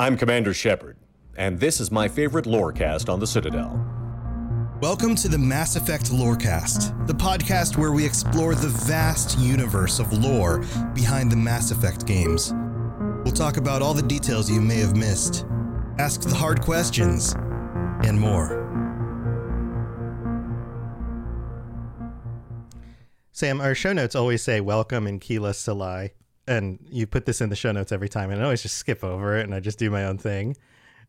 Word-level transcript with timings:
I'm 0.00 0.16
Commander 0.16 0.54
Shepard, 0.54 0.96
and 1.36 1.60
this 1.60 1.78
is 1.78 1.90
my 1.90 2.08
favorite 2.08 2.46
lorecast 2.46 3.12
on 3.12 3.20
the 3.20 3.26
Citadel. 3.26 3.84
Welcome 4.80 5.14
to 5.16 5.28
the 5.28 5.36
Mass 5.36 5.76
Effect 5.76 6.10
Lorecast, 6.10 7.06
the 7.06 7.12
podcast 7.12 7.76
where 7.76 7.92
we 7.92 8.06
explore 8.06 8.54
the 8.54 8.70
vast 8.70 9.38
universe 9.38 9.98
of 9.98 10.10
lore 10.14 10.64
behind 10.94 11.30
the 11.30 11.36
Mass 11.36 11.70
Effect 11.70 12.06
games. 12.06 12.54
We'll 13.24 13.34
talk 13.34 13.58
about 13.58 13.82
all 13.82 13.92
the 13.92 14.00
details 14.00 14.50
you 14.50 14.62
may 14.62 14.76
have 14.76 14.96
missed, 14.96 15.44
ask 15.98 16.22
the 16.22 16.34
hard 16.34 16.62
questions, 16.62 17.34
and 18.02 18.18
more. 18.18 18.56
Sam, 23.32 23.60
our 23.60 23.74
show 23.74 23.92
notes 23.92 24.16
always 24.16 24.42
say 24.42 24.62
welcome 24.62 25.06
in 25.06 25.20
Keelah 25.20 25.52
Se'lai 25.52 26.12
and 26.50 26.80
you 26.90 27.06
put 27.06 27.26
this 27.26 27.40
in 27.40 27.48
the 27.48 27.56
show 27.56 27.70
notes 27.70 27.92
every 27.92 28.08
time, 28.08 28.30
and 28.30 28.40
I 28.40 28.44
always 28.44 28.60
just 28.60 28.74
skip 28.74 29.04
over 29.04 29.38
it 29.38 29.44
and 29.44 29.54
I 29.54 29.60
just 29.60 29.78
do 29.78 29.88
my 29.88 30.04
own 30.04 30.18
thing. 30.18 30.56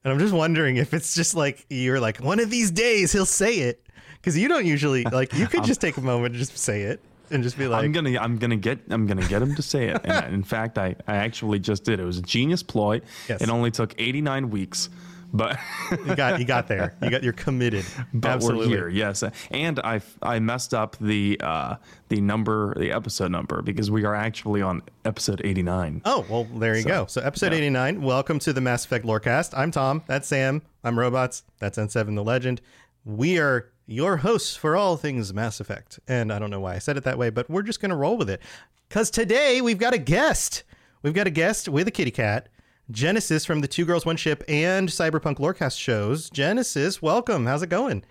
And 0.03 0.13
I'm 0.13 0.19
just 0.19 0.33
wondering 0.33 0.77
if 0.77 0.93
it's 0.93 1.15
just 1.15 1.35
like 1.35 1.65
you're 1.69 1.99
like 1.99 2.17
one 2.17 2.39
of 2.39 2.49
these 2.49 2.71
days 2.71 3.11
he'll 3.11 3.25
say 3.25 3.55
it 3.55 3.85
because 4.13 4.37
you 4.37 4.47
don't 4.47 4.65
usually 4.65 5.03
like 5.03 5.33
you 5.33 5.47
could 5.47 5.63
just 5.71 5.81
take 5.81 5.97
a 5.97 6.01
moment 6.01 6.33
and 6.33 6.39
just 6.39 6.57
say 6.57 6.83
it 6.83 7.01
and 7.31 7.43
just 7.43 7.57
be 7.57 7.67
like 7.67 7.83
I'm 7.83 7.91
gonna 7.91 8.17
I'm 8.19 8.37
gonna 8.37 8.55
get 8.55 8.79
I'm 8.89 9.07
gonna 9.07 9.27
get 9.27 9.41
him 9.41 9.55
to 9.55 9.61
say 9.61 9.89
it. 9.89 10.01
And 10.03 10.33
in 10.33 10.43
fact, 10.43 10.77
I 10.77 10.95
I 11.07 11.17
actually 11.17 11.59
just 11.59 11.83
did. 11.83 11.99
It 11.99 12.05
was 12.05 12.19
a 12.19 12.21
genius 12.23 12.61
ploy. 12.61 13.01
Yes. 13.27 13.41
It 13.41 13.49
only 13.49 13.71
took 13.71 13.95
89 13.97 14.49
weeks. 14.49 14.89
But 15.33 15.57
you 16.05 16.15
got 16.15 16.39
you 16.39 16.45
got 16.45 16.67
there. 16.67 16.93
You 17.01 17.09
got 17.09 17.23
you're 17.23 17.33
committed. 17.33 17.85
but 18.13 18.31
Absolutely. 18.31 18.67
we're 18.67 18.75
here, 18.75 18.89
yes. 18.89 19.23
And 19.49 19.79
I 19.79 20.01
I 20.21 20.39
messed 20.39 20.73
up 20.73 20.97
the 20.99 21.39
uh, 21.41 21.75
the 22.09 22.19
number, 22.21 22.75
the 22.77 22.91
episode 22.91 23.31
number, 23.31 23.61
because 23.61 23.89
we 23.89 24.03
are 24.03 24.15
actually 24.15 24.61
on 24.61 24.81
episode 25.05 25.41
89. 25.43 26.01
Oh 26.05 26.25
well, 26.29 26.43
there 26.43 26.75
you 26.75 26.81
So, 26.83 26.87
go. 26.89 27.05
So 27.05 27.21
episode 27.21 27.51
yeah. 27.53 27.59
89. 27.59 28.01
Welcome 28.01 28.39
to 28.39 28.53
the 28.53 28.61
Mass 28.61 28.83
Effect 28.85 29.05
Lorecast. 29.05 29.57
I'm 29.57 29.71
Tom. 29.71 30.03
That's 30.07 30.27
Sam. 30.27 30.61
I'm 30.83 30.99
Robots. 30.99 31.43
That's 31.59 31.77
N7 31.77 32.15
the 32.15 32.23
Legend. 32.23 32.59
We 33.05 33.39
are 33.39 33.69
your 33.87 34.17
hosts 34.17 34.55
for 34.55 34.75
all 34.75 34.97
things 34.97 35.33
Mass 35.33 35.59
Effect. 35.59 35.99
And 36.07 36.31
I 36.31 36.39
don't 36.39 36.49
know 36.49 36.59
why 36.59 36.75
I 36.75 36.79
said 36.79 36.97
it 36.97 37.03
that 37.05 37.17
way, 37.17 37.29
but 37.29 37.49
we're 37.49 37.61
just 37.63 37.79
gonna 37.81 37.95
roll 37.95 38.17
with 38.17 38.29
it. 38.29 38.41
Cause 38.89 39.09
today 39.09 39.61
we've 39.61 39.77
got 39.79 39.93
a 39.93 39.97
guest. 39.97 40.63
We've 41.03 41.13
got 41.13 41.25
a 41.25 41.31
guest 41.31 41.69
with 41.69 41.87
a 41.87 41.91
kitty 41.91 42.11
cat. 42.11 42.49
Jennasis 42.91 43.45
from 43.45 43.61
the 43.61 43.67
Two 43.67 43.85
Girls 43.85 44.05
One 44.05 44.17
Ship 44.17 44.43
and 44.47 44.89
Cyberpunk 44.89 45.37
Lorecast 45.37 45.79
shows. 45.79 46.29
Jennasis, 46.29 47.01
welcome. 47.01 47.45
How's 47.45 47.63
it 47.63 47.67
going? 47.67 48.03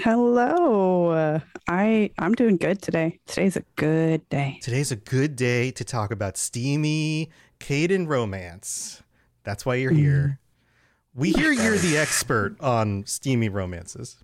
Hello. 0.00 1.40
I 1.68 2.10
I'm 2.18 2.34
doing 2.34 2.56
good 2.56 2.80
today. 2.80 3.18
Today's 3.26 3.56
a 3.56 3.64
good 3.74 4.28
day. 4.28 4.60
Today's 4.62 4.92
a 4.92 4.96
good 4.96 5.34
day 5.34 5.72
to 5.72 5.82
talk 5.82 6.12
about 6.12 6.36
steamy 6.36 7.30
Kaidan 7.58 8.06
romance. 8.06 9.02
That's 9.42 9.66
why 9.66 9.76
you're 9.76 9.92
here. 9.92 10.38
Mm-hmm. 11.16 11.20
We 11.20 11.32
hear 11.32 11.50
you're 11.50 11.76
the 11.76 11.96
expert 11.96 12.56
on 12.60 13.04
steamy 13.06 13.48
romances. 13.48 14.22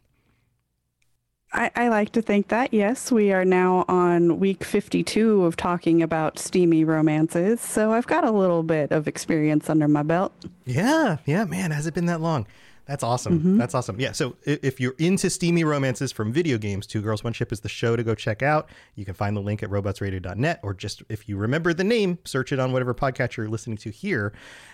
I, 1.57 1.71
I 1.75 1.89
like 1.89 2.13
to 2.13 2.21
think 2.21 2.49
that 2.49 2.75
yes, 2.75 3.11
we 3.11 3.33
are 3.33 3.45
now 3.45 3.87
on 3.89 4.39
week 4.39 4.63
52 4.63 5.43
of 5.47 5.57
talking 5.57 6.03
about 6.03 6.39
steamy 6.39 6.85
romances, 6.85 7.63
so 7.63 7.93
I've 7.93 8.07
got 8.07 8.25
a 8.25 8.31
little 8.31 8.63
bit 8.63 8.93
of 8.93 9.09
experience 9.09 9.71
under 9.71 9.89
my 9.89 10.03
belt. 10.03 10.33
Yeah, 10.67 11.17
yeah, 11.25 11.47
man, 11.47 11.71
has 11.71 11.87
it 11.87 11.95
been 11.95 12.07
that 12.07 12.21
long? 12.21 12.47
That's 12.87 13.03
awesome. 13.03 13.41
Mm-hmm. 13.41 13.59
That's 13.59 13.75
awesome. 13.75 13.99
Yeah, 13.99 14.13
so 14.13 14.37
if 14.45 14.81
you're 14.81 14.95
into 14.99 15.29
steamy 15.29 15.65
romances 15.65 16.13
from 16.13 16.33
video 16.33 16.57
games, 16.57 16.87
Two 16.87 17.03
Girls 17.03 17.25
One 17.25 17.33
Ship 17.33 17.51
is 17.51 17.61
the 17.61 17.69
show 17.69 17.97
to 17.97 18.05
go 18.05 18.15
check 18.15 18.43
out. 18.43 18.71
You 18.95 19.05
can 19.05 19.15
find 19.15 19.37
the 19.37 19.41
link 19.41 19.63
at 19.65 19.71
robotsradio.net 19.71 20.61
or 20.63 20.73
just 20.73 21.03
if 21.09 21.29
you 21.29 21.37
remember 21.37 21.75
the 21.75 21.85
name, 21.85 22.19
search 22.25 22.53
it 22.53 22.61
on 22.61 22.73
whatever 22.73 22.95
podcast 22.95 23.37
you're 23.37 23.49
listening 23.49 23.77
to 23.79 23.91
here. 23.91 24.33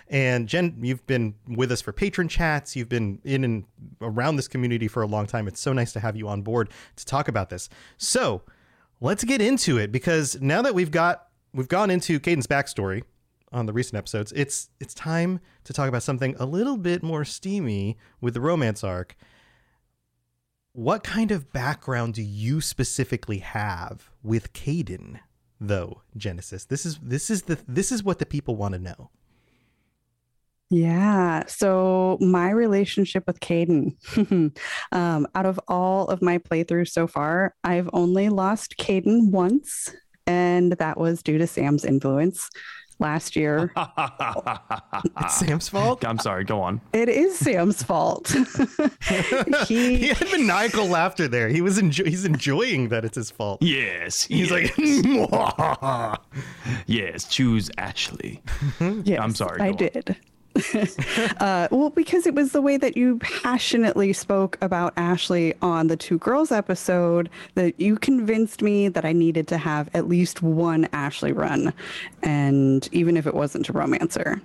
And 0.09 0.47
Jen, 0.47 0.77
you've 0.81 1.05
been 1.07 1.33
with 1.47 1.71
us 1.71 1.81
for 1.81 1.91
patron 1.91 2.27
chats. 2.27 2.75
You've 2.75 2.89
been 2.89 3.19
in 3.23 3.43
and 3.43 3.65
around 3.99 4.35
this 4.35 4.47
community 4.47 4.87
for 4.87 5.01
a 5.01 5.07
long 5.07 5.25
time. 5.25 5.47
It's 5.47 5.59
so 5.59 5.73
nice 5.73 5.91
to 5.93 5.99
have 5.99 6.15
you 6.15 6.27
on 6.27 6.43
board 6.43 6.69
to 6.97 7.05
talk 7.05 7.27
about 7.27 7.49
this. 7.49 7.67
So, 7.97 8.43
let's 9.01 9.23
get 9.23 9.41
into 9.41 9.77
it 9.77 9.91
because 9.91 10.39
now 10.39 10.61
that 10.61 10.73
we've 10.75 10.91
got 10.91 11.27
we've 11.53 11.67
gone 11.67 11.89
into 11.89 12.19
Kaidan's 12.19 12.47
backstory 12.47 13.03
on 13.53 13.65
the 13.67 13.73
recent 13.73 13.97
episodes, 13.97 14.31
it's 14.33 14.69
it's 14.79 14.93
time 14.93 15.39
to 15.63 15.73
talk 15.73 15.87
about 15.87 16.03
something 16.03 16.35
a 16.39 16.45
little 16.45 16.77
bit 16.77 17.03
more 17.03 17.23
steamy 17.23 17.97
with 18.19 18.33
the 18.33 18.41
romance 18.41 18.83
arc. 18.83 19.15
What 20.73 21.03
kind 21.03 21.31
of 21.31 21.53
background 21.53 22.15
do 22.15 22.23
you 22.23 22.59
specifically 22.59 23.37
have 23.37 24.09
with 24.23 24.53
Kaidan, 24.53 25.19
though, 25.61 26.01
Jennasis? 26.17 26.67
This 26.67 26.85
is 26.85 26.97
this 27.01 27.29
is 27.29 27.43
the 27.43 27.59
this 27.67 27.91
is 27.91 28.03
what 28.03 28.19
the 28.19 28.25
people 28.25 28.55
want 28.55 28.73
to 28.73 28.79
know. 28.79 29.11
Yeah. 30.69 31.43
So 31.45 32.17
my 32.19 32.49
relationship 32.49 33.25
with 33.27 33.39
Kaidan, 33.39 33.95
um, 34.91 35.27
out 35.35 35.45
of 35.45 35.59
all 35.67 36.07
of 36.07 36.23
my 36.23 36.39
playthroughs 36.39 36.89
so 36.89 37.05
far, 37.05 37.53
I've 37.63 37.89
only 37.93 38.29
lost 38.29 38.77
Kaidan 38.77 39.29
once, 39.29 39.93
and 40.25 40.71
that 40.71 40.97
was 40.97 41.21
due 41.21 41.37
to 41.37 41.45
Sam's 41.45 41.85
influence 41.85 42.49
last 42.99 43.35
year. 43.35 43.73
It's 45.21 45.35
Sam's 45.37 45.69
fault. 45.69 46.05
I'm 46.05 46.19
sorry, 46.19 46.43
go 46.43 46.61
on. 46.61 46.81
it 46.93 47.09
is 47.09 47.37
Sam's 47.37 47.83
fault. 47.83 48.29
he 49.67 49.97
he 49.97 50.07
had 50.09 50.31
maniacal 50.31 50.85
laughter 50.87 51.27
there. 51.27 51.49
He 51.49 51.61
was 51.61 51.79
enjo- 51.79 52.07
he's 52.07 52.25
enjoying 52.25 52.89
that 52.89 53.05
it's 53.05 53.15
his 53.15 53.31
fault. 53.31 53.61
Yes. 53.61 54.23
He's 54.23 54.51
like, 54.51 54.73
yes, 56.87 57.25
choose 57.25 57.69
Ashley. 57.77 58.41
Yes, 58.79 59.19
I'm 59.21 59.35
sorry, 59.35 59.61
I 59.61 59.69
on. 59.69 59.75
did. 59.75 60.15
uh, 61.39 61.67
well, 61.71 61.89
because 61.89 62.27
it 62.27 62.35
was 62.35 62.51
the 62.51 62.61
way 62.61 62.77
that 62.77 62.95
you 62.95 63.17
passionately 63.19 64.13
spoke 64.13 64.57
about 64.61 64.93
Ashley 64.97 65.53
on 65.61 65.87
the 65.87 65.97
Two 65.97 66.19
Girls 66.19 66.51
episode 66.51 67.29
that 67.55 67.79
you 67.79 67.97
convinced 67.97 68.61
me 68.61 68.87
that 68.87 69.05
I 69.05 69.13
needed 69.13 69.47
to 69.47 69.57
have 69.57 69.89
at 69.93 70.07
least 70.07 70.41
one 70.41 70.87
Ashley 70.93 71.31
run, 71.31 71.73
and 72.21 72.87
even 72.91 73.17
if 73.17 73.25
it 73.25 73.33
wasn't 73.33 73.69
a 73.69 73.73
romancer. 73.73 74.41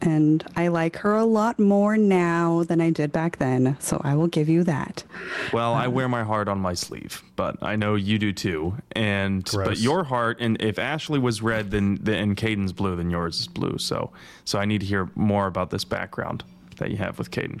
And 0.00 0.44
I 0.56 0.68
like 0.68 0.96
her 0.96 1.14
a 1.14 1.24
lot 1.24 1.58
more 1.58 1.96
now 1.96 2.64
than 2.64 2.80
I 2.80 2.90
did 2.90 3.12
back 3.12 3.38
then. 3.38 3.76
So 3.80 4.00
I 4.04 4.14
will 4.14 4.26
give 4.26 4.48
you 4.48 4.62
that. 4.64 5.04
Well, 5.52 5.74
I 5.74 5.88
wear 5.88 6.08
my 6.08 6.22
heart 6.22 6.48
on 6.48 6.58
my 6.58 6.74
sleeve, 6.74 7.22
but 7.34 7.56
I 7.62 7.76
know 7.76 7.94
you 7.94 8.18
do 8.18 8.32
too. 8.32 8.76
And 8.92 9.48
but 9.52 9.78
your 9.78 10.04
heart, 10.04 10.38
and 10.40 10.60
if 10.60 10.78
Ashley 10.78 11.18
was 11.18 11.42
red, 11.42 11.70
then 11.70 11.98
then 12.00 12.16
and 12.22 12.36
Kaidan's 12.36 12.72
blue, 12.72 12.96
then 12.96 13.10
yours 13.10 13.40
is 13.40 13.48
blue. 13.48 13.78
So 13.78 14.12
so 14.44 14.58
I 14.58 14.64
need 14.64 14.80
to 14.80 14.86
hear 14.86 15.10
more 15.14 15.46
about 15.46 15.70
this 15.70 15.84
background 15.84 16.44
that 16.76 16.90
you 16.90 16.96
have 16.98 17.18
with 17.18 17.30
Kaidan. 17.30 17.60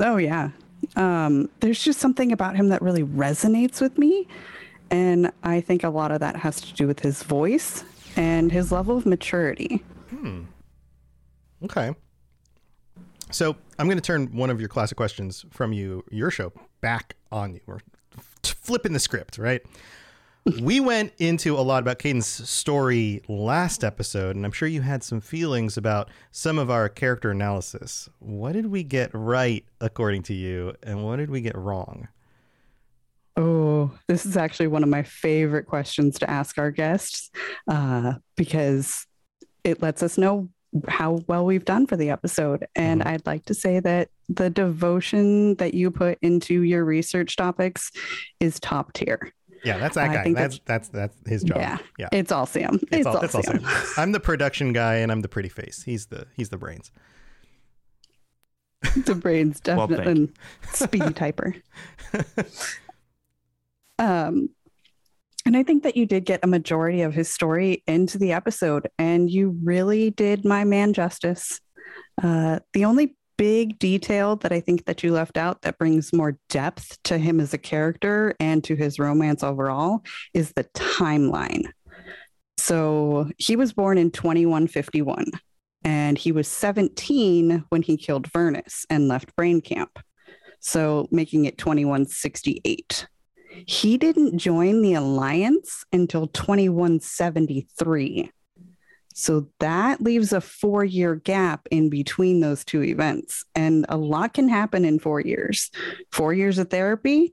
Oh, 0.00 0.16
yeah. 0.16 0.50
Um, 0.94 1.48
there's 1.60 1.82
just 1.82 1.98
something 1.98 2.32
about 2.32 2.56
him 2.56 2.68
that 2.68 2.82
really 2.82 3.02
resonates 3.02 3.80
with 3.80 3.98
me. 3.98 4.28
And 4.90 5.32
I 5.42 5.60
think 5.60 5.84
a 5.84 5.88
lot 5.88 6.12
of 6.12 6.20
that 6.20 6.36
has 6.36 6.60
to 6.60 6.74
do 6.74 6.86
with 6.86 7.00
his 7.00 7.22
voice 7.22 7.84
and 8.14 8.52
his 8.52 8.70
level 8.70 8.96
of 8.96 9.06
maturity. 9.06 9.82
Okay. 11.64 11.94
So 13.30 13.56
I'm 13.78 13.86
going 13.86 13.98
to 13.98 14.02
turn 14.02 14.28
one 14.36 14.50
of 14.50 14.60
your 14.60 14.68
classic 14.68 14.96
questions 14.96 15.44
from 15.50 15.72
you, 15.72 16.04
your 16.10 16.30
show, 16.30 16.52
back 16.80 17.16
on 17.32 17.54
you. 17.54 17.60
We're 17.66 17.80
flipping 18.42 18.92
the 18.92 19.00
script, 19.00 19.38
right? 19.38 19.62
we 20.62 20.78
went 20.78 21.12
into 21.18 21.56
a 21.56 21.60
lot 21.60 21.82
about 21.82 21.98
Kaidan's 21.98 22.26
story 22.26 23.20
last 23.28 23.82
episode, 23.82 24.36
and 24.36 24.44
I'm 24.44 24.52
sure 24.52 24.68
you 24.68 24.82
had 24.82 25.02
some 25.02 25.20
feelings 25.20 25.76
about 25.76 26.08
some 26.30 26.58
of 26.58 26.70
our 26.70 26.88
character 26.88 27.32
analysis. 27.32 28.08
What 28.20 28.52
did 28.52 28.66
we 28.66 28.84
get 28.84 29.10
right, 29.12 29.64
according 29.80 30.22
to 30.24 30.34
you, 30.34 30.74
and 30.84 31.04
what 31.04 31.16
did 31.16 31.30
we 31.30 31.40
get 31.40 31.56
wrong? 31.56 32.08
Oh, 33.36 33.90
this 34.06 34.24
is 34.24 34.36
actually 34.36 34.68
one 34.68 34.82
of 34.84 34.88
my 34.88 35.02
favorite 35.02 35.66
questions 35.66 36.18
to 36.20 36.30
ask 36.30 36.58
our 36.58 36.70
guests 36.70 37.30
uh, 37.68 38.14
because 38.36 39.06
it 39.64 39.82
lets 39.82 40.02
us 40.02 40.16
know 40.16 40.48
how 40.88 41.20
well 41.26 41.44
we've 41.44 41.64
done 41.64 41.86
for 41.86 41.96
the 41.96 42.10
episode. 42.10 42.66
And 42.74 43.02
I'd 43.02 43.26
like 43.26 43.44
to 43.46 43.54
say 43.54 43.80
that 43.80 44.08
the 44.28 44.50
devotion 44.50 45.54
that 45.56 45.74
you 45.74 45.90
put 45.90 46.18
into 46.22 46.62
your 46.62 46.84
research 46.84 47.36
topics 47.36 47.90
is 48.40 48.58
top 48.60 48.92
tier. 48.92 49.32
Yeah, 49.64 49.78
that's 49.78 49.94
that 49.96 50.10
I 50.10 50.14
guy. 50.14 50.22
think 50.24 50.36
That's, 50.36 50.60
that's 50.64 50.88
that's 50.88 51.16
his 51.26 51.42
job. 51.42 51.58
Yeah, 51.58 51.78
yeah. 51.98 52.08
it's 52.12 52.30
all 52.30 52.46
Sam. 52.46 52.74
It's, 52.82 52.98
It's 52.98 53.06
all, 53.06 53.16
all, 53.16 53.24
it's 53.24 53.34
all 53.34 53.42
Sam. 53.42 53.60
Sam. 53.60 53.84
I'm 53.96 54.12
the 54.12 54.20
production 54.20 54.72
guy, 54.72 54.96
and 54.96 55.10
I'm 55.10 55.22
the 55.22 55.28
pretty 55.28 55.48
face. 55.48 55.82
He's 55.82 56.06
the 56.06 56.26
he's 56.36 56.50
the 56.50 56.58
brains. 56.58 56.92
the 59.04 59.14
brain's 59.14 59.60
Well, 59.66 59.86
definitely 59.88 60.30
speedy 60.72 61.06
typer. 61.06 61.60
Um, 63.98 64.50
and 65.46 65.56
I 65.56 65.62
think 65.62 65.84
that 65.84 65.96
you 65.96 66.06
did 66.06 66.24
get 66.24 66.40
a 66.42 66.48
majority 66.48 67.02
of 67.02 67.14
his 67.14 67.32
story 67.32 67.84
into 67.86 68.18
the 68.18 68.32
episode, 68.32 68.88
and 68.98 69.30
you 69.30 69.56
really 69.62 70.10
did 70.10 70.44
my 70.44 70.64
man 70.64 70.92
justice. 70.92 71.60
Uh, 72.20 72.58
the 72.72 72.84
only 72.84 73.16
big 73.38 73.78
detail 73.78 74.34
that 74.36 74.50
I 74.50 74.58
think 74.58 74.86
that 74.86 75.04
you 75.04 75.12
left 75.12 75.36
out 75.36 75.62
that 75.62 75.78
brings 75.78 76.12
more 76.12 76.36
depth 76.48 77.00
to 77.04 77.16
him 77.16 77.38
as 77.38 77.54
a 77.54 77.58
character 77.58 78.34
and 78.40 78.64
to 78.64 78.74
his 78.74 78.98
romance 78.98 79.44
overall 79.44 80.02
is 80.34 80.52
the 80.52 80.64
timeline. 80.74 81.66
So 82.58 83.30
he 83.38 83.54
was 83.54 83.72
born 83.72 83.98
in 83.98 84.10
2151 84.10 85.26
and 85.84 86.18
he 86.18 86.32
was 86.32 86.48
17 86.48 87.64
when 87.68 87.82
he 87.82 87.96
killed 87.96 88.28
Vyrnnus 88.32 88.84
and 88.90 89.06
left 89.06 89.36
Brain 89.36 89.60
Camp. 89.60 89.98
So 90.58 91.06
making 91.12 91.44
it 91.44 91.58
2168. 91.58 93.06
He 93.66 93.98
didn't 93.98 94.38
join 94.38 94.82
the 94.82 94.94
Alliance 94.94 95.84
until 95.92 96.28
2173. 96.28 98.30
So 99.14 99.48
that 99.60 100.00
leaves 100.02 100.32
a 100.34 100.42
four 100.42 100.84
year 100.84 101.14
gap 101.14 101.66
in 101.70 101.88
between 101.88 102.40
those 102.40 102.66
two 102.66 102.82
events. 102.82 103.44
And 103.54 103.86
a 103.88 103.96
lot 103.96 104.34
can 104.34 104.48
happen 104.48 104.84
in 104.84 104.98
four 104.98 105.20
years. 105.20 105.70
Four 106.12 106.34
years 106.34 106.58
of 106.58 106.68
therapy, 106.68 107.32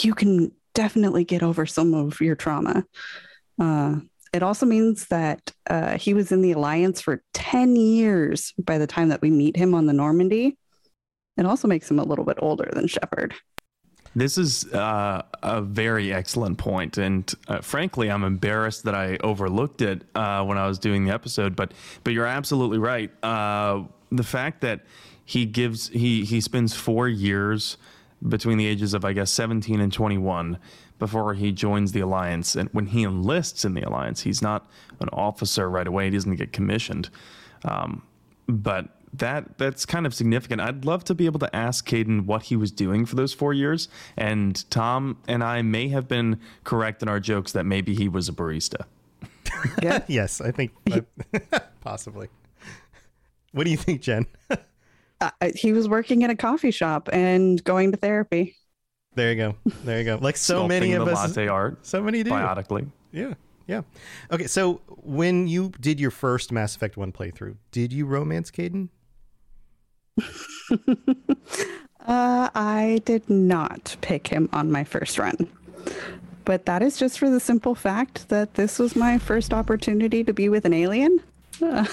you 0.00 0.14
can 0.14 0.50
definitely 0.74 1.24
get 1.24 1.44
over 1.44 1.66
some 1.66 1.94
of 1.94 2.20
your 2.20 2.34
trauma. 2.34 2.84
Uh, 3.60 3.96
it 4.32 4.42
also 4.42 4.66
means 4.66 5.06
that 5.06 5.52
uh, 5.68 5.98
he 5.98 6.14
was 6.14 6.32
in 6.32 6.42
the 6.42 6.52
Alliance 6.52 7.00
for 7.00 7.22
10 7.34 7.76
years 7.76 8.52
by 8.58 8.78
the 8.78 8.86
time 8.86 9.10
that 9.10 9.22
we 9.22 9.30
meet 9.30 9.56
him 9.56 9.74
on 9.74 9.86
the 9.86 9.92
Normandy. 9.92 10.56
It 11.36 11.46
also 11.46 11.68
makes 11.68 11.90
him 11.90 11.98
a 11.98 12.04
little 12.04 12.24
bit 12.24 12.38
older 12.40 12.68
than 12.72 12.86
Shepard. 12.86 13.34
This 14.14 14.38
is 14.38 14.66
uh, 14.72 15.22
a 15.42 15.62
very 15.62 16.12
excellent 16.12 16.58
point, 16.58 16.98
and 16.98 17.32
uh, 17.46 17.60
frankly, 17.60 18.10
I'm 18.10 18.24
embarrassed 18.24 18.84
that 18.84 18.94
I 18.94 19.18
overlooked 19.22 19.82
it 19.82 20.02
uh, 20.16 20.44
when 20.44 20.58
I 20.58 20.66
was 20.66 20.80
doing 20.80 21.04
the 21.04 21.14
episode. 21.14 21.54
But 21.54 21.72
but 22.02 22.12
you're 22.12 22.26
absolutely 22.26 22.78
right. 22.78 23.12
Uh, 23.24 23.84
the 24.10 24.24
fact 24.24 24.62
that 24.62 24.80
he 25.24 25.46
gives 25.46 25.88
he 25.90 26.24
he 26.24 26.40
spends 26.40 26.74
four 26.74 27.08
years 27.08 27.76
between 28.28 28.58
the 28.58 28.66
ages 28.66 28.94
of 28.94 29.04
I 29.04 29.12
guess 29.12 29.30
17 29.30 29.80
and 29.80 29.92
21 29.92 30.58
before 30.98 31.34
he 31.34 31.52
joins 31.52 31.92
the 31.92 32.00
alliance, 32.00 32.56
and 32.56 32.68
when 32.72 32.86
he 32.86 33.04
enlists 33.04 33.64
in 33.64 33.74
the 33.74 33.82
alliance, 33.82 34.22
he's 34.22 34.42
not 34.42 34.68
an 34.98 35.08
officer 35.12 35.70
right 35.70 35.86
away. 35.86 36.06
He 36.06 36.10
doesn't 36.10 36.34
get 36.34 36.52
commissioned, 36.52 37.10
um, 37.64 38.02
but 38.48 38.99
that 39.14 39.58
that's 39.58 39.84
kind 39.86 40.06
of 40.06 40.14
significant. 40.14 40.60
I'd 40.60 40.84
love 40.84 41.04
to 41.04 41.14
be 41.14 41.26
able 41.26 41.40
to 41.40 41.56
ask 41.56 41.88
Kaidan 41.88 42.26
what 42.26 42.44
he 42.44 42.56
was 42.56 42.70
doing 42.70 43.06
for 43.06 43.16
those 43.16 43.32
four 43.32 43.52
years. 43.52 43.88
And 44.16 44.68
Tom 44.70 45.18
and 45.26 45.42
I 45.42 45.62
may 45.62 45.88
have 45.88 46.06
been 46.08 46.38
correct 46.64 47.02
in 47.02 47.08
our 47.08 47.18
jokes 47.20 47.52
that 47.52 47.64
maybe 47.66 47.94
he 47.94 48.08
was 48.08 48.28
a 48.28 48.32
barista. 48.32 48.84
Yeah. 49.82 50.02
yes, 50.06 50.40
I 50.40 50.52
think 50.52 50.72
possibly. 51.80 52.28
What 53.52 53.64
do 53.64 53.70
you 53.70 53.76
think, 53.76 54.00
Jen? 54.00 54.26
uh, 55.20 55.30
he 55.56 55.72
was 55.72 55.88
working 55.88 56.22
in 56.22 56.30
a 56.30 56.36
coffee 56.36 56.70
shop 56.70 57.08
and 57.12 57.62
going 57.64 57.90
to 57.90 57.98
therapy. 57.98 58.56
there 59.16 59.30
you 59.32 59.36
go. 59.36 59.56
There 59.84 59.98
you 59.98 60.04
go. 60.04 60.18
Like 60.20 60.36
so 60.36 60.62
Sculpting 60.64 60.68
many 60.68 60.92
of 60.92 61.04
the 61.04 61.12
us. 61.12 61.28
latte 61.28 61.48
art 61.48 61.84
So 61.84 62.00
many 62.02 62.22
do. 62.22 62.30
biotically. 62.30 62.88
Yeah. 63.12 63.34
Yeah. 63.66 63.82
Okay, 64.30 64.46
so 64.46 64.80
when 65.02 65.46
you 65.46 65.72
did 65.80 66.00
your 66.00 66.10
first 66.12 66.52
Mass 66.52 66.74
Effect 66.76 66.96
1 66.96 67.12
playthrough, 67.12 67.56
did 67.70 67.92
you 67.92 68.06
romance 68.06 68.50
Kaidan? 68.50 68.88
Uh, 72.06 72.48
I 72.54 73.02
did 73.04 73.28
not 73.28 73.94
pick 74.00 74.26
him 74.26 74.48
on 74.54 74.72
my 74.72 74.84
first 74.84 75.18
run. 75.18 75.36
But 76.46 76.64
that 76.64 76.82
is 76.82 76.96
just 76.98 77.18
for 77.18 77.28
the 77.28 77.38
simple 77.38 77.74
fact 77.74 78.30
that 78.30 78.54
this 78.54 78.78
was 78.78 78.96
my 78.96 79.18
first 79.18 79.52
opportunity 79.52 80.24
to 80.24 80.32
be 80.32 80.48
with 80.48 80.64
an 80.64 80.72
alien. 80.72 81.20
I 81.62 81.90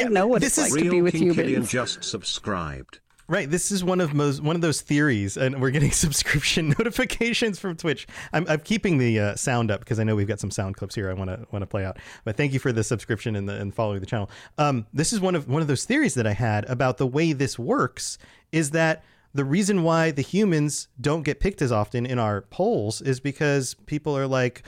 Yeah, 0.00 0.08
know 0.08 0.26
what 0.26 0.42
it's 0.42 0.56
is- 0.56 0.72
like 0.72 0.82
to 0.82 0.90
be 0.90 1.02
with 1.02 1.12
King 1.12 1.34
Killian 1.34 1.66
just 1.66 2.02
subscribed. 2.02 3.00
Right. 3.28 3.48
This 3.48 3.70
is 3.70 3.84
one 3.84 4.00
of 4.00 4.14
most 4.14 4.42
one 4.42 4.56
of 4.56 4.62
those 4.62 4.80
theories, 4.80 5.36
and 5.36 5.60
we're 5.60 5.70
getting 5.70 5.90
subscription 5.92 6.74
notifications 6.78 7.58
from 7.58 7.76
Twitch. 7.76 8.06
I'm, 8.32 8.46
I'm 8.48 8.60
keeping 8.60 8.98
the 8.98 9.18
uh, 9.18 9.36
sound 9.36 9.70
up 9.70 9.80
because 9.80 10.00
I 10.00 10.04
know 10.04 10.16
we've 10.16 10.26
got 10.26 10.40
some 10.40 10.50
sound 10.50 10.76
clips 10.76 10.94
here. 10.94 11.08
I 11.08 11.14
want 11.14 11.30
to 11.30 11.46
want 11.52 11.62
to 11.62 11.66
play 11.66 11.84
out. 11.84 11.98
But 12.24 12.36
thank 12.36 12.52
you 12.52 12.58
for 12.58 12.72
the 12.72 12.82
subscription 12.82 13.36
and 13.36 13.48
the 13.48 13.54
and 13.54 13.74
following 13.74 14.00
the 14.00 14.06
channel. 14.06 14.28
Um, 14.58 14.86
this 14.92 15.12
is 15.12 15.20
one 15.20 15.34
of 15.34 15.48
one 15.48 15.62
of 15.62 15.68
those 15.68 15.84
theories 15.84 16.14
that 16.14 16.26
I 16.26 16.32
had 16.32 16.64
about 16.66 16.98
the 16.98 17.06
way 17.06 17.32
this 17.32 17.58
works. 17.58 18.18
Is 18.50 18.72
that 18.72 19.04
the 19.34 19.44
reason 19.44 19.82
why 19.82 20.10
the 20.10 20.20
humans 20.20 20.88
don't 21.00 21.22
get 21.22 21.40
picked 21.40 21.62
as 21.62 21.72
often 21.72 22.04
in 22.04 22.18
our 22.18 22.42
polls 22.42 23.00
is 23.00 23.18
because 23.20 23.74
people 23.86 24.16
are 24.18 24.26
like, 24.26 24.62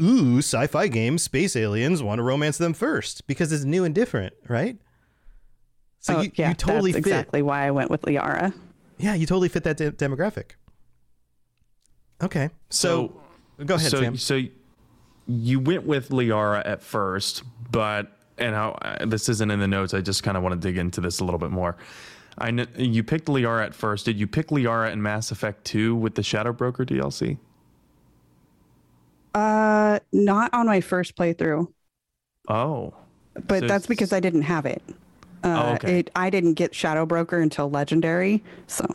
"Ooh, 0.00 0.38
sci-fi 0.38 0.88
games, 0.88 1.22
space 1.22 1.54
aliens, 1.56 2.02
want 2.02 2.18
to 2.18 2.22
romance 2.22 2.58
them 2.58 2.74
first 2.74 3.26
because 3.26 3.52
it's 3.52 3.64
new 3.64 3.84
and 3.84 3.94
different, 3.94 4.34
right?" 4.48 4.76
So 6.00 6.16
Oh, 6.16 6.20
you, 6.22 6.30
yeah, 6.34 6.48
you 6.50 6.54
totally 6.54 6.92
that's 6.92 7.04
fit. 7.04 7.10
exactly 7.12 7.42
why 7.42 7.66
I 7.66 7.70
went 7.70 7.90
with 7.90 8.02
Liara. 8.02 8.52
Yeah, 8.98 9.14
you 9.14 9.26
totally 9.26 9.48
fit 9.48 9.64
that 9.64 9.76
de- 9.76 9.92
demographic. 9.92 10.52
Okay, 12.22 12.50
so, 12.68 13.14
go 13.64 13.76
ahead, 13.76 13.90
so, 13.90 14.00
Sam. 14.00 14.16
So 14.16 14.42
you 15.26 15.58
went 15.60 15.84
with 15.86 16.10
Liara 16.10 16.62
at 16.66 16.82
first, 16.82 17.42
but 17.70 18.12
and 18.36 18.54
how 18.54 18.70
uh, 18.82 19.06
this 19.06 19.28
isn't 19.30 19.50
in 19.50 19.58
the 19.60 19.68
notes. 19.68 19.94
I 19.94 20.00
just 20.02 20.22
kind 20.22 20.36
of 20.36 20.42
want 20.42 20.54
to 20.54 20.60
dig 20.60 20.76
into 20.76 21.00
this 21.00 21.20
a 21.20 21.24
little 21.24 21.38
bit 21.38 21.50
more. 21.50 21.76
I 22.38 22.50
know 22.50 22.66
you 22.76 23.02
picked 23.04 23.26
Liara 23.26 23.64
at 23.64 23.74
first. 23.74 24.04
Did 24.06 24.18
you 24.18 24.26
pick 24.26 24.48
Liara 24.48 24.92
in 24.92 25.02
Mass 25.02 25.30
Effect 25.30 25.64
2 25.64 25.94
with 25.96 26.14
the 26.14 26.22
Shadow 26.22 26.52
Broker 26.52 26.84
DLC? 26.84 27.38
Uh, 29.34 29.98
not 30.12 30.52
on 30.52 30.66
my 30.66 30.80
first 30.80 31.16
playthrough, 31.16 31.68
Oh, 32.48 32.94
but 33.46 33.60
So 33.60 33.66
that's 33.68 33.86
because 33.86 34.12
I 34.12 34.20
didn't 34.20 34.42
have 34.42 34.66
it. 34.66 34.82
Uh, 35.42 35.62
Oh, 35.70 35.74
okay. 35.74 36.00
it, 36.00 36.10
I 36.14 36.28
didn't 36.30 36.54
get 36.54 36.74
Shadow 36.74 37.06
Broker 37.06 37.40
until 37.40 37.70
Legendary, 37.70 38.42
so 38.66 38.86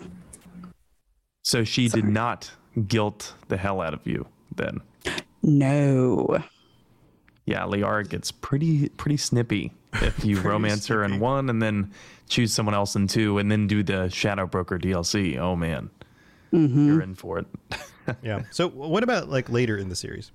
so 1.44 1.64
she 1.64 1.88
did 1.90 2.06
not 2.06 2.52
guilt 2.88 3.34
the 3.48 3.58
hell 3.58 3.82
out 3.82 3.94
of 3.94 4.06
you 4.06 4.28
then. 4.56 4.82
no. 5.44 6.44
Yeah, 7.48 7.62
Liara 7.64 8.08
gets 8.10 8.32
pretty 8.32 8.90
pretty 8.90 9.18
snippy 9.18 9.72
if 10.02 10.26
you 10.26 10.40
romance 10.42 10.88
her 10.88 11.04
in 11.04 11.20
one 11.20 11.50
and 11.50 11.62
then 11.62 11.92
choose 12.28 12.52
someone 12.52 12.74
else 12.74 12.96
in 12.96 13.06
two 13.08 13.38
and 13.38 13.52
then 13.52 13.68
do 13.68 13.84
the 13.84 14.10
Shadow 14.10 14.48
Broker 14.48 14.80
DLC. 14.80 15.38
Oh 15.38 15.56
man, 15.56 15.90
you're 16.52 17.02
in 17.02 17.14
for 17.14 17.38
it. 17.40 17.46
yeah. 18.24 18.42
So 18.52 18.68
what 18.70 19.04
about 19.04 19.30
like 19.30 19.50
later 19.50 19.78
in 19.78 19.90
the 19.90 19.96
series? 19.96 20.32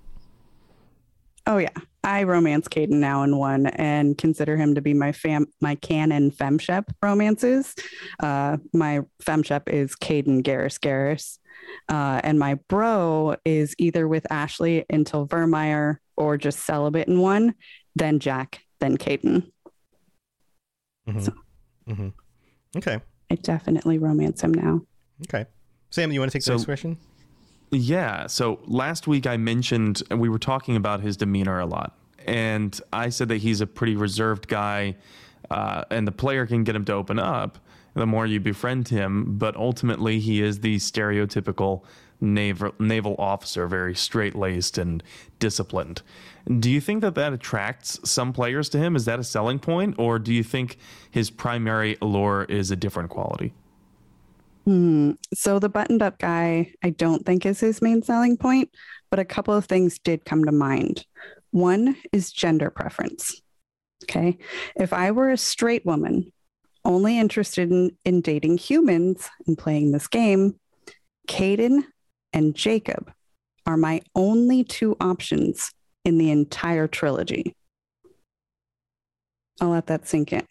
Oh 1.51 1.59
yeah. 1.59 1.71
I 2.05 2.23
romance 2.23 2.69
Kaidan 2.69 3.01
now 3.01 3.25
in 3.25 3.37
one 3.37 3.67
and 3.67 4.17
consider 4.17 4.57
him 4.57 4.77
to 4.77 4.81
be 4.81 4.95
my 4.95 5.11
fam 5.11 5.47
my 5.61 5.75
canon 5.75 6.31
femshep 6.31 6.85
romances. 7.03 7.75
Uh, 8.21 8.59
my 8.73 9.01
femshep 9.23 9.69
is 9.69 9.97
Kaidan 9.97 10.43
Garrus 10.45 10.79
Garrus, 10.79 11.39
Uh, 11.89 12.21
and 12.23 12.39
my 12.39 12.55
bro 12.69 13.35
is 13.45 13.75
either 13.79 14.07
with 14.07 14.31
Ashley 14.31 14.85
until 14.91 15.27
Virmire 15.27 15.97
or 16.17 16.37
just 16.39 16.61
celibate 16.61 17.09
in 17.09 17.19
one, 17.19 17.55
then 17.97 18.21
Jack, 18.21 18.61
then 18.79 18.97
Kaidan. 18.97 19.51
Mhm. 21.09 21.23
So- 21.23 21.35
Mhm. 21.89 22.13
Okay. 22.77 23.01
I 23.29 23.35
definitely 23.35 23.99
romance 23.99 24.41
him 24.43 24.55
now. 24.55 24.83
Okay. 25.27 25.47
Sam, 25.91 26.13
you 26.13 26.21
want 26.21 26.31
to 26.31 26.37
take 26.39 26.43
So- 26.45 26.53
the 26.53 26.59
next 26.59 26.67
question? 26.67 26.97
Yeah. 27.71 28.27
So 28.27 28.59
last 28.67 29.07
week 29.07 29.27
I 29.27 29.37
mentioned 29.37 30.03
we 30.11 30.29
were 30.29 30.39
talking 30.39 30.77
about 30.77 31.01
his 31.01 31.17
demeanor 31.17 31.61
a 31.61 31.67
lot, 31.67 31.97
and 32.27 32.79
I 32.93 33.11
said 33.11 33.29
that 33.29 33.39
he's 33.39 33.61
a 33.61 33.67
pretty 33.67 33.97
reserved 33.97 34.49
guy, 34.49 34.97
uh, 35.51 35.85
and 35.91 36.07
the 36.07 36.13
player 36.13 36.47
can 36.47 36.65
get 36.65 36.75
him 36.75 36.85
to 36.87 36.93
open 36.93 37.19
up 37.19 37.59
the 37.95 38.07
more 38.07 38.27
you 38.27 38.41
befriend 38.41 38.89
him. 38.89 39.39
But 39.39 39.57
ultimately, 39.57 40.21
he 40.21 40.43
is 40.43 40.61
the 40.61 40.77
stereotypical 40.77 41.83
naval 42.21 42.75
naval 42.79 43.15
officer, 43.19 43.67
very 43.67 43.95
straight 43.95 44.35
laced 44.35 44.77
and 44.79 45.03
disciplined. 45.39 46.03
Do 46.59 46.71
you 46.71 46.81
think 46.81 47.03
that 47.03 47.15
that 47.15 47.33
attracts 47.33 48.01
some 48.09 48.33
players 48.33 48.69
to 48.71 48.79
him? 48.79 48.97
Is 48.97 49.05
that 49.05 49.19
a 49.19 49.25
selling 49.25 49.59
point, 49.59 49.95
or 49.99 50.19
do 50.19 50.35
you 50.35 50.43
think 50.43 50.77
his 51.11 51.31
primary 51.31 51.97
allure 52.03 52.45
is 52.49 52.71
a 52.71 52.77
different 52.77 53.11
quality? 53.11 53.53
Hmm. 54.71 55.15
So 55.35 55.59
the 55.59 55.69
buttoned 55.69 56.01
up 56.01 56.21
guy, 56.21 56.75
I 56.81 56.91
don't 56.91 57.27
think 57.27 57.45
is 57.45 57.59
his 57.59 57.83
main 57.83 58.03
selling 58.03 58.37
point, 58.37 58.71
but 59.11 59.19
a 59.19 59.25
couple 59.25 59.53
of 59.53 59.65
things 59.65 59.99
did 59.99 60.25
come 60.25 60.45
to 60.45 60.53
mind. 60.53 61.05
One 61.51 61.97
is 62.13 62.31
gender 62.31 62.71
preference. 62.71 63.43
Okay. 64.05 64.39
If 64.77 64.93
I 64.93 65.11
were 65.11 65.33
a 65.33 65.37
straight 65.37 65.85
woman 65.85 66.33
only 66.85 67.19
interested 67.19 67.69
in, 67.73 67.99
in 68.05 68.21
dating 68.21 68.59
humans 68.59 69.29
and 69.45 69.59
playing 69.59 69.91
this 69.91 70.07
game, 70.07 70.55
Kaidan 71.27 71.83
and 72.33 72.55
Jacob 72.55 73.11
are 73.67 73.77
my 73.77 74.03
only 74.15 74.63
two 74.63 74.97
options 75.01 75.73
in 76.05 76.17
the 76.17 76.31
entire 76.31 76.87
trilogy. 76.87 77.57
I'll 79.61 79.71
let 79.71 79.89
that 79.89 80.07
sink 80.07 80.33
in. 80.33 80.47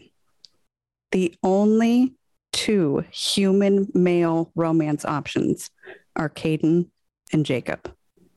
The 1.13 1.33
only 1.41 2.18
two 2.51 3.03
human 3.11 3.87
male 3.93 4.51
romance 4.55 5.05
options 5.05 5.69
are 6.15 6.29
Kaidan 6.29 6.89
and 7.31 7.45
Jacob. 7.45 7.91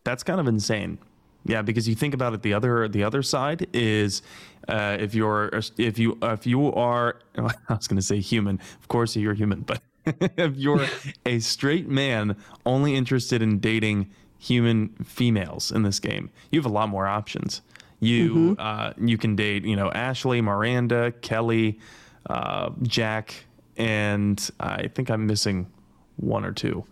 That's 0.05 0.23
kind 0.23 0.41
of 0.41 0.47
insane. 0.47 0.99
Yeah, 1.45 1.63
because 1.63 1.89
you 1.89 1.95
think 1.95 2.15
about 2.15 2.35
it, 2.35 2.43
the 2.43 2.55
other 2.55 2.89
the 2.89 3.03
other 3.03 3.23
side 3.23 3.67
is 3.73 4.23
uh, 4.69 4.97
if 5.01 5.15
you're 5.15 5.51
if 5.77 5.99
you 5.99 6.17
if 6.23 6.47
you 6.47 6.73
are 6.73 7.17
I 7.37 7.75
was 7.75 7.89
going 7.89 7.97
to 7.97 8.03
say 8.03 8.21
human, 8.21 8.61
of 8.81 8.89
course 8.89 9.17
you're 9.17 9.35
human, 9.35 9.63
but 9.63 9.83
if 10.07 10.57
you're 10.57 10.87
a 11.27 11.41
straight 11.41 11.89
man 11.89 12.37
only 12.65 12.95
interested 12.95 13.43
in 13.43 13.59
dating 13.59 14.11
human 14.39 14.91
females 15.05 15.73
in 15.73 15.83
this 15.83 16.01
game, 16.01 16.31
you 16.51 16.61
have 16.61 16.67
a 16.67 16.75
lot 16.75 16.89
more 16.89 17.07
options. 17.07 17.63
You 17.99 18.57
uh, 18.59 18.93
you 19.01 19.19
can 19.19 19.37
date 19.37 19.65
you 19.65 19.77
know 19.77 19.91
Ashley, 19.91 20.41
Miranda, 20.41 21.13
Kelly, 21.23 21.81
uh, 22.29 22.71
Jack, 22.83 23.47
and 23.77 24.51
I 24.61 24.89
think 24.89 25.11
I'm 25.11 25.27
missing 25.27 25.71
one 26.17 26.45
or 26.45 26.53
two. 26.53 26.85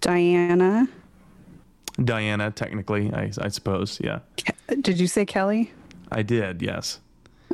Diana, 0.00 0.88
Diana, 2.04 2.50
technically, 2.50 3.12
I, 3.12 3.30
I 3.40 3.48
suppose. 3.48 4.00
Yeah, 4.02 4.20
Ke- 4.38 4.80
did 4.80 5.00
you 5.00 5.06
say 5.06 5.24
Kelly? 5.24 5.72
I 6.12 6.22
did. 6.22 6.62
Yes. 6.62 7.00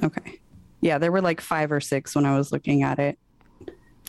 Okay. 0.02 0.40
Yeah, 0.80 0.98
there 0.98 1.12
were 1.12 1.20
like 1.20 1.40
five 1.40 1.70
or 1.70 1.80
six 1.80 2.14
when 2.14 2.26
I 2.26 2.36
was 2.36 2.52
looking 2.52 2.82
at 2.82 2.98
it. 2.98 3.18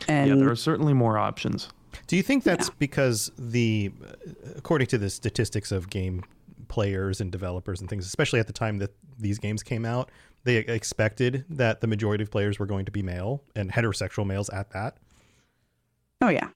And 0.07 0.29
yeah, 0.29 0.35
there 0.35 0.49
are 0.49 0.55
certainly 0.55 0.93
more 0.93 1.17
options. 1.17 1.69
Do 2.07 2.17
you 2.17 2.23
think 2.23 2.43
that's 2.43 2.69
because 2.71 3.31
the, 3.37 3.91
uh, 4.03 4.49
according 4.55 4.87
to 4.87 4.97
the 4.97 5.09
statistics 5.09 5.71
of 5.71 5.89
game 5.89 6.23
players 6.67 7.21
and 7.21 7.31
developers 7.31 7.79
and 7.79 7.89
things, 7.89 8.05
especially 8.05 8.39
at 8.39 8.47
the 8.47 8.53
time 8.53 8.79
that 8.79 8.91
these 9.19 9.37
games 9.37 9.61
came 9.61 9.85
out, 9.85 10.09
they 10.43 10.57
expected 10.57 11.45
that 11.49 11.81
the 11.81 11.87
majority 11.87 12.23
of 12.23 12.31
players 12.31 12.59
were 12.59 12.65
going 12.65 12.85
to 12.85 12.91
be 12.91 13.01
male 13.01 13.43
and 13.55 13.71
heterosexual 13.71 14.25
males 14.25 14.49
at 14.49 14.71
that? 14.71 14.97
oh 16.23 16.29
yeah. 16.29 16.49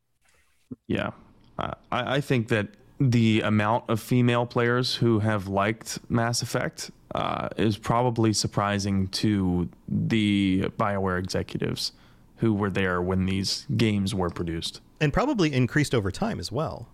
Yeah, 0.87 1.11
uh, 1.59 1.73
I, 1.91 2.15
I 2.15 2.21
think 2.21 2.47
that 2.49 2.69
the 2.99 3.41
amount 3.41 3.85
of 3.89 3.99
female 3.99 4.45
players 4.45 4.95
who 4.95 5.19
have 5.19 5.47
liked 5.47 5.99
Mass 6.09 6.41
Effect 6.41 6.91
uh, 7.13 7.49
is 7.57 7.77
probably 7.77 8.33
surprising 8.33 9.07
to 9.09 9.69
the 9.87 10.63
Bioware 10.77 11.19
executives 11.19 11.91
who 12.37 12.53
were 12.53 12.69
there 12.69 13.01
when 13.01 13.25
these 13.25 13.65
games 13.75 14.13
were 14.13 14.29
produced. 14.29 14.81
And 14.99 15.13
probably 15.13 15.53
increased 15.53 15.93
over 15.93 16.11
time 16.11 16.39
as 16.39 16.51
well. 16.51 16.89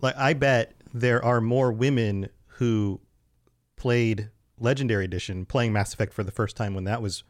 Like, 0.00 0.16
I 0.16 0.34
bet 0.34 0.74
there 0.92 1.24
are 1.24 1.40
more 1.40 1.72
women 1.72 2.28
who 2.46 3.00
played 3.76 4.30
Legendary 4.58 5.04
Edition 5.04 5.44
playing 5.46 5.72
Mass 5.72 5.92
Effect 5.94 6.12
for 6.12 6.24
the 6.24 6.32
first 6.32 6.56
time 6.56 6.74
when 6.74 6.84
that 6.84 7.02
was 7.02 7.24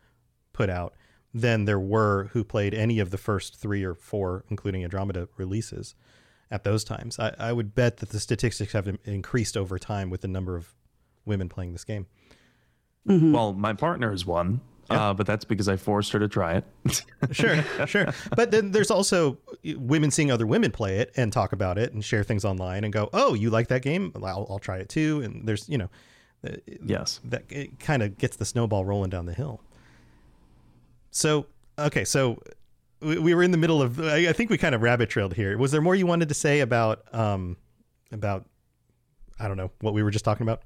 put 0.52 0.71
out 0.71 0.95
than 1.35 1.64
there 1.66 1.78
were 1.80 2.30
who 2.33 2.42
played 2.45 2.73
any 2.73 2.99
of 2.99 3.11
the 3.11 3.18
first 3.18 3.56
three 3.56 3.85
or 3.85 3.95
four, 3.95 4.45
including 4.49 4.83
Andromeda 4.85 5.28
releases 5.37 5.95
at 6.50 6.64
those 6.64 6.85
times. 6.85 7.18
I, 7.18 7.35
I 7.38 7.52
would 7.52 7.75
bet 7.75 7.99
that 7.99 8.11
the 8.11 8.21
statistics 8.21 8.73
have 8.73 8.97
increased 9.04 9.56
over 9.56 9.78
time 9.78 10.09
with 10.11 10.21
the 10.23 10.28
number 10.28 10.56
of 10.56 10.75
women 11.25 11.49
playing 11.49 11.73
this 11.73 11.85
game. 11.85 12.06
Mhm. 13.06 13.33
Well, 13.33 13.52
my 13.52 13.73
partner 13.73 14.12
is 14.12 14.25
one, 14.25 14.61
uh, 14.88 15.12
but 15.12 15.26
that's 15.26 15.45
because 15.45 15.68
I 15.68 15.76
forced 15.76 16.12
her 16.12 16.18
to 16.21 16.28
try 16.28 16.54
it. 16.54 16.64
Sure, 17.33 17.62
sure. 17.87 18.06
But 18.37 18.52
then 18.52 18.71
there's 18.71 18.90
also 18.90 19.38
women 19.64 20.11
seeing 20.12 20.30
other 20.30 20.47
women 20.47 20.71
play 20.71 20.99
it 21.00 21.12
and 21.16 21.33
talk 21.33 21.52
about 21.52 21.76
it 21.76 21.92
and 21.92 22.04
share 22.04 22.23
things 22.23 22.45
online 22.45 22.85
and 22.85 22.92
go, 22.92 23.11
"Oh, 23.12 23.35
you 23.35 23.50
like 23.50 23.66
that 23.68 23.83
game? 23.83 24.12
I'll, 24.16 24.47
I'll 24.49 24.61
try 24.61 24.78
it 24.78 24.88
too." 24.88 25.21
And 25.23 25.47
there's, 25.47 25.68
you 25.68 25.76
know, 25.76 25.90
yes. 26.85 27.21
that 27.25 27.45
it 27.49 27.78
kind 27.78 28.02
of 28.02 28.19
gets 28.19 28.37
the 28.37 28.45
snowball 28.45 28.85
rolling 28.85 29.11
down 29.11 29.26
the 29.26 29.35
hill. 29.35 29.61
So, 31.11 31.47
okay, 31.78 32.05
so 32.05 32.40
we, 33.00 33.19
we 33.19 33.35
were 33.35 33.43
in 33.43 33.50
the 33.50 33.59
middle 33.59 33.83
of. 33.83 34.00
I, 34.00 34.28
I 34.28 34.33
think 34.33 34.50
we 34.50 34.59
kind 34.59 34.75
of 34.75 34.83
rabbit 34.83 35.09
trailed 35.09 35.35
here. 35.35 35.57
Was 35.59 35.73
there 35.73 35.81
more 35.81 35.95
you 35.95 36.07
wanted 36.07 36.28
to 36.28 36.35
say 36.35 36.61
about 36.61 37.02
um 37.12 37.57
about 38.12 38.45
I 39.38 39.49
don't 39.49 39.57
know 39.57 39.71
what 39.81 39.95
we 39.95 40.02
were 40.02 40.11
just 40.11 40.25
talking 40.25 40.47
about? 40.47 40.62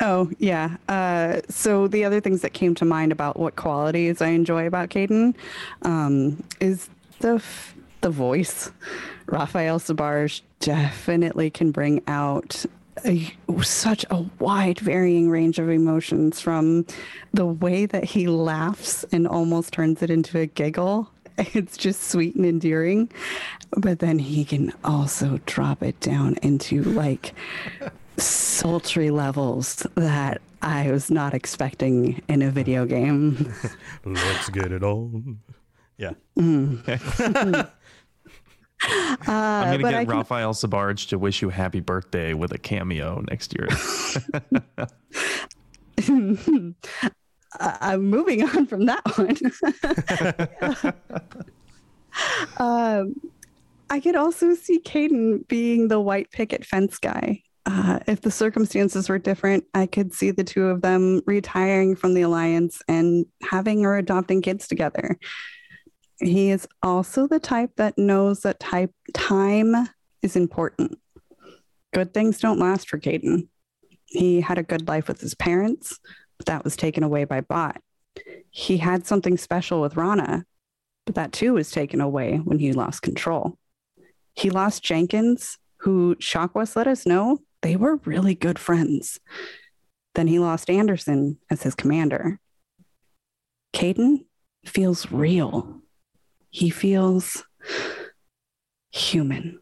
Oh, 0.00 0.30
yeah. 0.38 0.76
Uh, 0.88 1.40
so 1.48 1.86
the 1.86 2.04
other 2.04 2.20
things 2.20 2.42
that 2.42 2.52
came 2.52 2.74
to 2.76 2.84
mind 2.84 3.12
about 3.12 3.38
what 3.38 3.56
qualities 3.56 4.20
I 4.20 4.28
enjoy 4.28 4.66
about 4.66 4.90
Kaidan 4.90 5.34
um, 5.82 6.42
is 6.60 6.90
the 7.20 7.34
f- 7.34 7.74
the 8.00 8.10
voice. 8.10 8.70
Raphael 9.26 9.78
Sbarge 9.78 10.42
definitely 10.60 11.48
can 11.48 11.70
bring 11.70 12.02
out 12.06 12.66
a, 13.04 13.32
such 13.62 14.04
a 14.10 14.24
wide 14.38 14.78
varying 14.78 15.30
range 15.30 15.58
of 15.58 15.68
emotions 15.68 16.40
from 16.40 16.86
the 17.32 17.46
way 17.46 17.86
that 17.86 18.04
he 18.04 18.26
laughs 18.26 19.04
and 19.12 19.26
almost 19.26 19.72
turns 19.72 20.02
it 20.02 20.10
into 20.10 20.38
a 20.38 20.46
giggle. 20.46 21.10
It's 21.36 21.76
just 21.76 22.04
sweet 22.04 22.36
and 22.36 22.46
endearing. 22.46 23.10
But 23.76 23.98
then 23.98 24.20
he 24.20 24.44
can 24.44 24.72
also 24.84 25.40
drop 25.46 25.82
it 25.82 25.98
down 25.98 26.36
into 26.42 26.84
like 26.84 27.34
sultry 28.18 29.10
levels 29.10 29.84
that 29.96 30.40
I 30.62 30.92
was 30.92 31.10
not 31.10 31.34
expecting 31.34 32.22
in 32.28 32.40
a 32.40 32.52
video 32.52 32.86
game. 32.86 33.52
Let's 34.04 34.48
get 34.50 34.70
it 34.70 34.84
on. 34.84 35.40
Yeah. 35.98 36.12
I'm 36.36 36.82
mm. 36.84 37.70
Uh, 39.26 39.32
I'm 39.32 39.80
going 39.80 39.84
to 39.84 39.90
get 39.90 40.06
can- 40.06 40.18
Raphael 40.18 40.52
Sbarge 40.52 41.08
to 41.08 41.18
wish 41.18 41.40
you 41.40 41.48
happy 41.48 41.80
birthday 41.80 42.34
with 42.34 42.52
a 42.52 42.58
cameo 42.58 43.24
next 43.30 43.54
year. 43.54 43.68
I'm 47.60 48.02
moving 48.02 48.42
on 48.42 48.66
from 48.66 48.86
that 48.86 49.02
one. 49.16 50.92
um, 52.58 53.14
I 53.88 54.00
could 54.00 54.16
also 54.16 54.54
see 54.54 54.80
Kaidan 54.80 55.46
being 55.48 55.88
the 55.88 56.00
white 56.00 56.30
picket 56.30 56.66
fence 56.66 56.98
guy. 56.98 57.42
Uh, 57.66 58.00
if 58.06 58.20
the 58.20 58.30
circumstances 58.30 59.08
were 59.08 59.18
different, 59.18 59.64
I 59.72 59.86
could 59.86 60.12
see 60.12 60.30
the 60.30 60.44
two 60.44 60.66
of 60.66 60.82
them 60.82 61.22
retiring 61.26 61.96
from 61.96 62.12
the 62.14 62.22
alliance 62.22 62.82
and 62.88 63.24
having 63.42 63.86
or 63.86 63.96
adopting 63.96 64.42
kids 64.42 64.68
together. 64.68 65.18
He 66.20 66.50
is 66.50 66.68
also 66.82 67.26
the 67.26 67.40
type 67.40 67.72
that 67.76 67.98
knows 67.98 68.40
that 68.40 68.60
type 68.60 68.92
time 69.12 69.88
is 70.22 70.36
important. 70.36 70.98
Good 71.92 72.14
things 72.14 72.38
don't 72.38 72.58
last 72.58 72.88
for 72.88 72.98
Kaidan. 72.98 73.48
He 74.06 74.40
had 74.40 74.58
a 74.58 74.62
good 74.62 74.86
life 74.86 75.08
with 75.08 75.20
his 75.20 75.34
parents, 75.34 75.98
but 76.38 76.46
that 76.46 76.64
was 76.64 76.76
taken 76.76 77.02
away 77.02 77.24
by 77.24 77.40
Bot. 77.40 77.80
He 78.50 78.76
had 78.78 79.06
something 79.06 79.36
special 79.36 79.80
with 79.80 79.96
Rahna, 79.96 80.44
but 81.04 81.16
that 81.16 81.32
too 81.32 81.54
was 81.54 81.70
taken 81.70 82.00
away 82.00 82.36
when 82.36 82.58
he 82.58 82.72
lost 82.72 83.02
control. 83.02 83.58
He 84.34 84.50
lost 84.50 84.84
Jenkins, 84.84 85.58
who 85.78 86.16
Chakwas 86.16 86.76
let 86.76 86.86
us 86.86 87.06
know 87.06 87.40
they 87.62 87.76
were 87.76 87.96
really 88.04 88.34
good 88.34 88.58
friends. 88.58 89.18
Then 90.14 90.26
he 90.28 90.38
lost 90.38 90.70
Anderson 90.70 91.38
as 91.50 91.62
his 91.62 91.74
commander. 91.74 92.38
Kaidan 93.72 94.26
feels 94.64 95.10
real. 95.10 95.80
He 96.54 96.70
feels 96.70 97.44
human. 98.92 99.58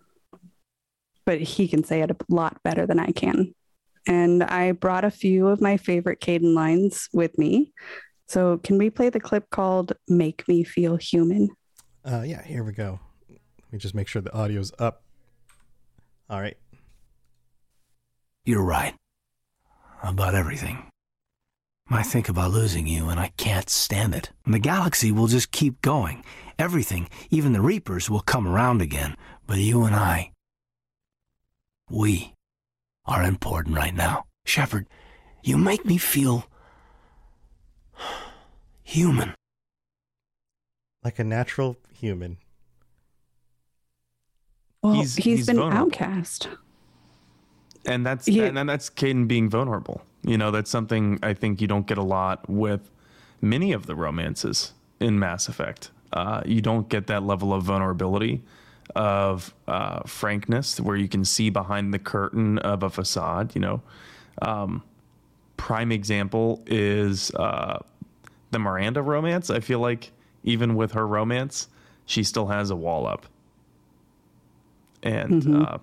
But 1.24 1.40
he 1.40 1.66
can 1.66 1.84
say 1.84 2.02
it 2.02 2.10
a 2.10 2.16
lot 2.28 2.62
better 2.64 2.84
than 2.84 3.00
I 3.00 3.12
can. 3.12 3.54
And 4.06 4.42
I 4.42 4.72
brought 4.72 5.02
a 5.02 5.10
few 5.10 5.48
of 5.48 5.62
my 5.62 5.78
favorite 5.78 6.20
Kaidan 6.20 6.52
lines 6.52 7.08
with 7.14 7.38
me. 7.38 7.72
So, 8.28 8.58
can 8.58 8.76
we 8.76 8.90
play 8.90 9.08
the 9.08 9.20
clip 9.20 9.48
called 9.48 9.94
Make 10.06 10.46
Me 10.48 10.64
Feel 10.64 10.96
Human? 10.96 11.48
Uh, 12.04 12.24
yeah, 12.26 12.44
here 12.44 12.62
we 12.62 12.72
go. 12.72 13.00
Let 13.30 13.72
me 13.72 13.78
just 13.78 13.94
make 13.94 14.06
sure 14.06 14.20
the 14.20 14.36
audio's 14.36 14.70
up. 14.78 15.02
All 16.28 16.42
right. 16.42 16.58
You're 18.44 18.62
right. 18.62 18.94
About 20.02 20.34
everything. 20.34 20.91
I 21.94 22.02
think 22.02 22.28
about 22.28 22.52
losing 22.52 22.86
you 22.86 23.08
and 23.08 23.18
I 23.20 23.28
can't 23.36 23.68
stand 23.68 24.14
it. 24.14 24.30
And 24.44 24.54
the 24.54 24.58
galaxy 24.58 25.12
will 25.12 25.26
just 25.26 25.50
keep 25.50 25.80
going. 25.82 26.24
Everything, 26.58 27.08
even 27.30 27.52
the 27.52 27.60
Reapers, 27.60 28.08
will 28.08 28.20
come 28.20 28.46
around 28.46 28.80
again. 28.80 29.16
But 29.46 29.58
you 29.58 29.84
and 29.84 29.94
I, 29.94 30.32
we 31.90 32.34
are 33.04 33.22
important 33.22 33.76
right 33.76 33.94
now. 33.94 34.24
Shepard, 34.44 34.86
you 35.42 35.58
make 35.58 35.84
me 35.84 35.98
feel 35.98 36.46
human. 38.82 39.34
Like 41.04 41.18
a 41.18 41.24
natural 41.24 41.76
human. 41.92 42.38
Well, 44.82 44.94
He's- 44.94 45.16
he's 45.16 45.24
he's 45.38 45.46
been 45.46 45.56
vulnerable. 45.56 45.86
outcast. 45.88 46.48
and 47.84 48.06
that's 48.06 48.28
Yeah. 48.28 48.44
and, 48.44 48.58
and 48.58 48.68
that's 48.68 48.88
Kaidan 48.88 49.26
being 49.26 49.50
vulnerable. 49.50 50.02
You 50.24 50.38
know, 50.38 50.50
that's 50.50 50.70
something 50.70 51.18
I 51.22 51.34
think 51.34 51.60
you 51.60 51.66
don't 51.66 51.86
get 51.86 51.98
a 51.98 52.02
lot 52.02 52.48
with 52.48 52.90
many 53.40 53.72
of 53.72 53.86
the 53.86 53.94
romances 53.96 54.72
in 55.00 55.18
Mass 55.18 55.48
Effect. 55.48 55.90
Uh, 56.12 56.42
you 56.44 56.60
don't 56.60 56.88
get 56.88 57.06
that 57.08 57.22
level 57.24 57.52
of 57.52 57.64
vulnerability, 57.64 58.42
of 58.94 59.54
uh, 59.66 60.02
frankness, 60.02 60.78
where 60.80 60.96
you 60.96 61.08
can 61.08 61.24
see 61.24 61.50
behind 61.50 61.92
the 61.92 61.98
curtain 61.98 62.58
of 62.58 62.82
a 62.82 62.90
facade. 62.90 63.54
You 63.54 63.60
know, 63.62 63.82
um, 64.42 64.82
prime 65.56 65.90
example 65.90 66.62
is 66.66 67.30
uh, 67.32 67.80
the 68.50 68.58
Miranda 68.58 69.02
romance. 69.02 69.50
I 69.50 69.60
feel 69.60 69.80
like 69.80 70.12
even 70.44 70.74
with 70.76 70.92
her 70.92 71.06
romance, 71.06 71.68
she 72.06 72.22
still 72.22 72.46
has 72.48 72.70
a 72.70 72.76
wall 72.76 73.06
up, 73.06 73.26
and 75.02 75.56
uh, 75.66 75.78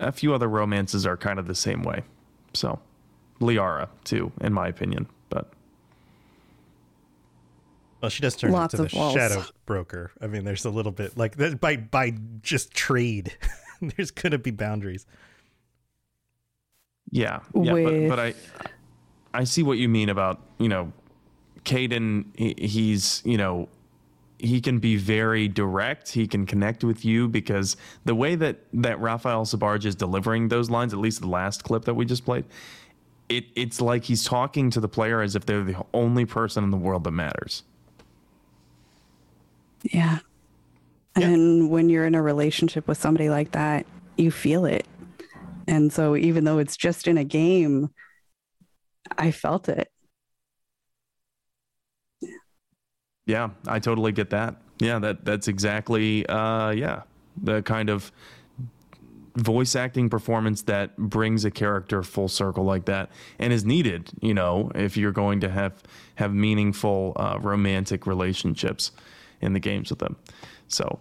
a 0.00 0.12
few 0.12 0.34
other 0.34 0.48
romances 0.48 1.06
are 1.06 1.16
kind 1.16 1.38
of 1.38 1.46
the 1.46 1.54
same 1.54 1.82
way. 1.82 2.02
So, 2.54 2.80
Liara 3.40 3.88
too, 4.04 4.32
in 4.40 4.52
my 4.52 4.68
opinion. 4.68 5.06
But 5.28 5.50
Well, 8.00 8.10
she 8.10 8.20
does 8.22 8.36
turn 8.36 8.52
Lots 8.52 8.74
into 8.74 8.88
the 8.90 8.96
walls. 8.96 9.14
shadow 9.14 9.44
broker. 9.66 10.12
I 10.20 10.26
mean, 10.26 10.44
there's 10.44 10.64
a 10.64 10.70
little 10.70 10.92
bit 10.92 11.16
like 11.16 11.36
that 11.36 11.60
by 11.60 11.76
by 11.76 12.14
just 12.42 12.72
trade. 12.74 13.36
there's 13.96 14.10
gonna 14.10 14.38
be 14.38 14.50
boundaries. 14.50 15.06
yeah, 17.10 17.40
yeah. 17.54 17.72
But, 17.72 17.72
With- 17.72 18.08
but 18.08 18.18
I, 18.20 18.34
I 19.32 19.44
see 19.44 19.62
what 19.62 19.78
you 19.78 19.88
mean 19.88 20.08
about 20.08 20.40
you 20.58 20.68
know, 20.68 20.92
Kaidan. 21.64 22.26
He, 22.36 22.54
he's 22.58 23.22
you 23.24 23.36
know, 23.38 23.68
he 24.38 24.60
can 24.60 24.78
be 24.80 24.96
very 24.96 25.48
direct. 25.48 26.10
He 26.12 26.26
can 26.26 26.44
connect 26.46 26.84
with 26.84 27.04
you 27.04 27.26
because 27.28 27.76
the 28.04 28.14
way 28.14 28.34
that 28.34 28.58
that 28.74 29.00
Raphael 29.00 29.44
Sbarge 29.46 29.86
is 29.86 29.94
delivering 29.94 30.48
those 30.48 30.68
lines, 30.70 30.92
at 30.92 30.98
least 31.00 31.20
the 31.22 31.28
last 31.28 31.64
clip 31.64 31.84
that 31.86 31.94
we 31.94 32.04
just 32.04 32.24
played. 32.24 32.44
It, 33.28 33.46
it's 33.56 33.80
like 33.80 34.04
he's 34.04 34.24
talking 34.24 34.70
to 34.70 34.80
the 34.80 34.88
player 34.88 35.22
as 35.22 35.34
if 35.34 35.46
they're 35.46 35.64
the 35.64 35.82
only 35.94 36.24
person 36.26 36.62
in 36.64 36.70
the 36.70 36.76
world 36.76 37.04
that 37.04 37.12
matters. 37.12 37.62
Yeah. 39.82 40.18
And 41.16 41.70
when 41.70 41.88
you're 41.88 42.06
in 42.06 42.14
a 42.14 42.22
relationship 42.22 42.88
with 42.88 42.98
somebody 42.98 43.28
like 43.28 43.52
that, 43.52 43.86
you 44.16 44.30
feel 44.30 44.64
it. 44.64 44.86
And 45.66 45.92
so 45.92 46.16
even 46.16 46.44
though 46.44 46.58
it's 46.58 46.76
just 46.76 47.06
in 47.06 47.16
a 47.16 47.24
game, 47.24 47.90
I 49.16 49.30
felt 49.30 49.68
it. 49.68 49.88
Yeah, 53.26 53.50
I 53.66 53.78
totally 53.78 54.12
get 54.12 54.30
that. 54.30 54.56
Yeah, 54.80 54.98
that 54.98 55.24
that's 55.24 55.48
exactly 55.48 56.26
uh 56.26 56.70
yeah, 56.70 57.02
the 57.42 57.62
kind 57.62 57.88
of 57.88 58.12
voice 59.36 59.74
acting 59.74 60.08
performance 60.08 60.62
that 60.62 60.96
brings 60.96 61.44
a 61.44 61.50
character 61.50 62.02
full 62.02 62.28
circle 62.28 62.64
like 62.64 62.84
that 62.84 63.10
and 63.38 63.52
is 63.52 63.64
needed, 63.64 64.10
you 64.20 64.32
know, 64.32 64.70
if 64.74 64.96
you're 64.96 65.12
going 65.12 65.40
to 65.40 65.48
have 65.48 65.82
have 66.16 66.32
meaningful 66.32 67.12
uh, 67.16 67.38
romantic 67.40 68.06
relationships 68.06 68.92
in 69.40 69.52
the 69.52 69.60
games 69.60 69.90
with 69.90 69.98
them. 69.98 70.16
So, 70.68 71.00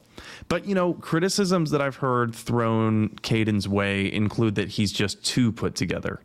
but 0.49 0.65
you 0.65 0.75
know, 0.75 0.93
criticisms 0.93 1.71
that 1.71 1.81
I've 1.81 1.97
heard 1.97 2.33
thrown 2.35 3.09
Kaidan's 3.21 3.67
way 3.67 4.11
include 4.11 4.55
that 4.55 4.69
he's 4.69 4.91
just 4.91 5.23
too 5.23 5.51
put 5.51 5.75
together, 5.75 6.19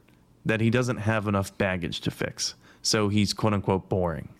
that 0.46 0.60
he 0.60 0.70
doesn't 0.70 0.98
have 0.98 1.28
enough 1.28 1.56
baggage 1.58 2.00
to 2.02 2.10
fix. 2.10 2.54
So 2.82 3.08
he's 3.08 3.34
quote 3.34 3.52
unquote 3.52 3.88
boring. 3.88 4.30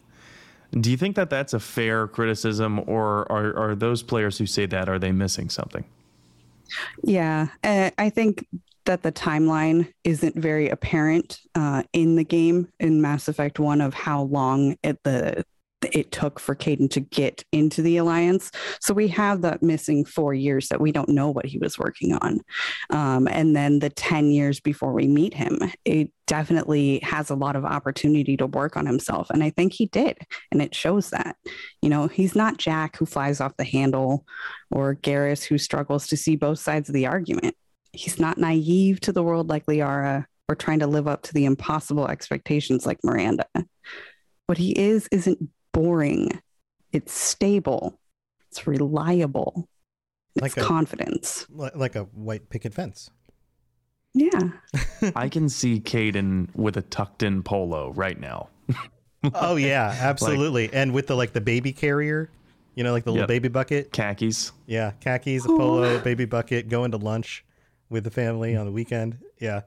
Do 0.72 0.90
you 0.90 0.96
think 0.96 1.16
that 1.16 1.30
that's 1.30 1.54
a 1.54 1.60
fair 1.60 2.06
criticism, 2.06 2.80
or 2.86 3.30
are, 3.32 3.56
are 3.56 3.74
those 3.74 4.02
players 4.02 4.36
who 4.38 4.46
say 4.46 4.66
that 4.66 4.88
are 4.88 4.98
they 4.98 5.12
missing 5.12 5.48
something? 5.48 5.84
Yeah. 7.02 7.48
Uh, 7.62 7.90
I 7.98 8.10
think 8.10 8.46
that 8.84 9.02
the 9.02 9.12
timeline 9.12 9.92
isn't 10.04 10.34
very 10.34 10.70
apparent 10.70 11.40
uh, 11.54 11.82
in 11.92 12.16
the 12.16 12.24
game 12.24 12.68
in 12.80 13.02
Mass 13.02 13.28
Effect 13.28 13.58
1 13.58 13.80
of 13.80 13.92
how 13.92 14.22
long 14.22 14.76
it, 14.82 15.02
the 15.04 15.44
it 15.82 16.10
took 16.10 16.40
for 16.40 16.54
Kaidan 16.54 16.90
to 16.90 17.00
get 17.00 17.44
into 17.52 17.82
the 17.82 17.98
alliance. 17.98 18.50
So 18.80 18.92
we 18.94 19.08
have 19.08 19.42
that 19.42 19.62
missing 19.62 20.04
four 20.04 20.34
years 20.34 20.68
that 20.68 20.80
we 20.80 20.92
don't 20.92 21.08
know 21.08 21.30
what 21.30 21.46
he 21.46 21.58
was 21.58 21.78
working 21.78 22.14
on. 22.14 22.40
Um, 22.90 23.28
and 23.28 23.54
then 23.54 23.78
the 23.78 23.90
10 23.90 24.30
years 24.30 24.60
before 24.60 24.92
we 24.92 25.06
meet 25.06 25.34
him, 25.34 25.58
it 25.84 26.10
definitely 26.26 27.00
has 27.02 27.30
a 27.30 27.34
lot 27.34 27.56
of 27.56 27.64
opportunity 27.64 28.36
to 28.36 28.46
work 28.46 28.76
on 28.76 28.86
himself. 28.86 29.30
And 29.30 29.42
I 29.42 29.50
think 29.50 29.72
he 29.72 29.86
did. 29.86 30.18
And 30.50 30.60
it 30.60 30.74
shows 30.74 31.10
that. 31.10 31.36
You 31.80 31.88
know, 31.88 32.08
he's 32.08 32.34
not 32.34 32.58
Jack 32.58 32.96
who 32.96 33.06
flies 33.06 33.40
off 33.40 33.56
the 33.56 33.64
handle 33.64 34.26
or 34.70 34.96
Garrus 34.96 35.44
who 35.44 35.58
struggles 35.58 36.08
to 36.08 36.16
see 36.16 36.36
both 36.36 36.58
sides 36.58 36.88
of 36.88 36.94
the 36.94 37.06
argument. 37.06 37.56
He's 37.92 38.18
not 38.18 38.38
naive 38.38 39.00
to 39.00 39.12
the 39.12 39.22
world 39.22 39.48
like 39.48 39.66
Liara 39.66 40.26
or 40.48 40.54
trying 40.54 40.80
to 40.80 40.86
live 40.86 41.06
up 41.06 41.22
to 41.22 41.34
the 41.34 41.44
impossible 41.44 42.08
expectations 42.08 42.86
like 42.86 42.98
Miranda. 43.04 43.46
What 44.46 44.58
he 44.58 44.72
is 44.72 45.08
isn't 45.12 45.38
boring. 45.72 46.40
It's 46.92 47.12
stable. 47.12 47.98
It's 48.50 48.66
reliable. 48.66 49.68
It's 50.34 50.42
Like 50.42 50.56
a- 50.56 50.62
confidence. 50.62 51.46
Like 51.50 51.96
a 51.96 52.04
white 52.04 52.48
picket 52.50 52.74
fence. 52.74 53.10
Yeah. 54.14 54.50
I 55.16 55.28
can 55.28 55.48
see 55.48 55.80
Kaidan 55.80 56.48
with 56.54 56.76
a 56.76 56.82
tucked 56.82 57.22
in 57.22 57.42
polo 57.42 57.92
right 57.92 58.18
now. 58.18 58.48
Oh 59.34 59.56
yeah, 59.56 59.96
absolutely. 60.00 60.70
and 60.72 60.94
with 60.94 61.08
the 61.08 61.16
like 61.16 61.32
the 61.32 61.40
baby 61.40 61.72
carrier, 61.72 62.30
you 62.76 62.84
know, 62.84 62.92
like 62.92 63.02
the 63.02 63.10
little 63.10 63.26
baby 63.26 63.48
bucket. 63.48 63.92
Khakis. 63.92 64.52
Yeah, 64.66 64.92
khakis, 65.00 65.44
a 65.44 65.48
oh, 65.48 65.58
polo, 65.58 65.98
baby 65.98 66.24
bucket, 66.24 66.68
going 66.68 66.92
to 66.92 66.98
lunch 66.98 67.44
with 67.90 68.04
the 68.04 68.12
family 68.12 68.54
on 68.54 68.64
the 68.64 68.70
weekend. 68.70 69.18
Yeah. 69.40 69.62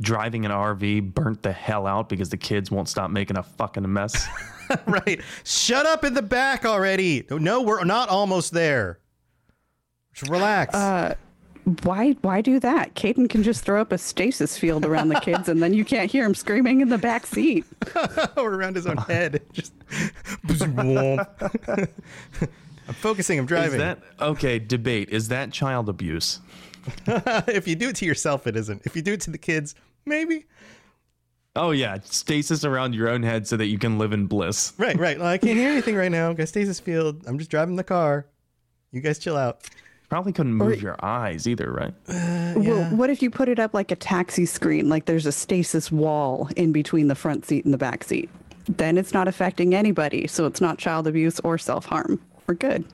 Driving 0.00 0.46
an 0.46 0.52
RV 0.52 1.12
burnt 1.12 1.42
the 1.42 1.52
hell 1.52 1.86
out 1.86 2.08
because 2.08 2.30
the 2.30 2.38
kids 2.38 2.70
won't 2.70 2.88
stop 2.88 3.10
making 3.10 3.36
a 3.36 3.42
fucking 3.42 3.92
mess. 3.92 4.26
right. 4.86 5.20
Shut 5.44 5.84
up 5.84 6.02
in 6.02 6.14
the 6.14 6.22
back 6.22 6.64
already. 6.64 7.26
No, 7.30 7.60
we're 7.60 7.84
not 7.84 8.08
almost 8.08 8.52
there. 8.52 9.00
Just 10.14 10.30
relax. 10.30 10.74
Uh, 10.74 11.14
why 11.82 12.12
why 12.22 12.40
do 12.40 12.60
that? 12.60 12.94
Kaidan 12.94 13.28
can 13.28 13.42
just 13.42 13.64
throw 13.64 13.80
up 13.80 13.90
a 13.92 13.98
stasis 13.98 14.56
field 14.56 14.86
around 14.86 15.08
the 15.08 15.20
kids 15.20 15.48
and 15.48 15.60
then 15.60 15.74
you 15.74 15.84
can't 15.84 16.10
hear 16.10 16.24
him 16.24 16.34
screaming 16.34 16.80
in 16.80 16.88
the 16.88 16.96
back 16.96 17.26
seat. 17.26 17.64
or 18.36 18.54
around 18.54 18.76
his 18.76 18.86
own 18.86 18.96
head. 18.96 19.42
Just 19.52 19.72
I'm 22.88 22.94
focusing, 22.94 23.38
I'm 23.38 23.44
Is 23.44 23.48
driving. 23.48 23.80
that 23.80 23.98
okay? 24.20 24.58
Debate. 24.60 25.10
Is 25.10 25.28
that 25.28 25.50
child 25.52 25.88
abuse? 25.88 26.40
if 27.48 27.66
you 27.66 27.74
do 27.74 27.90
it 27.90 27.96
to 27.96 28.06
yourself, 28.06 28.46
it 28.46 28.56
isn't. 28.56 28.82
If 28.84 28.96
you 28.96 29.02
do 29.02 29.12
it 29.12 29.20
to 29.22 29.30
the 29.30 29.38
kids, 29.38 29.74
maybe. 30.04 30.46
Oh 31.56 31.70
yeah, 31.70 31.98
stasis 32.04 32.64
around 32.64 32.94
your 32.94 33.08
own 33.08 33.22
head 33.22 33.48
so 33.48 33.56
that 33.56 33.66
you 33.66 33.78
can 33.78 33.98
live 33.98 34.12
in 34.12 34.26
bliss. 34.26 34.74
Right, 34.76 34.98
right. 34.98 35.18
Well, 35.18 35.28
I 35.28 35.38
can't 35.38 35.56
hear 35.56 35.70
anything 35.70 35.96
right 35.96 36.12
now. 36.12 36.32
Got 36.34 36.48
stasis 36.48 36.80
field. 36.80 37.24
I'm 37.26 37.38
just 37.38 37.50
driving 37.50 37.76
the 37.76 37.84
car. 37.84 38.26
You 38.92 39.00
guys 39.00 39.18
chill 39.18 39.36
out. 39.36 39.62
Probably 40.08 40.32
couldn't 40.32 40.54
move 40.54 40.80
your 40.80 40.96
eyes 41.04 41.48
either, 41.48 41.72
right? 41.72 41.92
Uh, 42.08 42.54
well, 42.60 42.84
what 42.94 43.10
if 43.10 43.22
you 43.22 43.30
put 43.30 43.48
it 43.48 43.58
up 43.58 43.74
like 43.74 43.90
a 43.90 43.96
taxi 43.96 44.46
screen, 44.46 44.88
like 44.88 45.06
there's 45.06 45.26
a 45.26 45.32
stasis 45.32 45.90
wall 45.90 46.48
in 46.56 46.70
between 46.70 47.08
the 47.08 47.16
front 47.16 47.44
seat 47.44 47.64
and 47.64 47.74
the 47.74 47.78
back 47.78 48.04
seat? 48.04 48.30
Then 48.68 48.98
it's 48.98 49.12
not 49.12 49.26
affecting 49.26 49.74
anybody, 49.74 50.26
so 50.26 50.46
it's 50.46 50.60
not 50.60 50.78
child 50.78 51.06
abuse 51.06 51.40
or 51.40 51.58
self 51.58 51.86
harm. 51.86 52.20
We're 52.46 52.54
good. 52.54 52.84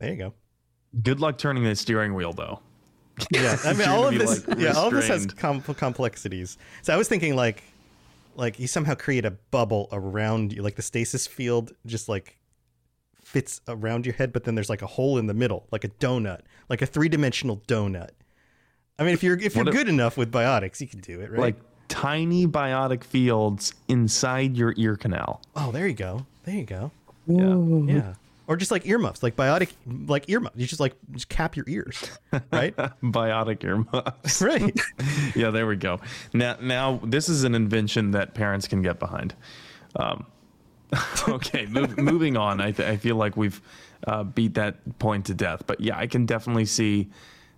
There 0.00 0.10
you 0.10 0.16
go. 0.16 0.34
Good 1.02 1.20
luck 1.20 1.38
turning 1.38 1.64
the 1.64 1.74
steering 1.76 2.14
wheel 2.14 2.32
though. 2.32 2.60
Yeah, 3.30 3.56
I 3.64 3.72
mean, 3.74 3.88
all 3.88 4.06
of 4.08 4.14
this. 4.14 4.46
like, 4.48 4.58
yeah, 4.58 4.72
all 4.72 4.88
of 4.88 4.94
this 4.94 5.08
has 5.08 5.26
com- 5.26 5.60
complexities. 5.62 6.58
So 6.82 6.92
I 6.92 6.96
was 6.96 7.08
thinking 7.08 7.36
like, 7.36 7.62
like 8.36 8.58
you 8.58 8.66
somehow 8.66 8.94
create 8.94 9.24
a 9.24 9.30
bubble 9.30 9.88
around 9.92 10.52
you, 10.52 10.62
like 10.62 10.76
the 10.76 10.82
stasis 10.82 11.26
field 11.26 11.72
just 11.86 12.08
like 12.08 12.38
fits 13.24 13.60
around 13.68 14.04
your 14.06 14.14
head, 14.14 14.32
but 14.32 14.44
then 14.44 14.54
there's 14.54 14.68
like 14.70 14.82
a 14.82 14.86
hole 14.86 15.18
in 15.18 15.26
the 15.26 15.34
middle, 15.34 15.66
like 15.70 15.84
a 15.84 15.88
donut, 15.88 16.40
like 16.68 16.82
a 16.82 16.86
three 16.86 17.08
dimensional 17.08 17.58
donut. 17.68 18.10
I 18.98 19.04
mean, 19.04 19.14
if 19.14 19.22
you're 19.22 19.38
if 19.38 19.54
you're 19.54 19.64
What 19.64 19.74
if- 19.74 19.78
good 19.80 19.88
enough 19.88 20.16
with 20.16 20.30
biotics, 20.32 20.80
you 20.80 20.86
can 20.88 21.00
do 21.00 21.20
it, 21.20 21.30
right? 21.30 21.40
Like 21.40 21.56
tiny 21.88 22.46
biotic 22.46 23.04
fields 23.04 23.74
inside 23.88 24.56
your 24.56 24.74
ear 24.76 24.96
canal. 24.96 25.40
oh, 25.56 25.70
there 25.70 25.86
you 25.86 25.94
go, 25.94 26.26
there 26.44 26.56
you 26.56 26.64
go, 26.64 26.90
Yeah. 27.26 27.94
yeah. 27.94 28.14
Or 28.46 28.56
just 28.56 28.70
like 28.70 28.86
earmuffs, 28.86 29.22
like 29.22 29.36
biotic, 29.36 29.72
like 30.06 30.28
earmuffs. 30.28 30.56
You 30.56 30.66
just 30.66 30.80
like 30.80 30.94
just 31.12 31.28
cap 31.28 31.56
your 31.56 31.64
ears, 31.66 32.10
right? 32.52 32.76
Biotic 33.02 33.64
earmuffs. 33.64 34.42
right. 34.42 34.78
yeah, 35.34 35.50
there 35.50 35.66
we 35.66 35.76
go. 35.76 35.98
Now, 36.34 36.56
now 36.60 37.00
this 37.02 37.28
is 37.30 37.44
an 37.44 37.54
invention 37.54 38.10
that 38.10 38.34
parents 38.34 38.68
can 38.68 38.82
get 38.82 38.98
behind. 38.98 39.34
Um, 39.96 40.26
okay, 41.28 41.64
move, 41.66 41.96
moving 41.96 42.36
on. 42.36 42.60
I, 42.60 42.72
th- 42.72 42.86
I 42.86 42.98
feel 42.98 43.16
like 43.16 43.36
we've 43.36 43.62
uh, 44.06 44.24
beat 44.24 44.54
that 44.54 44.98
point 44.98 45.24
to 45.26 45.34
death, 45.34 45.62
but 45.66 45.80
yeah, 45.80 45.98
I 45.98 46.06
can 46.06 46.26
definitely 46.26 46.66
see 46.66 47.10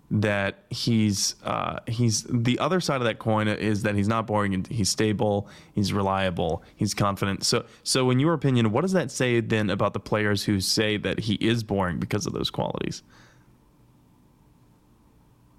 that 0.09 0.59
he's 0.69 1.35
uh, 1.43 1.79
he's 1.87 2.23
the 2.29 2.57
other 2.59 2.79
side 2.79 3.01
of 3.01 3.03
that 3.03 3.19
coin 3.19 3.47
is 3.47 3.83
that 3.83 3.95
he's 3.95 4.07
not 4.07 4.25
boring 4.25 4.65
he's 4.69 4.89
stable, 4.89 5.47
he's 5.73 5.91
reliable, 5.91 6.63
he's 6.75 6.93
confident. 6.93 7.43
So, 7.43 7.65
so 7.83 8.09
in 8.09 8.19
your 8.19 8.33
opinion, 8.33 8.71
what 8.71 8.81
does 8.81 8.93
that 8.93 9.11
say 9.11 9.41
then 9.41 9.69
about 9.69 9.93
the 9.93 9.99
players 9.99 10.43
who 10.43 10.61
say 10.61 10.97
that 10.97 11.19
he 11.19 11.35
is 11.35 11.63
boring 11.63 11.99
because 11.99 12.25
of 12.25 12.33
those 12.33 12.49
qualities? 12.49 13.03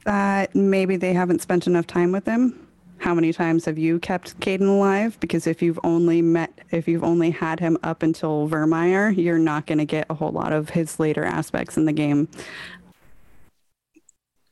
that 0.09 0.55
maybe 0.55 0.97
they 0.97 1.13
haven't 1.13 1.43
spent 1.43 1.67
enough 1.67 1.87
time 1.87 2.13
with 2.13 2.25
him. 2.25 2.67
How 2.97 3.15
many 3.15 3.31
times 3.31 3.67
have 3.67 3.77
you 3.77 3.99
kept 3.99 4.41
Kaidan 4.41 4.67
alive? 4.67 5.21
Because 5.21 5.47
if 5.47 5.61
you've 5.61 5.79
only 5.85 6.23
met, 6.23 6.63
if 6.71 6.89
you've 6.89 7.05
only 7.05 7.31
had 7.31 7.61
him 7.61 7.77
up 7.83 8.03
until 8.03 8.49
Virmire, 8.49 9.15
you're 9.15 9.39
not 9.39 9.67
going 9.67 9.79
to 9.79 9.85
get 9.85 10.07
a 10.09 10.15
whole 10.15 10.33
lot 10.33 10.55
of 10.55 10.71
his 10.71 10.99
later 10.99 11.25
aspects 11.25 11.77
in 11.77 11.85
the 11.85 11.93
game. 11.93 12.27